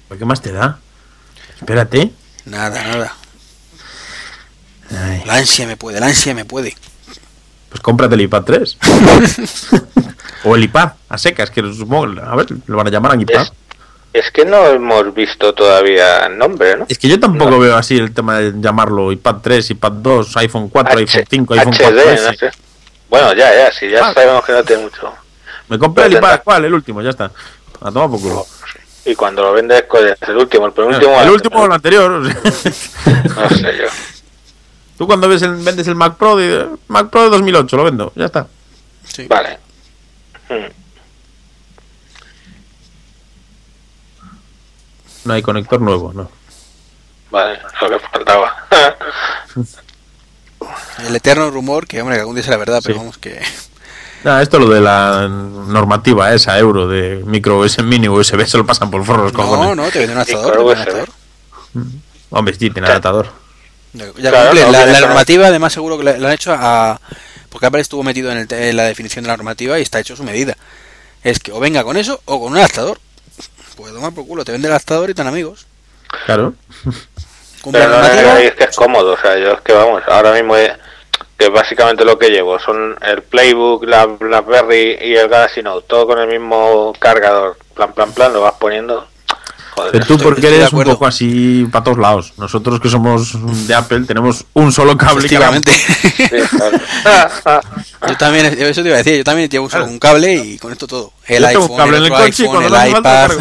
[0.08, 0.78] ¿Por qué más te da?
[1.58, 2.10] Espérate.
[2.44, 3.14] nada, nada.
[4.90, 6.74] Ay, La ansia me puede, la ansia me puede.
[7.68, 8.76] pues cómprate el iPad 3.
[10.44, 12.20] o el iPad, a secas, que supongo.
[12.22, 13.42] A ver, lo van a llamar iPad.
[13.42, 13.52] Es,
[14.26, 16.86] es que no hemos visto todavía el nombre, ¿no?
[16.88, 17.58] Es que yo tampoco No.
[17.58, 21.54] veo así el tema de llamarlo iPad 3, iPad 2, iPhone 4, H- iPhone 5,
[21.54, 22.24] iPhone HD, 4S.
[22.26, 22.50] no sé.
[23.10, 24.14] Bueno, ya, ya, si ya Ah.
[24.14, 25.12] sabemos que no tiene mucho.
[25.68, 26.64] Me compré el iPad, ¿cuál?
[26.64, 27.30] El último, ya está.
[27.80, 28.46] A tomar por culo.
[29.04, 30.66] Y cuando lo vendes, ¿cuál es el último?
[30.66, 31.20] El penúltimo.
[31.20, 32.10] el último o el anterior.
[33.36, 33.84] No sé yo.
[34.98, 38.12] Tú cuando ves el, vendes el Mac Pro, de, Mac Pro de 2008, lo vendo,
[38.14, 38.46] ya está.
[39.04, 39.26] Sí.
[39.26, 39.58] Vale.
[40.48, 40.72] Hmm.
[45.26, 46.30] No hay conector nuevo, no.
[47.30, 48.66] Vale, lo que faltaba.
[51.06, 53.42] El eterno rumor, que hombre, que algún día será verdad, pero vamos que...
[54.26, 58.66] Nada, esto lo de la normativa esa euro de micro USB mini USB se lo
[58.66, 59.76] pasan por forros No, cojones.
[59.76, 60.52] no, te venden un Sí, adaptador.
[60.52, 61.08] claro, te venden un adaptador.
[62.30, 63.26] Hombre, sí, tiene adaptador.
[63.92, 67.00] Ya Claro, cumple no, la, normativa, además seguro que la- lo han hecho a...
[67.50, 70.00] Porque Apple estuvo metido en, el te- en la definición de la normativa y está
[70.00, 70.56] hecho su medida.
[71.22, 72.98] Es que o venga con eso o con un adaptador.
[73.76, 75.66] Pues toma por culo, te vende el adaptador y tan amigos.
[76.26, 76.52] Claro.
[77.70, 80.76] Pero no digáis que es cómodo, o sea, yo es que vamos, ahora mismo he-
[81.36, 86.06] que básicamente lo que llevo son el Playbook, la BlackBerry y el Galaxy Note, todo
[86.06, 89.06] con el mismo cargador, plan, plan, plan, lo vas poniendo.
[89.74, 92.32] Joder, Pero tú porque eres un poco así para todos lados.
[92.38, 93.36] Nosotros que somos
[93.66, 95.38] de Apple tenemos un solo cable yo
[98.18, 100.86] también, eso te iba a decir, yo también llevo solo un cable y con esto
[100.86, 101.12] todo.
[101.26, 103.32] El Yo iPhone, un cable el en el coche iPad.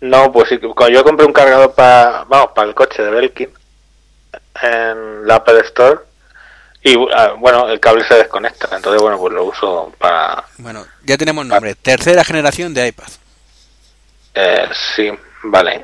[0.00, 3.50] No, pues sí, cuando yo compré un cargador para, vamos, para el coche de Belkin
[4.60, 6.00] en la Apple Store
[6.82, 11.16] y ah, bueno, el cable se desconecta, entonces bueno, pues lo uso para, bueno, ya
[11.16, 11.74] tenemos nombre.
[11.76, 13.08] Tercera generación de iPad.
[14.34, 15.10] eh, sí,
[15.44, 15.82] vale.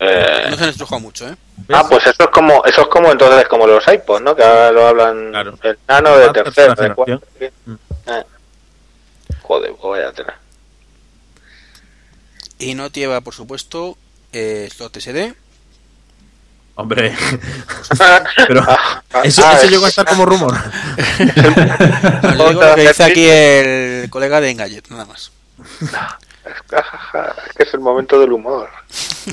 [0.00, 1.34] Eh, No se han estrujado mucho, ¿eh?
[1.72, 4.36] Ah, pues eso es como, eso es como entonces como los iPods, ¿no?
[4.36, 5.58] Que ahora lo hablan Claro.
[5.62, 7.18] el nano de Ah, tercera, de cuarta.
[7.38, 7.80] generación.
[8.06, 8.22] Eh.
[9.42, 10.38] Joder, pues vaya tela.
[12.58, 13.96] Y no lleva, por supuesto,
[14.32, 15.34] eh, slot SD.
[16.80, 17.12] Hombre,
[18.46, 20.54] pero Ah, eso, ah, eso es- llegó a estar como rumor.
[21.18, 25.32] Digo lo que dice aquí el colega de Engadget, nada más.
[25.80, 25.88] es,
[27.48, 28.70] es que es el momento del humor.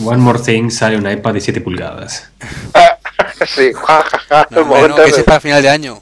[0.03, 2.31] One More Thing sale un iPad de 7 pulgadas.
[3.47, 6.01] sí, jajaja, No, el momento no, que del- sepa a final de año.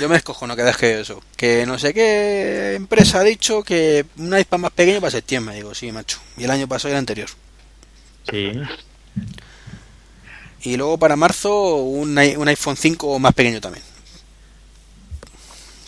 [0.00, 1.20] Yo me descojo, no que que eso.
[1.36, 5.56] Que no sé qué empresa ha dicho que un iPad más pequeño para septiembre.
[5.56, 6.20] Digo, sí, macho.
[6.36, 7.28] Y el año pasado y el anterior.
[8.30, 8.52] Sí.
[10.62, 13.84] Y luego para marzo un, un iPhone 5 más pequeño también.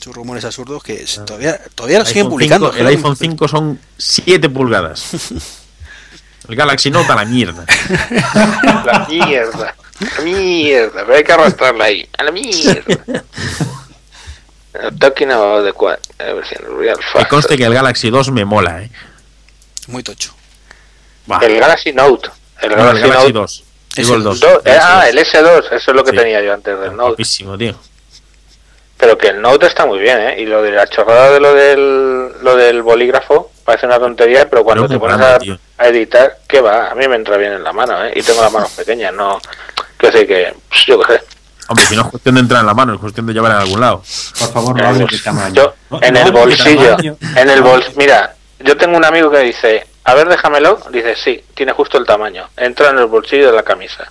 [0.01, 2.69] Sus rumores absurdos que s- todavía, todavía lo siguen publicando.
[2.70, 5.09] 5 el iPhone 5 son 7 pulgadas.
[6.48, 7.66] El Galaxy Note a la mierda.
[8.85, 9.74] La mierda.
[10.16, 12.09] La mierda, pero hay que arrastrarla ahí.
[12.16, 13.24] A la mierda.
[15.01, 15.98] Talking about the quad.
[16.16, 18.90] Que conste que el Galaxy 2 me mola, eh.
[19.89, 20.32] Muy tocho.
[21.42, 22.28] El Galaxy Note.
[22.62, 23.64] El no, Galaxy, el Galaxy Note 2.
[23.96, 24.40] Es Digo el el 2.
[24.40, 26.16] Do- eh, ah, el S2, eso es lo que Sí.
[26.16, 27.09] tenía yo antes del Note.
[27.10, 27.74] Guapísimo, tío.
[28.96, 30.40] Pero que el Note está muy bien, ¿eh?
[30.40, 34.64] Y lo de la chorrada de lo del, lo del bolígrafo parece una tontería, pero
[34.64, 35.38] cuando Pero te pones a,
[35.78, 36.90] a editar, ¿qué va?
[36.90, 38.12] A mí me entra bien en la mano, ¿eh?
[38.16, 39.38] Y tengo las manos pequeñas, no...
[39.96, 40.52] Que sé que...
[40.68, 41.22] pues, yo qué sé.
[41.68, 43.59] Hombre, si no es cuestión de entrar en la mano, es cuestión de llevar en
[43.59, 44.02] algún lado.
[44.38, 45.55] Por favor, no hables de tamaño.
[45.55, 46.96] Yo, en el bolsillo,
[47.36, 51.43] en el bol, mira, yo tengo un amigo que dice, a ver, déjamelo, dice, sí,
[51.55, 54.10] tiene justo el tamaño, entra en el bolsillo de la camisa.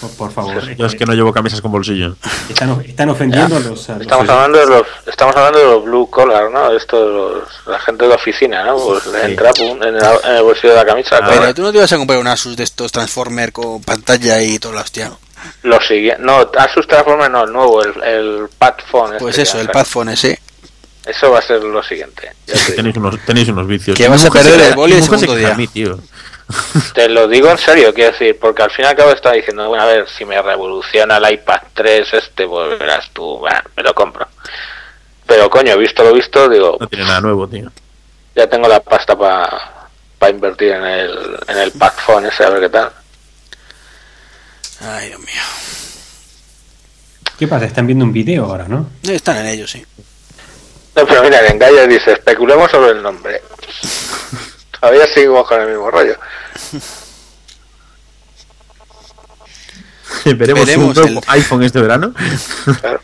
[0.00, 0.76] Por, por favor.
[0.76, 2.16] Yo es que no llevo camisas con bolsillo.
[2.50, 3.88] Están, están ofendiendo a los.
[3.88, 6.70] a los Estamos hablando de los, estamos hablando de los blue collar, ¿no?
[6.76, 8.76] Esto de los, la gente de oficina, ¿no?
[8.76, 9.26] Pues le Sí.
[9.30, 11.18] entra pum, en, el, en el bolsillo de la camisa.
[11.22, 14.42] Ah, Pero tú no te ibas a comprar un Asus de estos Transformer con pantalla
[14.42, 15.12] y toda la hostia.
[15.62, 19.12] Lo siguiente, no, Asus Transformer no, el nuevo, el, el Pad Phone.
[19.12, 19.68] este Pues que eso, el.
[19.70, 20.40] Pad Phone ese.
[21.06, 22.32] Eso va a ser lo siguiente.
[22.74, 23.96] Tenéis unos, tenéis unos vicios.
[23.96, 25.52] Que vas a perder el boli el segundo día.
[25.52, 25.98] a mí, tío.
[26.94, 29.68] Te lo digo en serio, quiero decir, porque al fin y al cabo está diciendo,
[29.68, 33.82] bueno, a ver, si me revoluciona el iPad 3 este, pues verás tú, bah, me
[33.82, 34.26] lo compro.
[35.26, 37.70] Pero coño, visto lo visto, digo, No tiene nada nuevo, tío.
[38.34, 42.60] ya tengo la pasta para invertir en el, en el Pad Phone ese, a ver
[42.62, 42.90] qué tal.
[44.82, 45.42] Ay, Dios mío.
[47.38, 47.66] ¿Qué pasa?
[47.66, 48.88] Están viendo un video ahora, ¿no?
[49.02, 49.84] Están en ello, sí.
[50.96, 53.42] No, pero mira, en Gaia dice, especulemos sobre el nombre.
[54.80, 56.16] Todavía seguimos con el mismo rollo.
[60.24, 62.12] Veremos, Veremos un nuevo el- iPhone este verano.
[62.80, 63.00] Claro.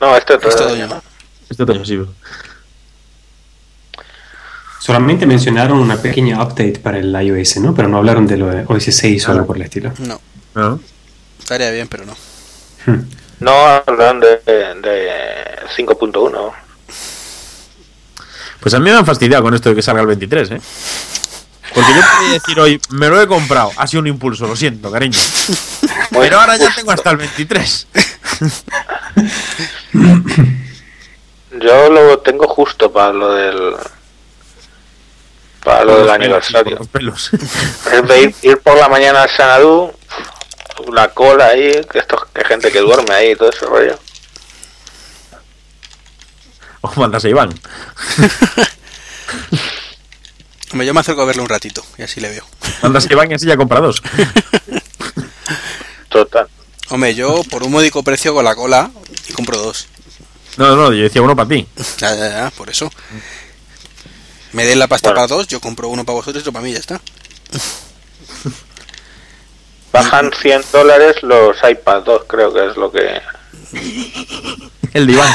[0.00, 0.48] No, este otro.
[0.50, 1.02] Este ¿no?
[1.48, 2.00] Este sí.
[4.80, 7.72] Solamente mencionaron una pequeña update para el iOS, ¿no?
[7.74, 9.92] Pero no hablaron de lo de OS 6 o algo por el estilo.
[10.00, 10.20] No,
[10.54, 10.80] ¿No?
[11.38, 12.16] estaría bien, pero no.
[12.86, 13.02] Hmm.
[13.38, 15.10] No hablan de, de
[15.76, 16.52] 5.1.
[18.62, 20.60] Pues a mí me han fastidiado con esto de que salga el 23, ¿eh?
[21.74, 24.90] Porque yo podía decir hoy, me lo he comprado, ha sido un impulso, lo siento,
[24.90, 25.18] cariño.
[26.10, 27.86] Pero ahora ya tengo hasta el 23.
[31.60, 33.74] Yo lo tengo justo para lo del
[35.64, 36.76] para lo del aniversario.
[36.78, 37.30] Los pelos.
[37.32, 39.92] Es de ir, ir por la mañana al Sanadú,
[40.92, 43.98] la cola ahí, que esto que gente que duerme ahí y todo ese rollo.
[46.82, 47.50] O mandas a Iván.
[50.72, 52.44] Hombre, yo me acerco a verlo un ratito y así le veo.
[52.82, 54.02] Mandas a Iván y así ya compra dos.
[56.08, 56.46] Total.
[56.90, 58.90] Hombre, yo por un módico precio con la cola
[59.28, 59.86] y compro dos.
[60.58, 61.66] No, no, yo decía uno para ti.
[61.98, 62.90] Ya, ya, ya, por eso.
[64.52, 65.22] Me den la pasta Bueno.
[65.26, 67.00] para dos, yo compro uno para vosotros y otro para mí, ya está.
[69.92, 73.20] Bajan 100 dólares los iPad 2, creo que es lo que...
[74.94, 75.32] El de Iván.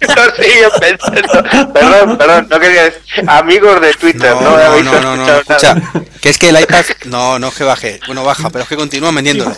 [0.00, 1.72] No pensando.
[1.72, 3.02] Perdón, perdón, no quería decir.
[3.28, 5.74] Amigos de Twitter, No, no, me no, habéis no, no, no, escucha,
[6.20, 8.76] que es que el iPad, no, no es que baje, bueno, baja, pero es que
[8.76, 9.54] continúan vendiéndolo.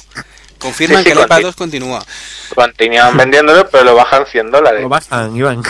[0.58, 2.04] Confirman Sí, sí, que el iPad conti- 2 continúa.
[2.54, 4.82] Continúan vendiéndolo, pero lo bajan 100 dólares.
[4.82, 5.62] Lo bajan, Iván.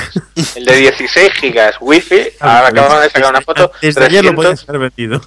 [0.56, 4.64] El de 16 gigas Wi-Fi, ahora acaban de sacar una foto, Desde ayer lo 300,
[4.64, 5.20] podías haber vendido.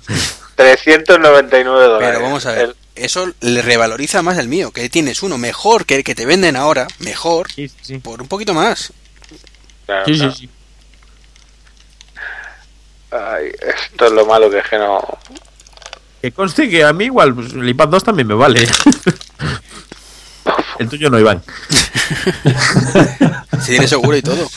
[0.56, 2.10] 399 dólares.
[2.10, 5.86] Pero vamos a ver, El- eso le revaloriza más el mío, que tienes uno mejor
[5.86, 7.98] que el que te venden ahora, mejor, Sí, sí, sí.
[7.99, 8.94] por un poquito más.
[9.86, 10.36] claro, Sí, sí, claro.
[10.36, 10.49] sí.
[13.11, 13.52] Ay,
[13.91, 14.99] esto es lo malo que es que no.
[16.22, 18.68] Que conste que a mí igual pues, el iPad 2 también me vale.
[20.80, 21.44] El tuyo no, Iván.
[23.61, 24.49] Si tiene seguro y todo.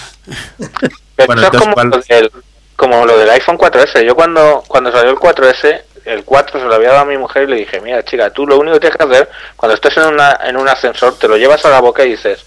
[1.15, 1.91] Pero Bueno, esto es como, ¿cuál?
[1.91, 2.33] lo del,
[2.75, 4.05] como lo del iPhone 4S.
[4.05, 7.45] Yo cuando, cuando salió el 4S, el 4 se lo había dado a mi mujer
[7.45, 10.05] y le dije, mira chica, tú lo único que tienes que hacer, cuando estés en,
[10.15, 12.45] una, en un ascensor, te lo llevas a la boca y dices,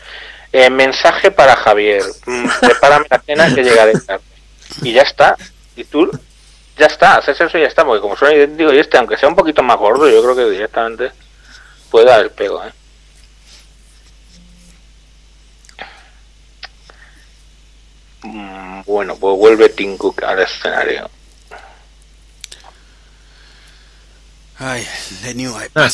[0.51, 4.23] eh, mensaje para Javier, mm, prepárame la cena que llegaré tarde.
[4.81, 5.35] Y ya está.
[5.75, 6.09] Y tú,
[6.77, 9.29] ya está, haces eso y ya está, porque como suena idéntico y este, aunque sea
[9.29, 11.11] un poquito más gordo, yo creo que directamente
[11.91, 12.71] puede dar el pego, ¿eh?
[18.23, 21.09] Mm, Bueno, pues vuelve Tim Cook al escenario.
[24.59, 24.85] Ay,
[25.23, 25.69] the new iPad.
[25.75, 25.89] Ah,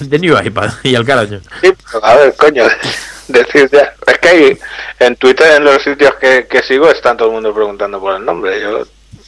[0.00, 1.34] de New iPad y al carajo.
[1.60, 2.64] Sí, pero a ver, coño,
[3.28, 3.94] decir ya.
[4.06, 4.58] Es que hay,
[4.98, 8.24] en Twitter, en los sitios que, que sigo, están todo el mundo preguntando por el
[8.24, 8.60] nombre.
[8.62, 8.84] Yo,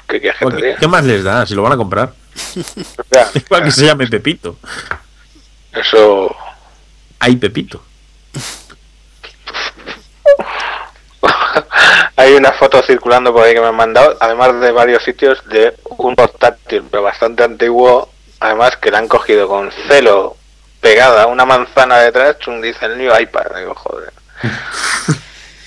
[0.08, 0.76] ¿qué quieres que te ¿Qué, diga?
[0.78, 2.12] qué más les da si lo van a comprar?
[2.96, 4.56] O sea, Igual que se llame Pepito.
[5.72, 6.34] eso.
[7.20, 7.82] Ay, Pepito.
[12.16, 15.74] hay una foto circulando por ahí que me han mandado, además de varios sitios, de
[15.98, 18.08] un portátil, pero bastante antiguo.
[18.40, 20.36] Además, que le han cogido con celo
[20.80, 23.56] pegada a una manzana detrás, chum, dice el new iPad.
[23.56, 24.12] Digo, joder.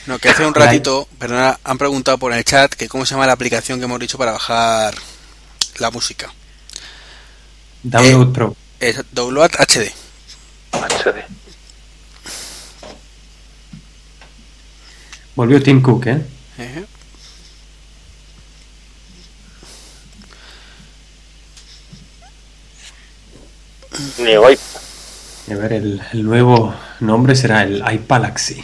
[0.08, 3.28] No, que hace un ratito, perdona, han preguntado por el chat que cómo se llama
[3.28, 4.96] la aplicación que hemos dicho para bajar
[5.80, 6.32] la música.
[7.84, 8.56] Download Pro.
[8.80, 9.92] Es Download HD.
[10.72, 11.26] HD.
[15.36, 16.26] Volvió Tim Cook, ¿eh?
[16.58, 16.86] Ejé.
[24.20, 24.82] New iPad.
[25.52, 28.62] A ver, el, el nuevo nombre será el iPalaxy.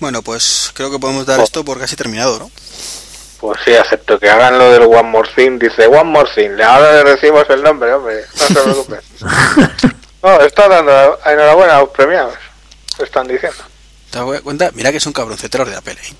[0.00, 1.44] Bueno, pues creo que podemos dar Oh.
[1.44, 2.50] esto por casi terminado, ¿no?
[3.40, 5.58] Pues sí, acepto que hagan lo del One More Thing.
[5.58, 6.60] Dice One More Thing.
[6.60, 8.24] Ahora le recibimos el nombre, hombre.
[8.38, 9.00] No se preocupe.
[10.22, 12.34] no, está dando enhorabuena a los premiados.
[12.98, 13.58] Están diciendo.
[14.12, 14.70] ¿Te das cuenta?
[14.74, 16.12] Mira que son cabronceteros de Apple, ¿eh?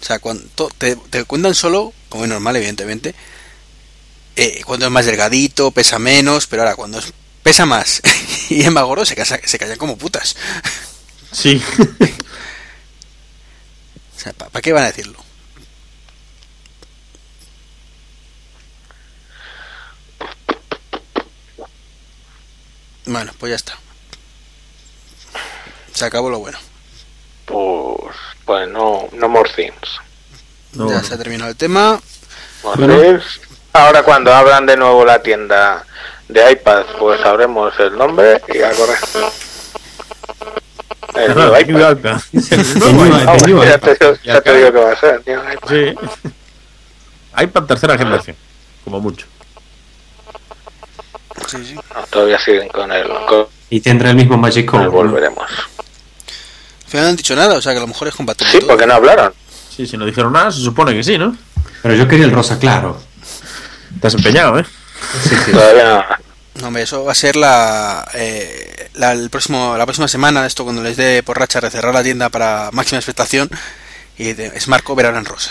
[0.00, 0.44] O sea, cuando
[0.78, 3.14] te, te cuentan solo, como es normal, evidentemente,
[4.36, 8.02] eh, cuando es más delgadito, pesa menos, pero ahora cuando es- pesa más
[8.50, 10.36] y es más gordo, se, casa- se callan como putas.
[11.32, 11.60] Sí.
[14.14, 15.18] O sea, ¿para qué van a decirlo?
[23.06, 23.78] Bueno, pues ya está.
[25.92, 26.58] Se acabó lo bueno.
[27.46, 30.00] Pues, pues no, no More Things.
[30.74, 32.00] No, ya se ha terminado el tema.
[32.62, 33.20] Bueno.
[33.74, 35.84] Ahora cuando abran de nuevo la tienda
[36.28, 38.98] de iPad, pues sabremos el nombre y a correr.
[41.14, 42.20] El nuevo iPad.
[44.24, 45.22] ya te, digo que va a ser.
[45.26, 45.68] New iPad.
[45.68, 45.94] Sí.
[47.38, 48.36] iPad tercera generación.
[48.84, 49.26] Como mucho.
[51.48, 51.74] Sí, sí.
[51.74, 54.84] No, todavía siguen con el, con Y tendrá el mismo Magic Code.
[54.84, 54.90] ¿no?
[54.90, 55.50] volveremos.
[56.92, 58.52] Al final no han dicho nada, o sea que a lo mejor es compatible.
[58.52, 58.68] Sí, todo.
[58.68, 59.32] porque no hablaron.
[59.74, 61.34] Sí, si no dijeron nada, se supone que sí, ¿no?
[61.82, 63.00] Pero yo quería el rosa claro.
[63.98, 64.66] Te has empeñado, ¿eh?
[65.26, 65.52] Sí, sí.
[65.52, 66.04] Todavía no.
[66.60, 70.64] No, hombre, eso va a ser la, eh, la, el próximo, la próxima semana, esto
[70.64, 73.48] cuando les dé por racha recerrar la tienda para máxima expectación
[74.18, 75.50] y de Smart Cover ahora en rosa.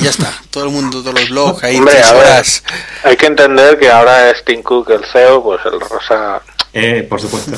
[0.00, 0.32] Y ya está.
[0.50, 2.16] Todo el mundo, todos los blogs, ahí Hombre, tres ver.
[2.22, 2.62] horas.
[3.02, 6.40] Hay que entender que ahora es Tim Cook el CEO, pues el rosa
[6.72, 7.52] Eh, por supuesto.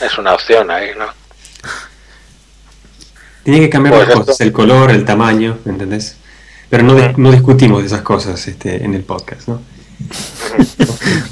[0.00, 1.06] es una opción ahí, ¿no?
[3.44, 6.16] Tiene que cambiar las cosas, el color, el tamaño, ¿entendés?
[6.68, 9.62] Pero no, dis- no discutimos de esas cosas este, en el podcast, ¿no?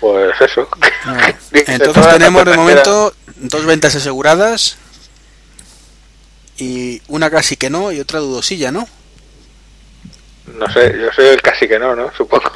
[0.00, 0.68] Pues eso.
[1.52, 4.76] Dice, Entonces tenemos de momento dos ventas aseguradas
[6.58, 8.86] y una casi que no y otra dudosilla, ¿no?
[10.58, 12.10] No sé, yo soy el casi que no, ¿no?
[12.16, 12.50] Supongo.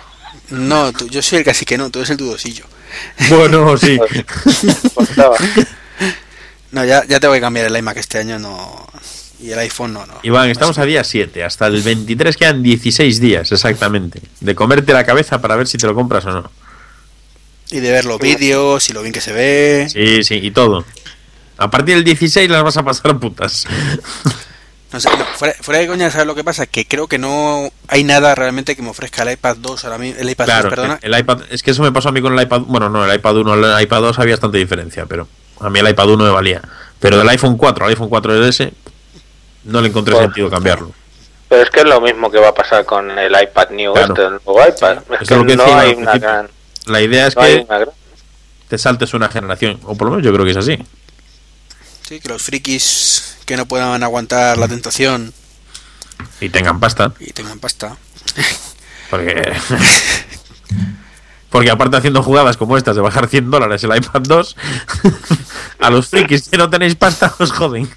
[0.50, 2.64] No, tú- yo soy el casi que no, tú eres el dudosillo.
[3.28, 3.98] Bueno, sí.
[6.72, 8.86] No, ya, ya tengo que cambiar el iMac este año, no.
[9.40, 10.14] Y el iPhone no, no.
[10.22, 11.42] Iván, estamos a día 7.
[11.42, 14.20] Hasta el 23 quedan 16 días, exactamente.
[14.40, 16.50] De comerte la cabeza para ver si te lo compras o no.
[17.70, 19.88] Y de ver los vídeos y lo bien que se ve.
[19.90, 20.84] Sí, sí, y todo.
[21.56, 23.66] A partir del 16 las vas a pasar putas.
[24.92, 26.66] No sé, no, fuera, fuera de coña, ¿sabes lo que pasa?
[26.66, 30.20] Que creo que no hay nada realmente que me ofrezca el iPad 2 ahora mismo.
[30.20, 30.98] El iPad 2, Claro, perdona.
[31.00, 33.14] el iPad, es que eso me pasó a mí con el iPad, bueno, no, el
[33.14, 35.28] iPad 1, el iPad 2 había bastante diferencia, pero
[35.60, 36.60] a mí el iPad 1 me valía.
[36.98, 38.72] Pero del iPhone 4 al iPhone 4S
[39.64, 40.92] no le encontré Pues, sentido cambiarlo.
[41.48, 44.14] Pero es que es lo mismo que va a pasar con el iPad New, Claro.
[44.14, 44.98] este, el nuevo iPad.
[44.98, 46.48] Eso Es es que lo que no decía hay una gran...
[46.86, 47.66] La idea es no que
[48.68, 50.78] te saltes una generación, o por lo menos yo creo que es así.
[52.10, 55.32] Sí, que los frikis que no puedan aguantar la tentación
[56.40, 57.96] Y tengan pasta, y tengan pasta.
[59.10, 59.52] porque...
[61.50, 64.56] Porque aparte haciendo jugadas como estas de bajar 100 dólares el iPad 2,
[65.80, 67.88] a los frikis que no tenéis pasta os joden.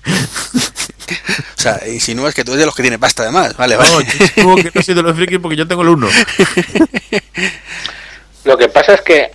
[1.58, 3.58] O sea, insinúas que tú eres de los que tiene pasta además.
[3.58, 4.08] Vale, No, vale.
[4.20, 6.08] yo supongo que no soy de los frikis porque yo tengo el 1.
[8.46, 9.32] Lo que pasa es que,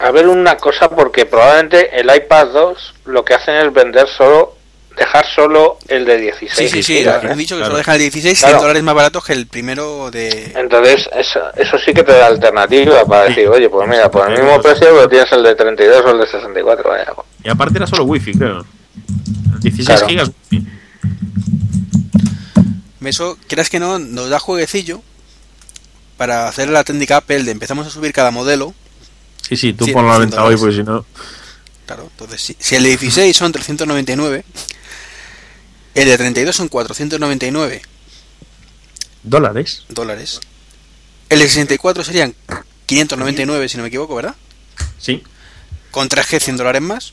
[0.00, 4.56] a ver una cosa, porque probablemente el iPad 2 lo que hacen es vender solo,
[4.96, 6.70] dejar solo el de 16.
[6.70, 6.98] Sí, sí, sí.
[6.98, 7.36] gigas, Han ¿eh?
[7.36, 7.66] dicho que Claro.
[7.72, 8.62] solo dejan el 16, 100 Claro.
[8.62, 10.52] dólares más baratos que el primero de.
[10.56, 14.38] Entonces, eso, eso sí que te da alternativa para decir, oye, pues mira, por el
[14.42, 16.88] mismo precio pero tienes el de 32 o el de 64.
[16.90, 17.12] Vaya.
[17.44, 18.64] Y aparte era solo wifi, creo.
[19.60, 20.06] 16 Claro.
[20.08, 20.66] gigas wifi.
[23.04, 25.02] Eso, quieras que no, nos da jueguecillo
[26.16, 28.72] para hacer la técnica Apple de empezamos a subir cada modelo.
[29.42, 31.04] Sí, sí, tú a la 100 venta hoy, pues si no.
[31.86, 34.44] Claro, entonces si, si el de 16 son 399,
[35.94, 37.82] el de 32 son 499
[39.22, 39.84] ¿Dólares?
[39.88, 40.40] dólares.
[41.28, 42.34] El de 64 serían
[42.86, 44.34] 599, si no me equivoco, ¿verdad?
[44.98, 45.22] Sí.
[45.90, 47.12] Con 3G 100 dólares más,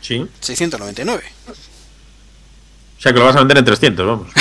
[0.00, 0.26] Sí.
[0.40, 1.22] 699.
[1.46, 4.28] O sea que lo vas a vender en 300, vamos.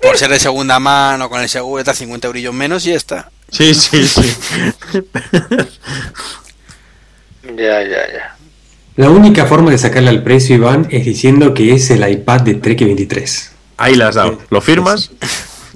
[0.00, 3.30] Por ser de segunda mano, con el seguro está 50 eurillos menos y ya está.
[3.50, 4.34] Sí, sí, sí.
[7.56, 8.36] Ya, ya, ya.
[8.96, 12.54] La única forma de sacarle al precio, Iván, es diciendo que es el iPad de
[12.54, 13.52] Trek 23.
[13.76, 14.38] Ahí las has dado.
[14.50, 15.10] ¿Lo firmas?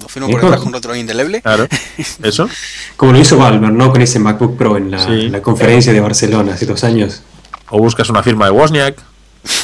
[0.01, 1.41] Lo firmo por detrás con un otro indeleble.
[1.41, 1.67] Claro.
[2.23, 2.49] ¿Eso?
[2.95, 3.91] Como lo hizo Valmer, ¿no?
[3.91, 5.11] Con ese MacBook Pro en la, Sí.
[5.25, 7.21] en la conferencia de Barcelona hace dos años.
[7.69, 8.97] O buscas una firma de Wozniak.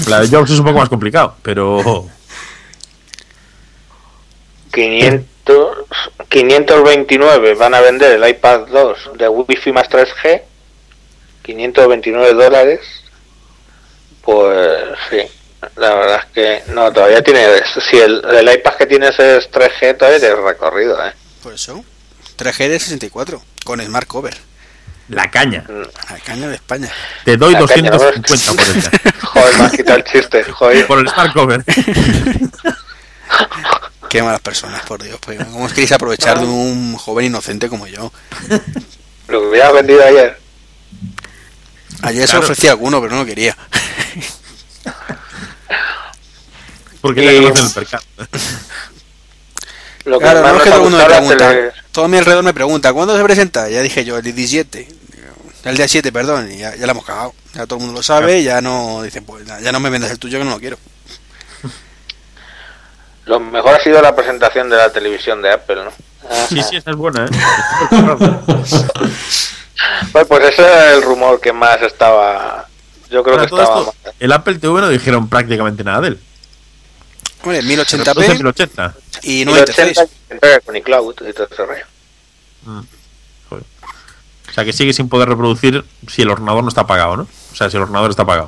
[0.07, 2.07] La de Jobs es un poco más complicado, pero
[4.75, 5.77] 500,
[6.27, 10.41] 529 van a vender el iPad 2 de Wi-Fi más 3G,
[11.43, 12.81] 529 dólares.
[14.21, 15.21] Pues sí,
[15.77, 17.45] la verdad es que no, todavía tiene.
[17.89, 21.13] Si el, el iPad que tienes es 3G, todavía tienes recorrido, ¿eh?
[21.41, 21.85] Por eso.
[22.37, 24.35] 3G de 64, con Smart Cover.
[25.07, 25.63] la caña.
[25.69, 26.91] La caña de España.
[27.23, 28.91] Te doy La caña, 250 por ella.
[29.21, 30.85] Joder, me has quitado el chiste, joder.
[30.85, 31.63] Por el smart cover.
[34.09, 35.17] Qué malas personas, por Dios.
[35.19, 38.11] Pues, ¿Cómo os queréis aprovechar de un joven inocente como yo?
[39.27, 40.39] Lo que hubieras vendido ayer.
[42.01, 42.45] Ayer se Claro.
[42.45, 43.55] ofrecía alguno, pero no lo quería.
[47.01, 48.03] Porque Y- conocen el mercado.
[50.05, 51.49] Lo que Claro, no es que todo el mundo me pregunta.
[51.51, 53.67] tele- Todo a mi alrededor me pregunta, ¿cuándo se presenta?
[53.69, 54.87] Ya dije yo, el 17.
[55.63, 57.33] El día 7, perdón, y ya, ya la hemos cagado.
[57.55, 60.19] Ya todo el mundo lo sabe, ya no dicen, pues ya no me vendas el
[60.19, 60.77] tuyo que no lo quiero.
[63.25, 65.91] Lo mejor ha sido la presentación de la televisión de Apple, ¿no?
[66.49, 67.29] Sí, sí, esa es buena, ¿eh?
[70.11, 72.67] Pues, pues ese era el rumor que más estaba.
[73.11, 73.79] Yo creo Para que estaba.
[73.81, 74.13] esto, más.
[74.19, 76.19] el Apple TV no dijeron prácticamente nada de él.
[77.43, 78.93] Hombre, Se reproduce en 1080p 1080.
[79.23, 79.97] y Y 96.
[79.97, 81.85] 80 que entrega con iCloud y todo ese rollo.
[82.65, 82.79] Mm.
[84.49, 87.27] O sea que sigue sin poder reproducir si el ordenador no está apagado, ¿no?
[87.51, 88.47] O sea, si el ordenador está apagado.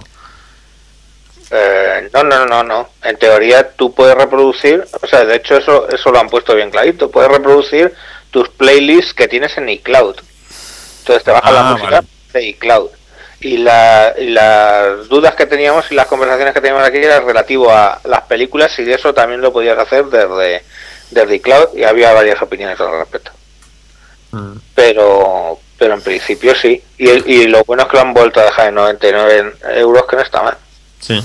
[1.52, 2.90] Eh, no, no, no, no.
[3.03, 6.69] En teoría tú puedes reproducir, o sea, de hecho eso eso lo han puesto bien
[6.72, 7.10] clarito.
[7.10, 7.94] Puedes reproducir
[8.32, 10.18] tus playlists que tienes en iCloud.
[10.99, 12.07] Entonces te baja Ah, la música vale.
[12.34, 12.90] de iCloud.
[13.40, 17.72] y, la, y las dudas que teníamos y las conversaciones que teníamos aquí eran relativo
[17.72, 20.64] a las películas y eso también lo podías hacer desde,
[21.11, 23.32] desde iCloud y había varias opiniones al respecto.
[24.32, 24.57] Mm.
[24.76, 26.82] Pero pero en principio sí.
[26.98, 30.15] Y, y lo bueno es que lo han vuelto a dejar en 99 euros, que
[30.15, 30.57] no está mal.
[30.99, 31.24] Sí.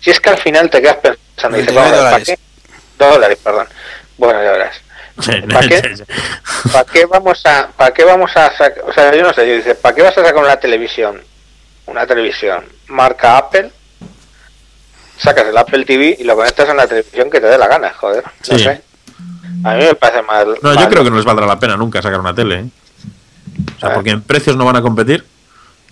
[0.00, 2.38] Si es que al final te quedas pensando, dices, 99 vamos a ver, ¿para qué?
[2.98, 3.66] Dólares, perdón.
[4.18, 4.76] Bueno, ya verás.
[5.52, 6.04] ¿Para qué,
[6.72, 9.54] ¿Para qué vamos a, para qué vamos a sacar, o sea, yo no sé, yo
[9.56, 11.20] dice, ¿para qué vas a sacar una televisión,
[11.86, 13.70] una televisión marca Apple?
[15.18, 17.92] Sacas el Apple TV y lo conectas en la televisión que te dé la gana,
[17.94, 18.64] joder, no Sí.
[18.64, 18.82] sé.
[19.64, 20.58] A mí me parece mal.
[20.60, 22.56] No, yo creo que no les valdrá la pena nunca sacar una tele.
[22.60, 22.64] ¿eh?
[23.76, 25.24] O sea, porque en precios no van a competir.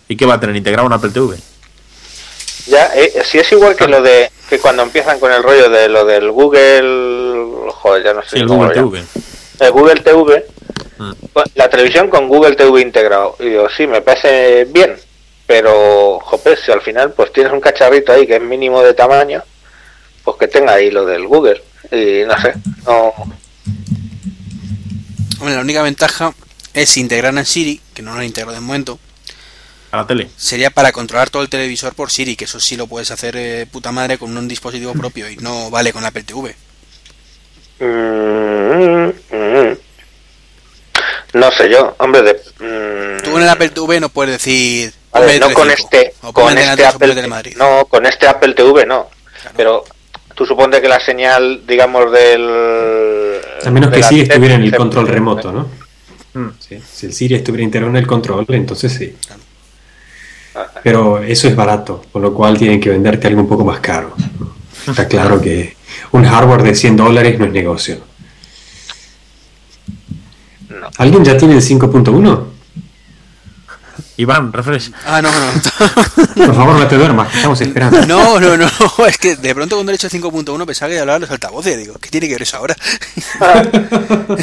[0.07, 0.55] ¿Y qué va a tener?
[0.55, 1.37] ¿Integrado un Apple TV?
[2.67, 5.89] Ya, eh, si es igual que lo de que cuando empiezan con el rollo de
[5.89, 8.75] lo del Google, joder, ya no sé Sí, el Google.
[8.75, 9.05] TV.
[9.61, 10.47] El Google TV,
[10.99, 11.13] Mm.
[11.33, 13.37] con- la televisión con Google TV integrado.
[13.41, 14.97] Y digo, sí, me parece bien,
[15.47, 19.43] pero, joder, si al final pues tienes un cacharrito ahí que es mínimo de tamaño,
[20.25, 21.63] pues que tenga ahí lo del Google.
[21.93, 22.55] Y no sé,
[22.87, 23.13] no.
[25.41, 26.33] Hombre, la única ventaja
[26.73, 28.99] es si integraran en Siri, que no lo han integrado de momento,
[29.95, 30.29] A la tele.
[30.37, 33.65] sería para controlar todo el televisor por Siri, que eso sí lo puedes hacer eh,
[33.71, 36.57] puta madre con un dispositivo propio y no vale con Apple TV.
[37.79, 39.79] Mm, mm.
[41.35, 42.33] No sé yo, hombre, de.
[42.35, 44.93] mm, Tú en el Apple TV no puedes decir...
[45.15, 47.57] Ver, no con este, con este 3 o ponme Apple, Telemadrid.
[47.57, 49.09] no, con este Apple TV no.
[49.41, 49.55] Claro.
[49.57, 49.85] Pero
[50.35, 53.41] tú suponte que la señal, digamos, del.
[53.65, 55.69] A menos de que la Siri tele estuviera en el control remoto, ¿no?
[56.59, 59.15] Sí, Si el Siri estuviera integrado en el control, entonces sí.
[60.83, 64.15] Pero eso es barato, con lo cual tienen que venderte algo un poco más caro.
[64.87, 65.77] Está claro que
[66.13, 67.99] un hardware de 100 dólares no es negocio.
[70.69, 70.91] No.
[70.99, 72.45] ¿Alguien ya tiene el 5.1?
[74.17, 74.93] Iván, refresh.
[75.07, 75.53] Ah, no, no.
[76.47, 78.07] Por favor, no te duermas, que estamos esperando.
[78.07, 78.69] No, no, no.
[79.09, 81.77] Es que de pronto cuando he hecho 5.1 pensaba que hablaba los altavoces.
[81.77, 82.77] Digo, ¿qué tiene que ver eso ahora?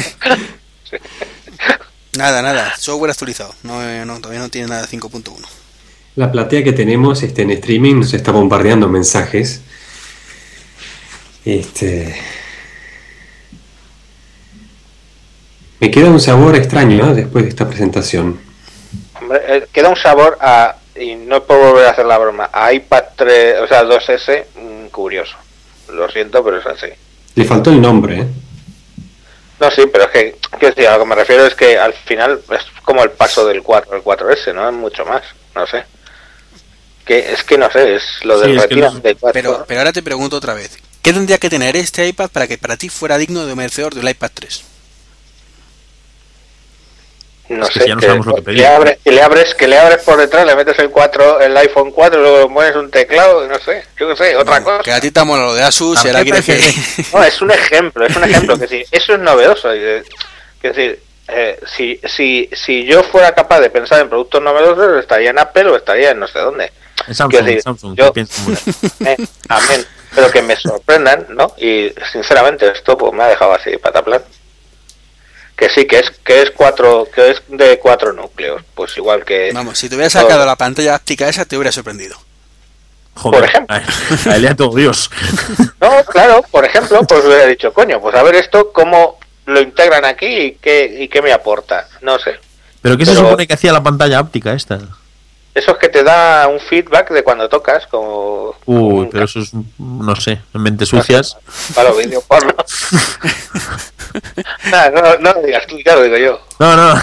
[2.18, 2.76] nada, nada.
[2.76, 3.54] Software actualizado.
[3.62, 5.61] No, eh, no, todavía no tiene nada 5.1.
[6.14, 9.62] La platea que tenemos este, en streaming nos está bombardeando mensajes.
[11.44, 12.14] Este.
[15.80, 18.38] Me queda un sabor extraño después de esta presentación.
[19.48, 20.76] Eh, queda un sabor a.
[20.94, 22.50] Y no puedo volver a hacer la broma.
[22.52, 25.34] A iPad 3, o sea, 2S, mm, curioso.
[25.88, 26.88] Lo siento, pero es así.
[27.34, 28.26] Le faltó el nombre, ¿eh?
[29.58, 32.40] No, sí, pero es que, decir, a lo que me refiero es que al final
[32.50, 34.68] es como el paso del 4 al 4S, ¿no?
[34.68, 35.22] Es mucho más,
[35.54, 35.84] no sé.
[37.04, 39.32] Que, es que no sé, es lo Sí, del es que retiro no- del 4.
[39.32, 40.78] Pero, pero ahora te pregunto otra vez.
[41.02, 44.08] ¿Qué tendría que tener este iPad para que para ti fuera digno de merecedor del
[44.08, 44.64] iPad 3?
[47.48, 48.58] no es que sé, ya no que, sabemos lo que que pedir.
[48.60, 51.54] le abres, que le abres, que le abres por detrás, le metes el 4, el
[51.58, 54.82] iPhone 4, luego le pones un teclado, no sé, yo qué sé, otra cosa.
[54.82, 56.58] Que a ti te mola lo de Asus y ahora quieres que...
[57.12, 59.70] No, es un ejemplo, es un ejemplo que sí, eso es novedoso.
[59.72, 60.04] Es
[60.62, 65.38] decir, eh, si, si, si yo fuera capaz de pensar en productos novedosos, estaría en
[65.38, 66.72] Apple o estaría en no sé dónde.
[67.08, 67.96] En Samsung, decir, Samsung.
[67.96, 68.12] yo-.
[69.06, 69.16] Eh,
[69.48, 69.86] amén.
[70.14, 71.54] Pero que me sorprendan, ¿no?
[71.58, 74.22] Y sinceramente esto pues me ha dejado así pataplan.
[75.56, 79.50] Que sí, que es que es cuatro, que es de cuatro núcleos, pues igual que
[79.54, 82.16] Vamos, si te hubiera sacado la pantalla áptica esa, te hubiera sorprendido.
[83.14, 83.76] Joder, por ejemplo.
[83.76, 85.10] a- a Elia todo Dios.
[85.80, 90.04] No, claro, por ejemplo, pues hubiera dicho, coño, pues a ver esto, cómo lo integran
[90.04, 91.88] aquí y qué, y qué me aporta.
[92.02, 92.38] No sé.
[92.80, 94.78] ¿Pero qué se supone que hacía la pantalla óptica esta?
[95.54, 98.54] Eso es que te da un feedback de cuando tocas, como.
[98.64, 101.36] Uy, un pero eso es, no sé, en mentes sucias.
[101.74, 102.54] Para los vídeos porno.
[104.70, 106.38] Nah, no, no lo digas tú, ya lo digo yo.
[106.58, 107.00] No, no.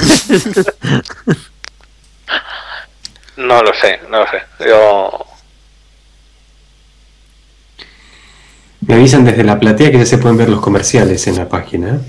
[3.39, 4.43] No lo sé, no lo sé.
[4.67, 5.25] Yo.
[8.81, 12.01] Me avisan desde la platea que ya se pueden ver los comerciales en la página.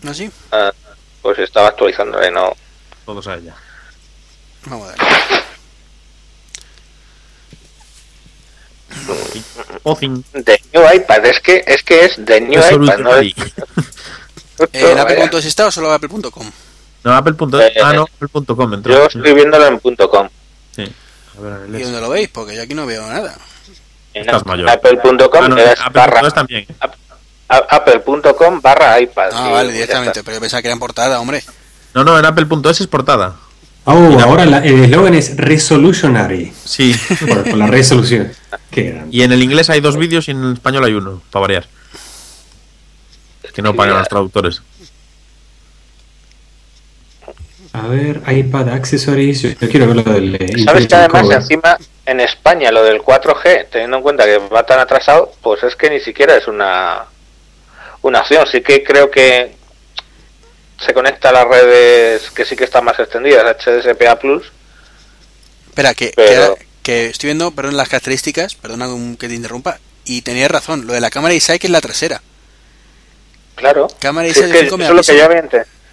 [0.00, 0.30] ¿No sí?
[0.50, 0.72] ah,
[1.20, 2.30] pues estaba actualizando, ¿eh?
[2.30, 2.54] No.
[3.04, 3.54] Todos a ella.
[4.66, 4.98] Vamos a ver.
[9.82, 10.24] Ozin.
[10.32, 13.12] De New iPad, es que es, que es de New iPad, ¿no?
[13.12, 13.34] Revolutionary.
[14.72, 14.98] ¿En.
[14.98, 16.50] Apple.es está o solo Apple.com?
[17.04, 17.60] No, Apple.com.
[17.60, 18.74] Eh, Ah, no, Apple.com.
[18.74, 18.92] entró.
[18.94, 20.28] Yo estoy viéndolo en punto .com.
[20.74, 20.82] Sí.
[20.82, 22.28] A ver, ¿Y dónde lo veis?
[22.28, 23.36] Porque yo aquí no veo nada.
[24.14, 24.68] En Estás mayor.
[24.68, 26.66] Apple.com Ah, no, le das Apple.com barra, también.
[27.48, 29.30] Apple.com barra iPad.
[29.32, 30.24] Ah, vale, directamente.
[30.24, 31.42] Pero yo pensaba que era en portada, hombre.
[31.94, 33.36] No, no, en Apple.es es portada.
[33.90, 36.52] Oh, ahora la- el eslogan es Resolutionary.
[36.64, 36.94] Sí.
[37.26, 38.32] Por, por la resolución.
[38.70, 39.08] Qué grande.
[39.16, 41.66] y en el inglés hay dos vídeos y en el español hay uno, para variar.
[43.54, 44.60] Que no pagan los traductores.
[47.72, 49.42] A ver, iPad Accessories.
[49.42, 50.34] Yo, yo quiero ver lo del.
[50.36, 51.36] eh, ¿Sabes que además Cover.
[51.38, 55.76] encima en España lo del 4G, teniendo en cuenta que va tan atrasado, pues es
[55.76, 57.04] que ni siquiera es una,
[58.02, 58.46] una opción.
[58.50, 59.56] Sí que creo que
[60.80, 64.50] se conecta a las redes que sí que están más extendidas, HDSPA Plus.
[65.68, 68.86] Espera, que, Pero- que, que estoy viendo, perdón, las características, perdona
[69.18, 72.22] que te interrumpa, y tenías razón, lo de la cámara ISAI que es la trasera.
[73.56, 73.88] Claro.
[73.98, 75.38] Cámara Sí, ISAI es de que 5 eso, es lo que yo había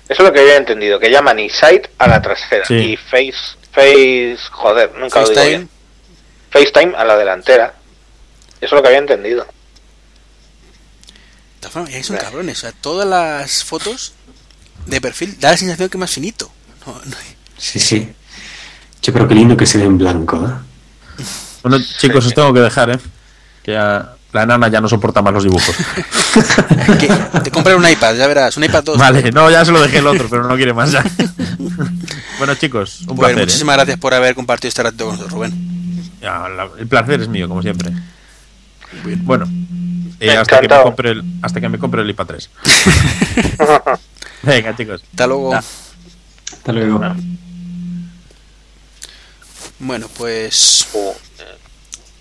[0.07, 2.76] eso es lo que yo había entendido, que llaman eSight a la trasera Sí.
[2.76, 3.34] y Face,
[3.72, 5.70] face, joder, nunca lo digo bien.
[6.52, 7.74] FaceTime a la delantera.
[8.62, 9.45] Eso es lo que había entendido.
[11.62, 14.14] ya son cabrones, o sea, todas las fotos
[14.86, 16.52] de perfil da la sensación que es más finito.
[16.86, 17.16] No, no-
[17.57, 18.10] Sí, sí.
[19.02, 21.24] Che, pero qué lindo que se ve en blanco, ¿eh?
[21.64, 22.99] Bueno, chicos, os tengo que dejar, ¿eh?
[23.64, 25.74] Que ya la enana ya no soporta más los dibujos.
[26.99, 28.98] que te compras un iPad, ya verás, un iPad 2.
[28.98, 31.03] Vale, no, ya se lo dejé el otro, pero no quiere más ya.
[32.38, 33.38] bueno, chicos, un Bueno, placer.
[33.38, 33.41] ¿eh?
[33.45, 36.12] muchísimas gracias por haber compartido este ratito con nosotros, Rubén.
[36.22, 37.91] Ya, la- el placer es mío, como siempre.
[39.24, 39.45] Bueno,
[40.20, 42.49] eh, hasta, que me compre el, hasta que me compre el IPA 3.
[44.45, 45.01] Venga, chicos.
[45.11, 45.53] Hasta luego.
[45.53, 47.01] Hasta luego.
[49.80, 50.88] Bueno, pues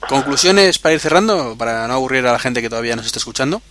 [0.09, 3.63] conclusiones para ir cerrando, para no aburrir a la gente que todavía nos está escuchando.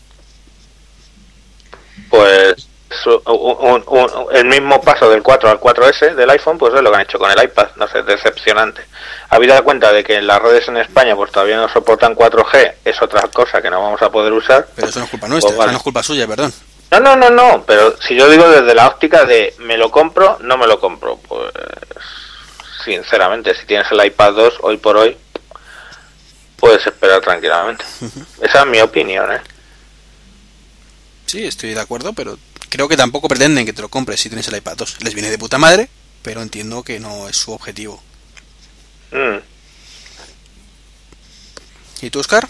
[2.09, 2.67] Pues
[3.03, 6.81] su- un- un- un- el mismo paso del 4 al 4S del iPhone, pues es
[6.81, 8.81] lo que han hecho con el iPad, no sé, decepcionante.
[9.29, 13.27] Habida cuenta de que las redes en España pues todavía no soportan 4G, es otra
[13.29, 14.67] cosa que no vamos a poder usar.
[14.75, 15.67] Pero eso no es culpa nuestra, Pues vale.
[15.69, 16.53] eso no es culpa suya, perdón.
[16.93, 20.37] No, no, no, no, pero si yo digo desde la óptica de me lo compro,
[20.41, 21.51] no me lo compro, pues
[22.85, 25.17] sinceramente, si tienes el iPad 2 hoy por hoy,
[26.55, 27.83] puedes esperar tranquilamente.
[28.43, 29.41] Esa es mi opinión, ¿eh?
[31.25, 32.37] Sí, estoy de acuerdo, pero
[32.69, 34.97] creo que tampoco pretenden que te lo compres si tienes el iPad 2.
[35.03, 35.89] Les viene de puta madre,
[36.21, 38.03] pero entiendo que no es su objetivo.
[39.11, 39.39] Mm.
[42.03, 42.47] ¿Y tú, Oscar?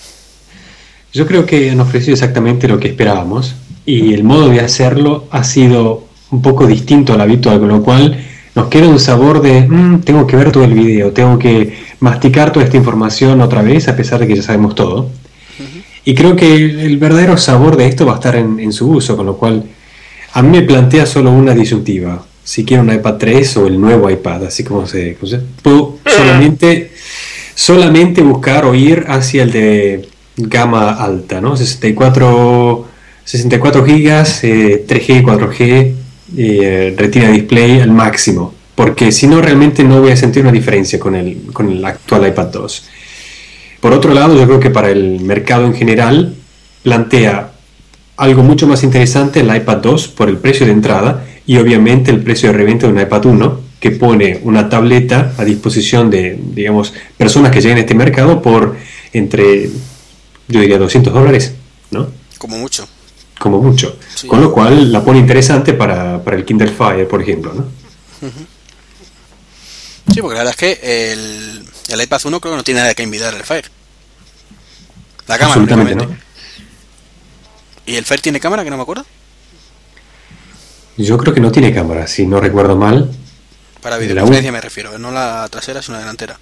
[1.13, 5.43] Yo creo que han ofrecido exactamente lo que esperábamos y el modo de hacerlo ha
[5.43, 8.17] sido un poco distinto al habitual, con lo cual
[8.55, 12.51] nos queda un sabor de "Mm, tengo que ver todo el video, tengo que masticar
[12.51, 15.09] toda esta información otra vez a pesar de que ya sabemos todo.
[16.05, 19.15] Y creo que el verdadero sabor de esto va a estar en, en su uso,
[19.15, 19.63] con lo cual
[20.33, 22.25] a mí me plantea solo una disyuntiva.
[22.43, 25.15] Si quiero un iPad 3 o el nuevo iPad, así como se...
[25.15, 26.91] como se- puedo solamente,
[27.55, 31.55] solamente buscar o ir hacia el de gama alta, ¿no?
[31.55, 32.85] 64,
[33.25, 35.93] 64 gigas, eh, 3G, 4G,
[36.37, 38.53] eh, retina display al máximo.
[38.75, 42.27] Porque si no, realmente no voy a sentir una diferencia con el, con el actual
[42.27, 42.85] iPad 2.
[43.79, 46.35] Por otro lado, yo creo que para el mercado en general
[46.81, 47.51] plantea
[48.17, 52.21] algo mucho más interesante el iPad 2 por el precio de entrada y obviamente el
[52.21, 56.93] precio de reventa de un iPad 1 que pone una tableta a disposición de, digamos,
[57.17, 58.77] personas que lleguen a este mercado por
[59.11, 59.69] entre,
[60.47, 61.53] yo diría, 200 dólares,
[61.91, 62.07] ¿no?
[62.37, 62.87] Como mucho.
[63.43, 63.99] Como mucho.
[64.15, 64.25] Sí.
[64.25, 67.65] Con lo cual la pone interesante para, para el Kindle Fire, por ejemplo, ¿no?
[70.13, 72.93] Sí, porque la verdad es que el, el iPad 1 creo que no tiene nada
[72.93, 73.69] que envidiar al Fire.
[75.27, 76.23] La cámara, Absolutamente, únicamente.
[77.85, 79.05] ¿Y el Fire tiene cámara, que no me acuerdo?
[80.95, 83.11] Yo creo que no tiene cámara, si no recuerdo mal.
[83.81, 86.39] Para La videoconferencia me refiero, no la trasera, sino la delantera.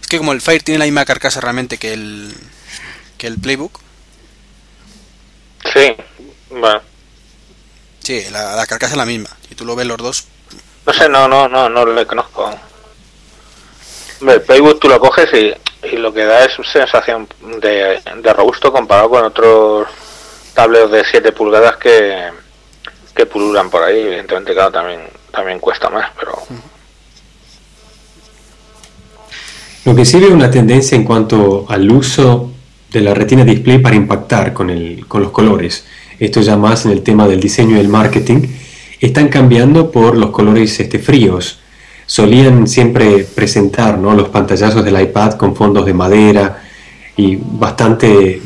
[0.00, 2.32] Es que como el Fire tiene la misma carcasa realmente que el
[3.16, 3.80] que el Playbook,
[5.64, 5.94] Sí,
[6.50, 6.80] bueno.
[8.00, 9.28] sí, la, la carcasa es la misma.
[9.48, 10.24] Si tú lo ves los dos,
[10.86, 12.50] No sé, no, no, no, no le conozco.
[14.20, 17.28] Hombre, El Playbook tú lo coges y, y lo que da es sensación
[17.60, 19.86] de, de robusto comparado con otros
[20.54, 22.30] tableros de 7 pulgadas que,
[23.14, 24.00] que pululan por ahí.
[24.00, 26.36] Evidentemente, claro, también, también cuesta más, pero
[29.84, 32.50] Lo que sí veo una tendencia en cuanto al uso
[32.90, 35.84] de la retina display para impactar con, el, con los colores.
[36.20, 38.48] Esto ya más en el tema del diseño y el marketing.
[39.00, 41.60] Están cambiando por los colores este, fríos.
[42.06, 44.14] Solían siempre presentar ¿no?
[44.14, 46.62] los pantallazos del iPad con fondos de madera
[47.16, 48.40] y bastante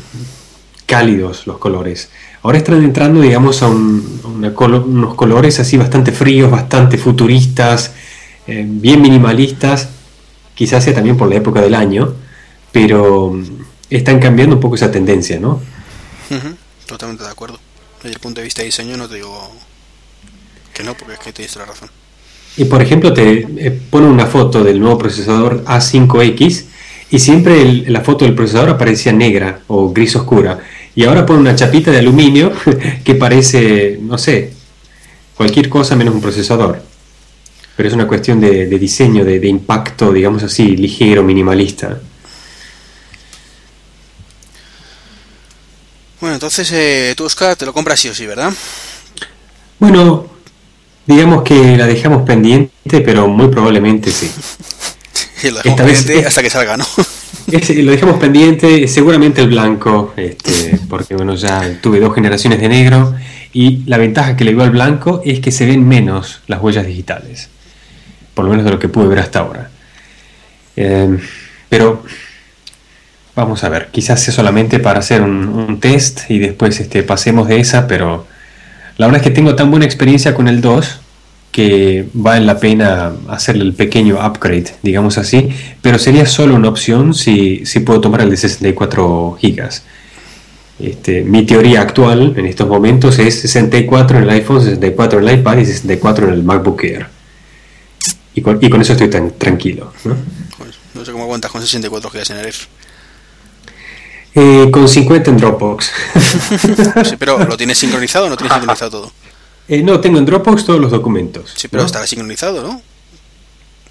[0.85, 2.09] cálidos los colores.
[2.43, 7.93] Ahora están entrando, digamos, a, unos colores así bastante fríos, bastante futuristas,
[8.47, 9.89] eh, bien minimalistas,
[10.53, 12.13] quizás sea también por la época del año,
[12.71, 13.43] pero mm,
[13.89, 15.61] están cambiando un poco esa tendencia, ¿no?
[16.29, 16.55] ujú,
[16.93, 17.59] totalmente de acuerdo.
[18.03, 19.51] Desde el punto de vista de diseño no te digo
[20.73, 21.89] que no, porque es que tienes la razón.
[22.55, 26.65] Y por ejemplo, te eh, pone una foto del nuevo procesador A5X
[27.09, 30.59] y siempre la foto del procesador aparecía negra o gris oscura.
[30.95, 32.51] Y ahora pone una chapita de aluminio
[33.03, 34.53] que parece, no sé,
[35.33, 36.83] cualquier cosa menos un procesador.
[37.75, 41.99] pero es una cuestión de, diseño, de impacto, digamos así, ligero, minimalista.
[46.23, 48.49] Bueno, entonces eh, tú, Oscar, te lo compras sí o sí, ¿verdad?
[49.77, 50.25] Bueno,
[51.05, 54.31] digamos que la dejamos pendiente, pero muy probablemente sí.
[55.43, 56.85] Lo dejamos Esta vez- pendiente hasta que salga, ¿no?
[57.51, 62.69] Ese lo dejamos pendiente, seguramente el blanco, este, porque bueno, ya tuve dos generaciones de
[62.69, 63.13] negro
[63.51, 66.85] y la ventaja que le veo al blanco es que se ven menos las huellas
[66.87, 67.49] digitales,
[68.33, 69.69] por lo menos de lo que pude ver hasta ahora.
[70.77, 71.17] Eh,
[71.67, 72.05] pero
[73.35, 77.59] vamos a ver, quizás sea solamente para hacer un, test y después este, pasemos de
[77.59, 78.25] esa, pero
[78.97, 80.99] la verdad es que tengo tan buena experiencia con el 2
[81.51, 85.49] que vale la pena hacerle el pequeño upgrade, digamos así,
[85.81, 89.83] pero sería solo una opción si, si puedo tomar el de 64 gigas.
[90.79, 95.39] Este, mi teoría actual en estos momentos es 64 en el iPhone, 64 en el
[95.39, 97.07] iPad y 64 en el MacBook Air.
[98.33, 99.93] Y con, eso estoy tan tranquilo.
[100.05, 100.15] ¿no?
[100.57, 102.55] Pues, sé cómo aguantas con 64 GB en el Air.
[104.35, 105.91] Eh, con 50 en Dropbox.
[107.03, 109.11] Sí, pero ¿lo tienes sincronizado o no tienes sincronizado todo?
[109.67, 111.53] Eh, no, tengo en Dropbox todos los documentos.
[111.55, 111.87] Sí, pero ¿no?
[111.87, 112.81] estará sincronizado, ¿no?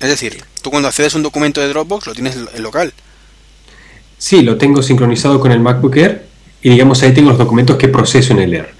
[0.00, 2.92] Es decir, tú cuando accedes a un documento de Dropbox lo tienes en local.
[4.18, 6.26] Sí, lo tengo sincronizado con el MacBook Air
[6.60, 8.74] y digamos ahí tengo los documentos que proceso en el Air.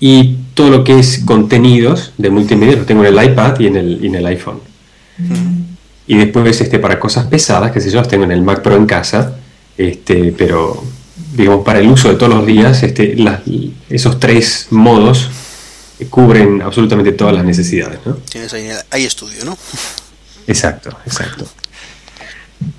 [0.00, 3.76] Y todo lo que es contenidos de multimedia lo tengo en el iPad y en
[3.76, 4.60] el, y en el iPhone.
[6.06, 8.76] Y después este, para cosas pesadas, que sé yo, los tengo en el Mac Pro
[8.76, 9.36] en casa,
[9.76, 10.82] este, pero
[11.38, 13.40] digamos para el uso de todos los días, este, las-
[13.88, 15.28] esos tres modos
[16.10, 17.98] cubren absolutamente todas las necesidades.
[18.04, 18.14] ¿no?
[18.30, 19.56] Tienes ahí, hay estudio, ¿no?
[20.46, 21.46] Exacto, exacto.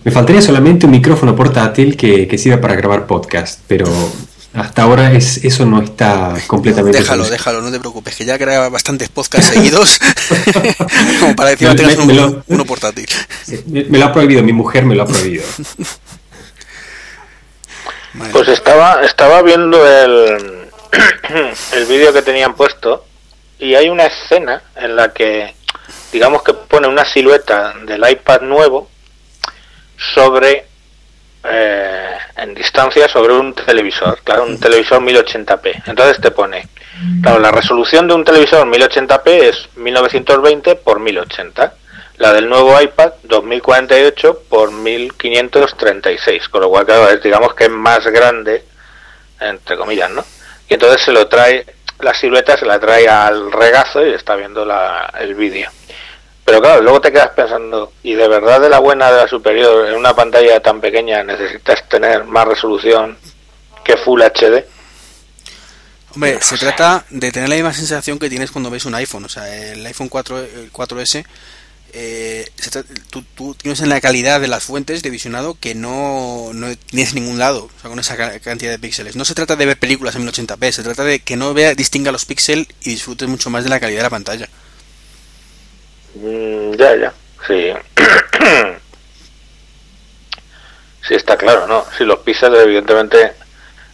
[0.04, 3.86] Me faltaría solamente un micrófono portátil que, que sirva para grabar podcast, pero
[4.54, 6.98] hasta ahora es, eso no está completamente...
[6.98, 7.32] déjalo, solucionado.
[7.32, 10.00] déjalo, no te preocupes, que ya graba bastantes podcasts seguidos
[11.20, 13.06] como para decir Me- me- uno, me lo- uno portátil.
[13.68, 15.44] Me lo ha prohibido, mi mujer me lo ha prohibido.
[18.32, 20.70] Pues estaba, estaba viendo el,
[21.74, 23.06] el vídeo que tenían puesto
[23.58, 25.54] y hay una escena en la que,
[26.12, 28.90] digamos que pone una silueta del iPad nuevo
[29.98, 30.66] sobre,
[31.44, 35.84] eh, en distancia, sobre un televisor, claro, un televisor 1080p.
[35.88, 36.68] Entonces te pone,
[37.22, 41.74] claro, la resolución de un televisor 1080p es 1920 por 1080.
[42.20, 47.70] La del nuevo iPad 2048 por 1536, con lo cual claro, es, digamos que es
[47.70, 48.66] más grande,
[49.40, 50.26] entre comillas, ¿no?
[50.68, 51.66] Y entonces se lo trae,
[52.02, 55.72] la silueta se la trae al regazo y está viendo la, el vídeo.
[56.44, 59.88] Pero claro, luego te quedas pensando, ¿y de verdad de la buena, de la superior,
[59.88, 63.18] en una pantalla tan pequeña necesitas tener más resolución
[63.84, 64.66] que Full HD?
[66.16, 69.26] Hombre, se trata de tener la misma sensación que tienes cuando ves un iPhone.
[69.26, 71.24] O sea, el iPhone 4, el 4S,
[71.94, 72.50] eh,
[73.10, 77.10] tú, tú tienes en la calidad de las fuentes de visionado que no, no tienes
[77.10, 79.16] en ningún lado, o con esa ca- cantidad de píxeles.
[79.16, 82.12] No se trata de ver películas en 1080p, se trata de que no vea, distinga
[82.12, 84.50] los píxeles y disfrutes mucho más de la calidad de la pantalla.
[86.16, 87.14] Mm, ya, ya,
[87.48, 87.72] sí.
[91.08, 91.86] sí, está claro, ¿no?
[91.98, 93.34] Si los píxeles, evidentemente,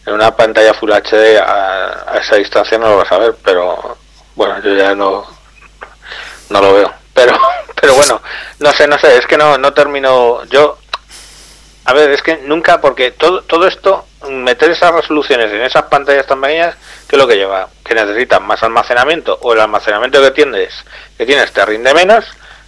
[0.06, 3.98] en una pantalla Full HD a, a esa distancia no lo vas a ver, pero
[4.36, 5.26] bueno, yo ya no,
[6.50, 6.94] no lo veo.
[7.16, 7.36] Pero,
[7.82, 8.22] pero bueno,
[8.60, 10.44] no sé, no sé, es que no, no termino.
[10.46, 10.78] Yo,
[11.86, 16.28] a ver, es que nunca, porque todo, todo esto, meter esas resoluciones en esas pantallas
[16.28, 16.76] tan pequeñas,
[17.08, 17.70] ¿qué es lo que lleva?
[17.84, 20.74] Que necesitas más almacenamiento o el almacenamiento que tienes,
[21.18, 22.26] que tienes te rinde menos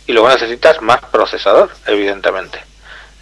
[0.08, 2.60] y luego necesitas más procesador, evidentemente.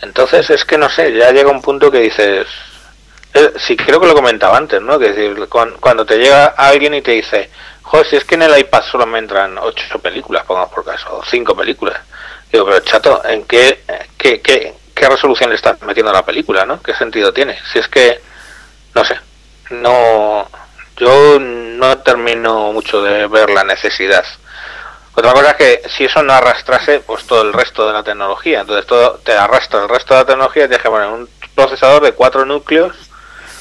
[0.01, 2.45] Entonces es que no sé, ya llega un punto que dices,
[3.33, 4.99] eh, sí creo que lo comentaba antes, ¿no?
[4.99, 7.49] Que decir, cuan- cuando te llega alguien y te dice,
[7.85, 11.17] joder, si es que en el iPad solo me entran ocho películas, pongamos por caso,
[11.17, 11.97] o cinco películas.
[12.51, 13.83] Digo, pero chato, ¿en qué,
[14.17, 16.81] qué, qué, qué resolución le estás metiendo la película, no?
[16.81, 17.57] ¿Qué sentido tiene?
[17.71, 18.19] Si es que,
[18.93, 19.19] no sé,
[19.69, 20.49] no,
[20.97, 24.25] yo no termino mucho de ver la necesidad.
[25.13, 28.61] Otra cosa es que si eso no arrastrase pues todo el resto de la tecnología,
[28.61, 32.03] entonces todo te arrastra el resto de la tecnología y tienes que poner un procesador
[32.03, 32.93] de cuatro núcleos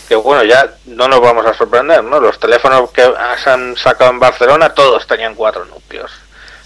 [0.08, 2.20] que bueno, ya no nos vamos a sorprender, ¿no?
[2.20, 3.02] Los teléfonos que
[3.42, 6.10] se han sacado en Barcelona todos tenían cuatro núcleos.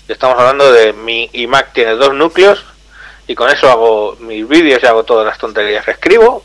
[0.08, 2.64] Y estamos hablando de mi iMac tiene dos núcleos
[3.26, 6.42] y con eso hago mis vídeos y hago todas las tonterías que escribo,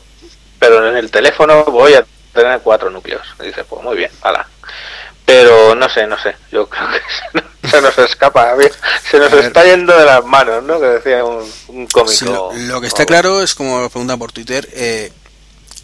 [0.58, 3.26] pero en el teléfono voy a tener cuatro núcleos.
[3.40, 4.46] Y dice, pues muy bien, hala.
[5.24, 8.54] Pero no sé, no sé, yo creo que se nos, escapa,
[9.10, 9.46] se nos ver.
[9.46, 10.78] está yendo de las manos, ¿no?
[10.78, 12.52] Que decía un, un cómico.
[12.54, 15.10] Lo que está claro es, como lo preguntan por Twitter, eh,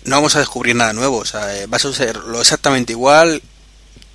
[0.04, 1.18] no vamos a descubrir nada nuevo.
[1.18, 3.42] O sea, eh, va a ser lo exactamente igual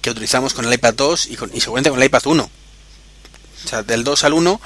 [0.02, 2.44] que utilizamos con el iPad 2 y, con, y seguramente con el iPad 1.
[2.44, 4.62] O sea, del 2 al 1,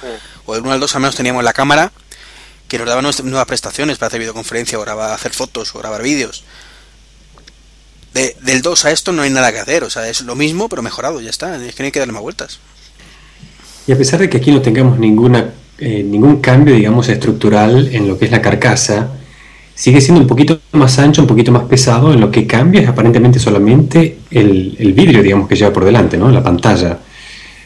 [0.45, 1.91] o del 1 al 2 al menos teníamos la cámara
[2.67, 6.43] que nos daba nuevas prestaciones para hacer videoconferencia o grabar, hacer fotos o grabar vídeos.
[8.13, 10.67] De- del 2 a esto no hay nada que hacer, o sea, es lo mismo
[10.67, 12.59] pero mejorado, ya está, es que no hay que darle más vueltas.
[13.87, 18.07] Y a pesar de que aquí no tengamos ninguna, eh, ningún cambio, digamos, estructural en
[18.07, 19.09] lo que es la carcasa,
[19.79, 22.13] sigue siendo un poquito más ancho, un poquito más pesado.
[22.13, 26.29] En lo que cambia es aparentemente solamente el, vidrio, digamos, que lleva por delante, ¿no?
[26.29, 26.99] La pantalla.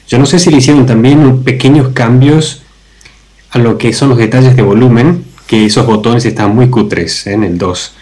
[0.08, 2.62] Yo no sé si le hicieron también pequeños cambios
[3.50, 7.34] a lo que son los detalles de volumen, que esos botones están muy cutres ¿eh?
[7.34, 7.96] en el 2.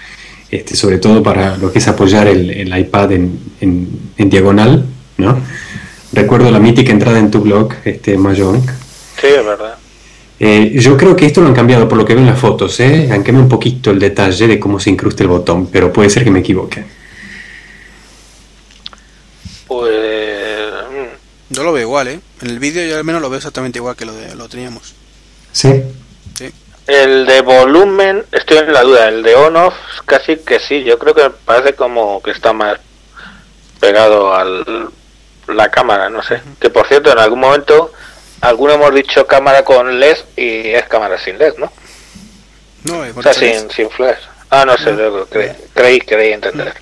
[0.51, 4.85] Este, sobre todo para lo que es apoyar el, iPad en, diagonal,
[5.17, 5.37] ¿no?
[6.11, 8.65] Recuerdo la mítica entrada en tu blog, este Mahjong.
[9.21, 9.80] Sí, es verdad.
[10.43, 12.79] Eh, yo creo que esto lo han cambiado por lo que veo en las fotos,
[12.79, 13.09] ¿eh?
[13.11, 16.23] Han cambiado un poquito el detalle de cómo se incrusta el botón, pero puede ser
[16.23, 16.83] que me equivoque.
[19.67, 20.73] Pues.
[20.89, 22.19] mm, Yo lo veo igual, ¿eh?
[22.41, 24.95] En el vídeo yo al menos lo veo exactamente igual que lo, de, lo teníamos.
[25.51, 25.83] ¿Sí?
[26.33, 26.49] Sí.
[26.87, 29.09] El de volumen, estoy en la duda.
[29.09, 29.75] El de on-off,
[30.07, 30.83] casi que sí.
[30.83, 32.79] Yo creo que parece como que está más
[33.79, 34.89] pegado al
[35.47, 36.41] la cámara, no sé.
[36.59, 37.91] Que por cierto, en algún momento,
[38.41, 41.71] algunos hemos dicho cámara con LED y es cámara sin LED, ¿no?
[42.83, 44.17] No, eh, O sea, sin, sin flash.
[44.49, 46.73] Ah, no sé, luego cre- creí, creí entender.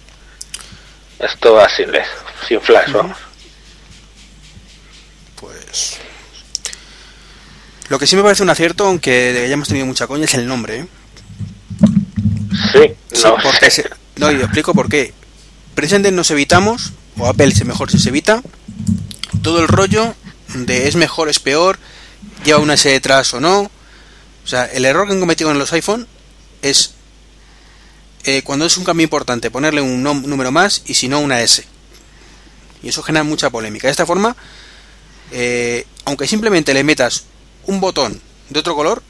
[1.20, 2.06] Esto va sin LED,
[2.48, 3.18] sin flash, vamos.
[5.40, 5.98] Pues.
[7.90, 10.80] Lo que sí me parece un acierto, aunque hayamos tenido mucha coña, es el nombre,
[10.80, 10.88] ¿eh?
[12.72, 13.84] Sí, Sí, no porque sé.
[13.84, 15.14] se- no, y os explico por qué.
[15.76, 18.42] Precisamente nos evitamos, o Apple mejor si se evita,
[19.42, 20.14] todo el rollo
[20.54, 21.80] de es mejor, es peor,
[22.44, 23.62] lleva una S detrás o no.
[23.62, 26.08] O sea, el error que han cometido en los iPhone
[26.62, 26.94] es
[28.24, 31.66] eh, cuando es un cambio importante ponerle un número más y si no una S.
[32.82, 33.88] Y eso genera mucha polémica.
[33.88, 34.36] De esta forma,
[35.32, 37.26] eh, aunque simplemente le metas
[37.66, 39.04] un botón de otro color,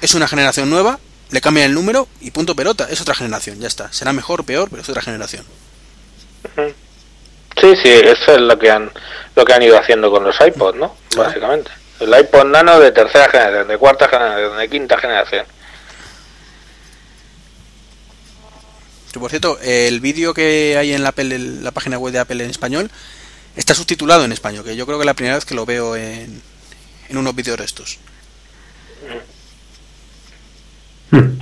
[0.00, 0.98] es una generación nueva,
[1.30, 3.92] le cambian el número y punto pelota, es otra generación, ya está.
[3.92, 5.44] Será mejor, peor, pero es otra generación.
[7.60, 8.90] Sí, sí, eso es lo que han
[9.34, 10.96] lo que han ido haciendo con los iPods, ¿no?
[11.16, 11.70] Básicamente.
[12.00, 15.46] El iPod Nano de tercera generación, de cuarta generación, de quinta generación.
[19.18, 22.44] Por cierto, el vídeo que hay en la, Apple- en la página web de Apple
[22.44, 22.88] en español
[23.56, 25.96] está subtitulado en español, que yo creo que es la primera vez que lo veo
[25.96, 26.40] en,
[27.08, 27.98] en unos vídeos de estos.
[31.10, 31.38] Hmm.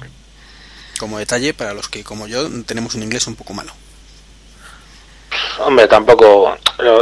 [0.98, 3.72] Como detalle para los que, como yo, tenemos un inglés un poco malo.
[5.60, 6.56] Hombre, tampoco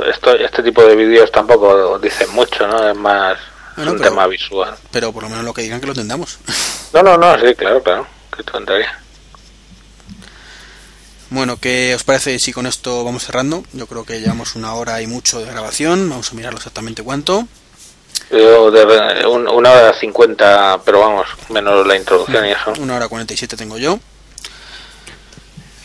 [0.09, 2.89] esto, este tipo de vídeos tampoco dicen mucho, ¿no?
[2.89, 3.39] Es más
[3.77, 4.75] Bueno, un pero- tema visual.
[4.91, 6.39] Pero por lo menos lo que digan que lo entendamos.
[6.95, 8.07] No, no, no, sí, claro, claro.
[8.37, 9.01] Qué tontería.
[11.31, 13.65] Bueno, ¿qué os parece si con esto vamos cerrando?
[13.73, 16.09] Yo creo que llevamos una hora y mucho de grabación.
[16.09, 17.49] Vamos a mirarlo exactamente cuánto.
[18.31, 22.73] Yo de, un- una hora cincuenta, pero vamos, menos la introducción y eso.
[22.79, 23.99] Una hora 47 tengo yo.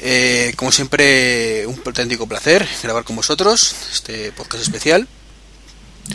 [0.02, 5.08] Eh, como siempre, un auténtico placer grabar con vosotros este podcast especial.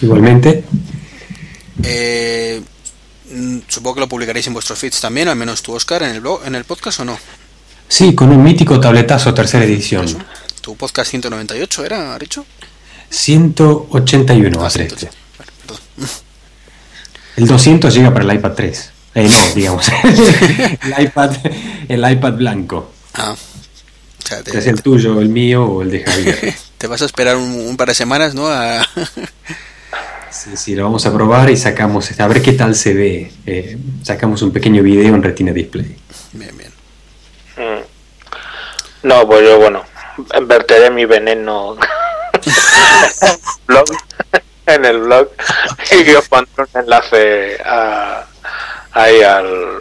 [0.01, 0.65] Igualmente.
[1.83, 2.63] Eh,
[3.31, 6.21] mm, supongo que lo publicaréis en vuestros feeds también, al menos tú, Oscar, en el
[6.21, 7.19] blog, en el podcast o no.
[7.89, 10.07] Sí, con un mítico tabletazo tercera edición.
[10.07, 10.19] Eso.
[10.63, 12.47] Tu podcast 198 era, Richo.
[13.11, 14.95] 181 va Ah, a ser 180.
[14.95, 15.19] este.
[15.37, 16.11] Bueno, perdón.
[17.37, 18.91] El 200 llega para el iPad 3.
[19.17, 19.87] Eh, no, digamos.
[20.03, 21.37] el, iPad,
[21.89, 22.93] el iPad blanco.
[23.15, 23.35] Ah,
[24.25, 26.55] o sea, te, Es el tuyo, el mío o el de Javier.
[26.79, 28.49] te vas a esperar un, un par de semanas, ¿no?
[28.49, 28.87] A-
[30.31, 33.33] Sí, sí, lo vamos a probar y sacamos, este, a ver qué tal se ve.
[33.47, 35.97] Eh, sacamos un pequeño video en Retina Display.
[36.33, 36.73] bien, bien.
[37.57, 37.83] Mm.
[39.07, 39.85] No, pues yo, bueno,
[40.43, 41.77] verteré mi veneno
[43.69, 43.85] blog,
[44.67, 45.29] en el blog
[46.05, 48.27] y os pondré un enlace a,
[48.91, 49.81] ahí al.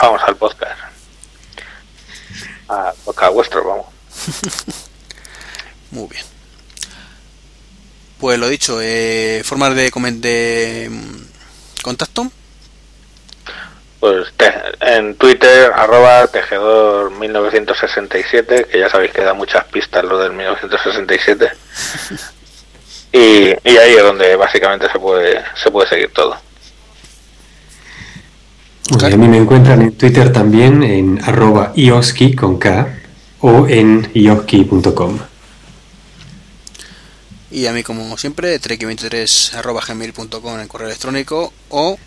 [0.00, 0.78] Vamos al podcast.
[2.68, 3.86] Al podcast vuestro, vamos.
[5.90, 6.24] Muy bien.
[8.18, 12.30] Pues lo dicho, eh, formas de, de mm, contacto.
[14.00, 20.18] Pues te- en Twitter, arroba tejedor 1967, que ya sabéis que da muchas pistas lo
[20.18, 21.50] del 1967.
[23.12, 26.36] Y, y ahí es donde básicamente se puede, se puede seguir todo.
[28.88, 33.00] Y a mí me encuentran en Twitter también en arroba ioski con K
[33.40, 35.18] o en ioski.com.
[37.50, 41.98] Y a mí, como siempre, treki23.gmail.com en el correo electrónico o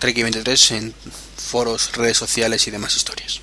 [0.00, 0.94] treki23 en
[1.36, 3.40] foros, redes sociales y demás historias.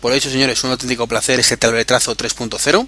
[0.00, 2.86] Por dicho, señores, un auténtico placer este tabletazo 3.0.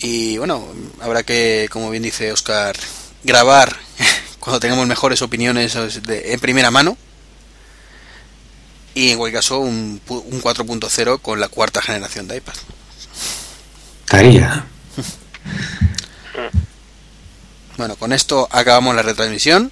[0.00, 0.66] Y bueno,
[1.00, 2.76] habrá que, como bien dice Oscar,
[3.24, 3.76] grabar
[4.46, 5.74] cuando tengamos mejores opiniones
[6.04, 6.96] de, en primera mano.
[8.94, 12.54] Y en cualquier caso, un, un 4.0 con la cuarta generación de iPad.
[14.04, 14.66] Estaría.
[17.76, 19.70] Bueno, con esto acabamos la retransmisión.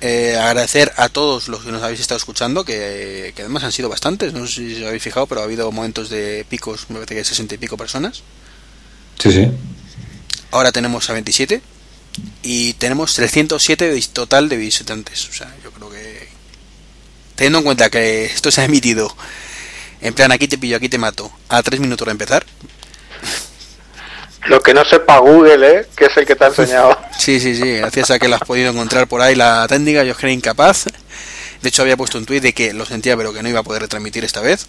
[0.00, 3.90] Eh, agradecer a todos los que nos habéis estado escuchando, que, que, además han sido
[3.90, 7.14] bastantes, no sé si os habéis fijado, pero ha habido momentos de picos, me parece
[7.14, 8.22] que 60 y pico personas.
[9.18, 9.50] Sí, sí.
[10.50, 11.60] Ahora tenemos a 27
[12.42, 15.28] y tenemos 307 de total de visitantes.
[15.28, 16.28] O sea, yo creo que
[17.34, 19.14] teniendo en cuenta que esto se ha emitido
[20.00, 22.44] en plan aquí te pillo, aquí te mato, a 3 minutos de empezar,
[24.46, 25.86] lo que no sepa Google, ¿eh?
[25.96, 26.98] Que es el que te ha enseñado.
[27.18, 27.78] Sí, sí, sí.
[27.78, 30.84] Gracias a que lo has podido encontrar por ahí la técnica, yo creí incapaz.
[31.62, 33.64] De hecho, había puesto un tuit de que lo sentía, pero que no iba a
[33.64, 34.66] poder retransmitir esta vez.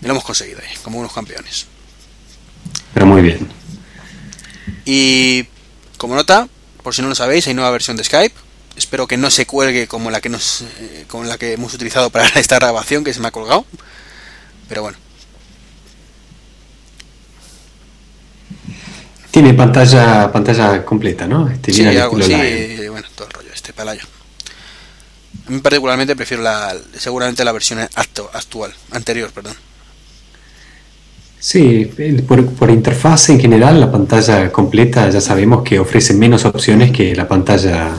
[0.00, 1.66] Y lo hemos conseguido ahí, como unos campeones.
[2.94, 3.48] Pero muy bien.
[4.84, 5.46] Y
[5.98, 6.48] como nota,
[6.82, 8.34] por si no lo sabéis, hay nueva versión de Skype.
[8.76, 12.08] Espero que no se cuelgue como la que nos, eh, como la que hemos utilizado
[12.10, 13.66] para esta grabación, que se me ha colgado.
[14.68, 14.96] Pero bueno.
[19.30, 21.48] Tiene pantalla pantalla completa, ¿no?
[21.48, 24.04] Este, sí, algo así, bueno, todo el rollo, este palayo.
[25.46, 29.54] A mí particularmente prefiero la, seguramente la versión actual, anterior, perdón.
[31.40, 31.84] Sí,
[32.26, 37.14] por, por, interfaz en general, la pantalla completa ya sabemos que ofrece menos opciones que
[37.14, 37.96] la pantalla,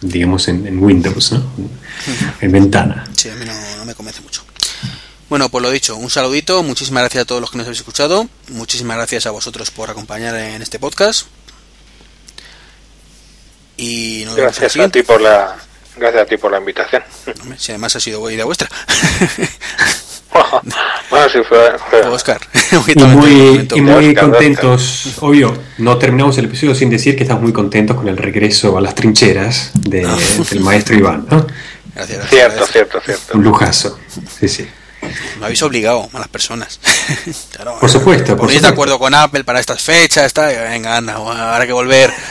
[0.00, 1.44] digamos, en, en Windows, ¿no?
[2.40, 3.04] En ventana.
[3.16, 4.44] Sí, a mí no, no me convence mucho.
[5.28, 8.28] Bueno, pues lo dicho, un saludito, muchísimas gracias a todos los que nos habéis escuchado,
[8.48, 11.26] muchísimas gracias a vosotros por acompañar en este podcast.
[13.76, 15.56] Y nos gracias a ti por la
[15.96, 17.02] gracias a ti por la invitación.
[17.58, 18.68] Si además ha sido buena idea vuestra.
[21.18, 22.08] bueno, sí fue, fue.
[22.08, 22.40] Oscar.
[22.94, 27.52] y muy, y muy contentos, obvio, no terminamos el episodio sin decir que estamos muy
[27.52, 30.06] contentos con el regreso a las trincheras de,
[30.50, 31.46] del maestro Iván, ¿no?
[31.94, 33.38] Gracias, gracias, cierto, cierto, cierto.
[33.38, 33.98] Un lujazo.
[34.38, 34.68] Sí, sí.
[35.38, 36.80] Me habéis obligado a las personas.
[37.52, 38.36] claro, por supuesto.
[38.36, 42.12] Por de acuerdo con Apple para estas fechas, está, venga, anda, habrá que volver.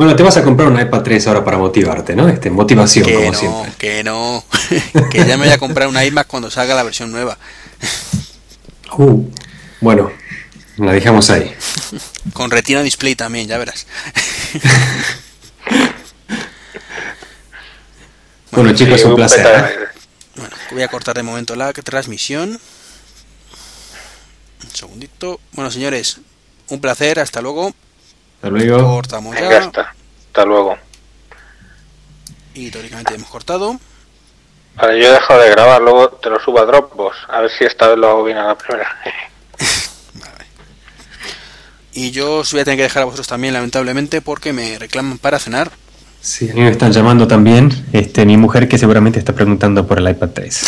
[0.00, 2.26] bueno, te vas a comprar una iPad 3 ahora para motivarte, ¿no?
[2.26, 3.72] Este, motivación, que como no, siempre.
[3.76, 4.42] Que no,
[5.10, 7.36] que ya me voy a comprar una iMac cuando salga la versión nueva.
[8.96, 9.28] Uh,
[9.82, 10.10] bueno,
[10.78, 11.54] la dejamos ahí.
[12.32, 13.86] Con Retina Display también, ya verás.
[15.70, 15.92] bueno,
[18.52, 19.46] bueno, chicos, un placer.
[19.46, 19.86] ¿eh?
[20.36, 22.58] Bueno, voy a cortar de momento la transmisión.
[24.64, 25.40] Un segundito.
[25.52, 26.20] Bueno, señores,
[26.70, 27.20] un placer.
[27.20, 27.74] Hasta luego.
[28.40, 28.94] Hasta luego.
[28.94, 29.58] Cortamos ya.
[29.58, 29.94] Hasta,
[30.28, 30.78] hasta luego.
[32.54, 33.78] Y teóricamente hemos cortado.
[34.76, 37.16] Vale, yo he dejado de grabar, luego te lo subo a Dropbox.
[37.28, 38.96] A ver si esta vez lo hago bien a la primera.
[40.14, 40.46] vale.
[41.92, 45.18] Y yo os voy a tener que dejar a vosotros también, lamentablemente, porque me reclaman
[45.18, 45.70] para cenar.
[46.22, 47.70] Sí, a mí me están llamando también.
[47.92, 50.64] Este, mi mujer que seguramente está preguntando por el iPad 3.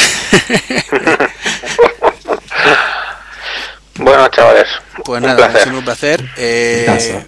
[3.96, 4.68] bueno, chavales.
[5.04, 5.56] Pues nada, placer.
[5.56, 6.30] ha sido un placer.
[6.36, 7.26] Eh,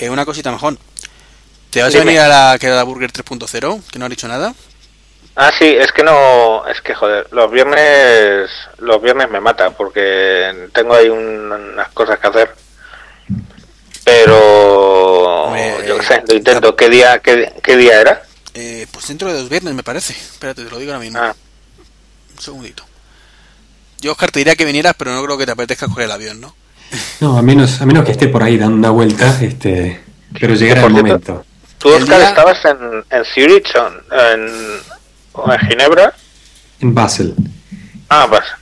[0.00, 0.76] eh, una cosita mejor.
[1.70, 2.02] ¿Te vas Dime.
[2.02, 3.82] a venir a la quedada Burger 3.0?
[3.90, 4.54] Que no has dicho nada.
[5.36, 10.68] Ah, sí, es que no, es que joder, los viernes, los viernes me mata porque
[10.72, 12.54] tengo ahí un, unas cosas que hacer
[14.04, 16.74] pero eh, yo qué sé, lo intento.
[16.74, 18.22] ¿Qué día, qué, qué día era?
[18.54, 20.12] Eh, pues dentro de dos viernes, me parece.
[20.12, 21.18] Espérate, te lo digo ahora mismo.
[21.20, 21.34] Ah.
[22.32, 22.84] Un segundito.
[24.00, 26.40] Yo, Oscar, te diría que vinieras, pero no creo que te apetezca coger el avión,
[26.40, 26.54] ¿no?
[27.20, 30.00] No, a menos, a menos que esté por ahí dando una vuelta, este,
[30.38, 31.44] pero llegará el momento.
[31.78, 32.28] ¿Tú, Oscar, día...
[32.28, 36.14] estabas en, en Zurich en, en Ginebra?
[36.80, 37.34] En Basel.
[38.08, 38.54] Ah, Basel.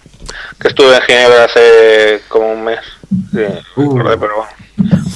[0.61, 2.81] Que estuve en Ginebra hace como un mes.
[3.33, 3.41] Sí,
[3.77, 3.97] uh.
[3.97, 4.69] recordé, pero bueno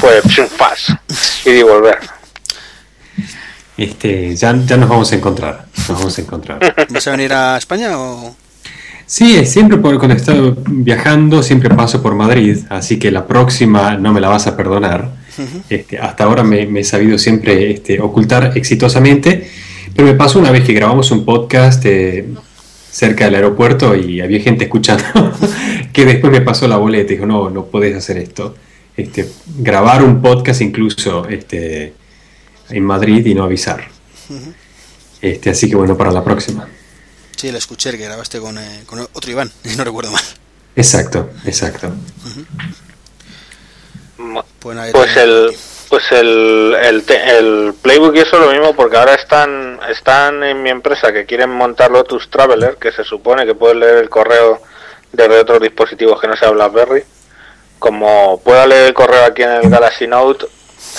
[0.03, 0.89] fue faz
[1.45, 1.99] y de volver.
[3.77, 5.67] Este, ya, ya nos vamos a encontrar.
[5.77, 6.87] Nos vamos a encontrar.
[6.91, 8.35] ¿Vas a venir a España o...?
[9.07, 14.13] Sí, siempre por, cuando estoy viajando, siempre paso por Madrid, así que la próxima no
[14.13, 15.13] me la vas a perdonar.
[15.39, 15.63] Uh -huh.
[15.71, 19.49] este, hasta ahora me, me, he sabido siempre este, ocultar exitosamente,
[19.95, 22.27] pero me pasó una vez que grabamos un podcast eh,
[22.91, 25.05] cerca del aeropuerto y había gente escuchando
[25.93, 28.55] que después me pasó la boleta y dijo, no, no puedes hacer esto
[28.97, 31.95] este, grabar un podcast incluso este,
[32.71, 33.89] en Madrid y no avisar.
[34.29, 34.53] Uh -huh.
[35.23, 36.69] este, así que bueno, para la próxima.
[37.43, 40.23] Sí, la escuché que grabaste con, eh, con otro Iván, si no recuerdo mal.
[40.77, 41.89] Exacto, exacto.
[41.89, 42.45] Uh
[44.21, 44.45] -huh.
[44.61, 45.53] pues, pues el
[45.89, 50.63] pues el, el, el, Playbook y eso es lo mismo porque ahora están están en
[50.63, 54.63] mi empresa que quieren montar Lotus Traveler que se supone que puedes leer el correo
[55.11, 57.03] desde otros dispositivos que no sea BlackBerry.
[57.81, 60.47] Como pueda leer el correo aquí en el Galaxy Note,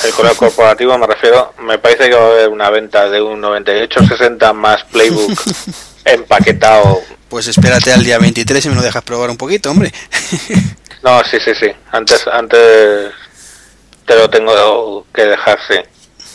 [0.03, 3.41] el correo corporativo me refiero, me parece que va a haber una venta de un
[3.41, 5.39] 98-60 más Playbook
[6.05, 7.01] empaquetado.
[7.29, 9.91] Pues espérate al día 23 y me lo dejas probar un poquito, hombre.
[11.03, 11.67] no, sí, sí, sí.
[11.91, 13.11] Antes, antes
[14.05, 15.75] te lo tengo que dejar, sí.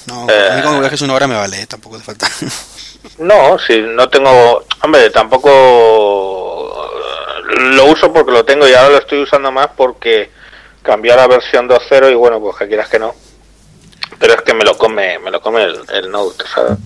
[0.07, 1.67] No, a mí como viajes una hora me vale, ¿eh?
[1.67, 2.29] tampoco hace falta.
[3.19, 4.65] no, sí, no tengo...
[4.83, 6.69] Hombre, tampoco
[7.49, 10.31] lo uso porque lo tengo y ahora lo estoy usando más porque
[10.83, 13.15] cambié a la versión 2.0 y bueno, pues que quieras que no.
[14.19, 16.79] Pero es que me lo come, me lo come el, Note, ¿sabes?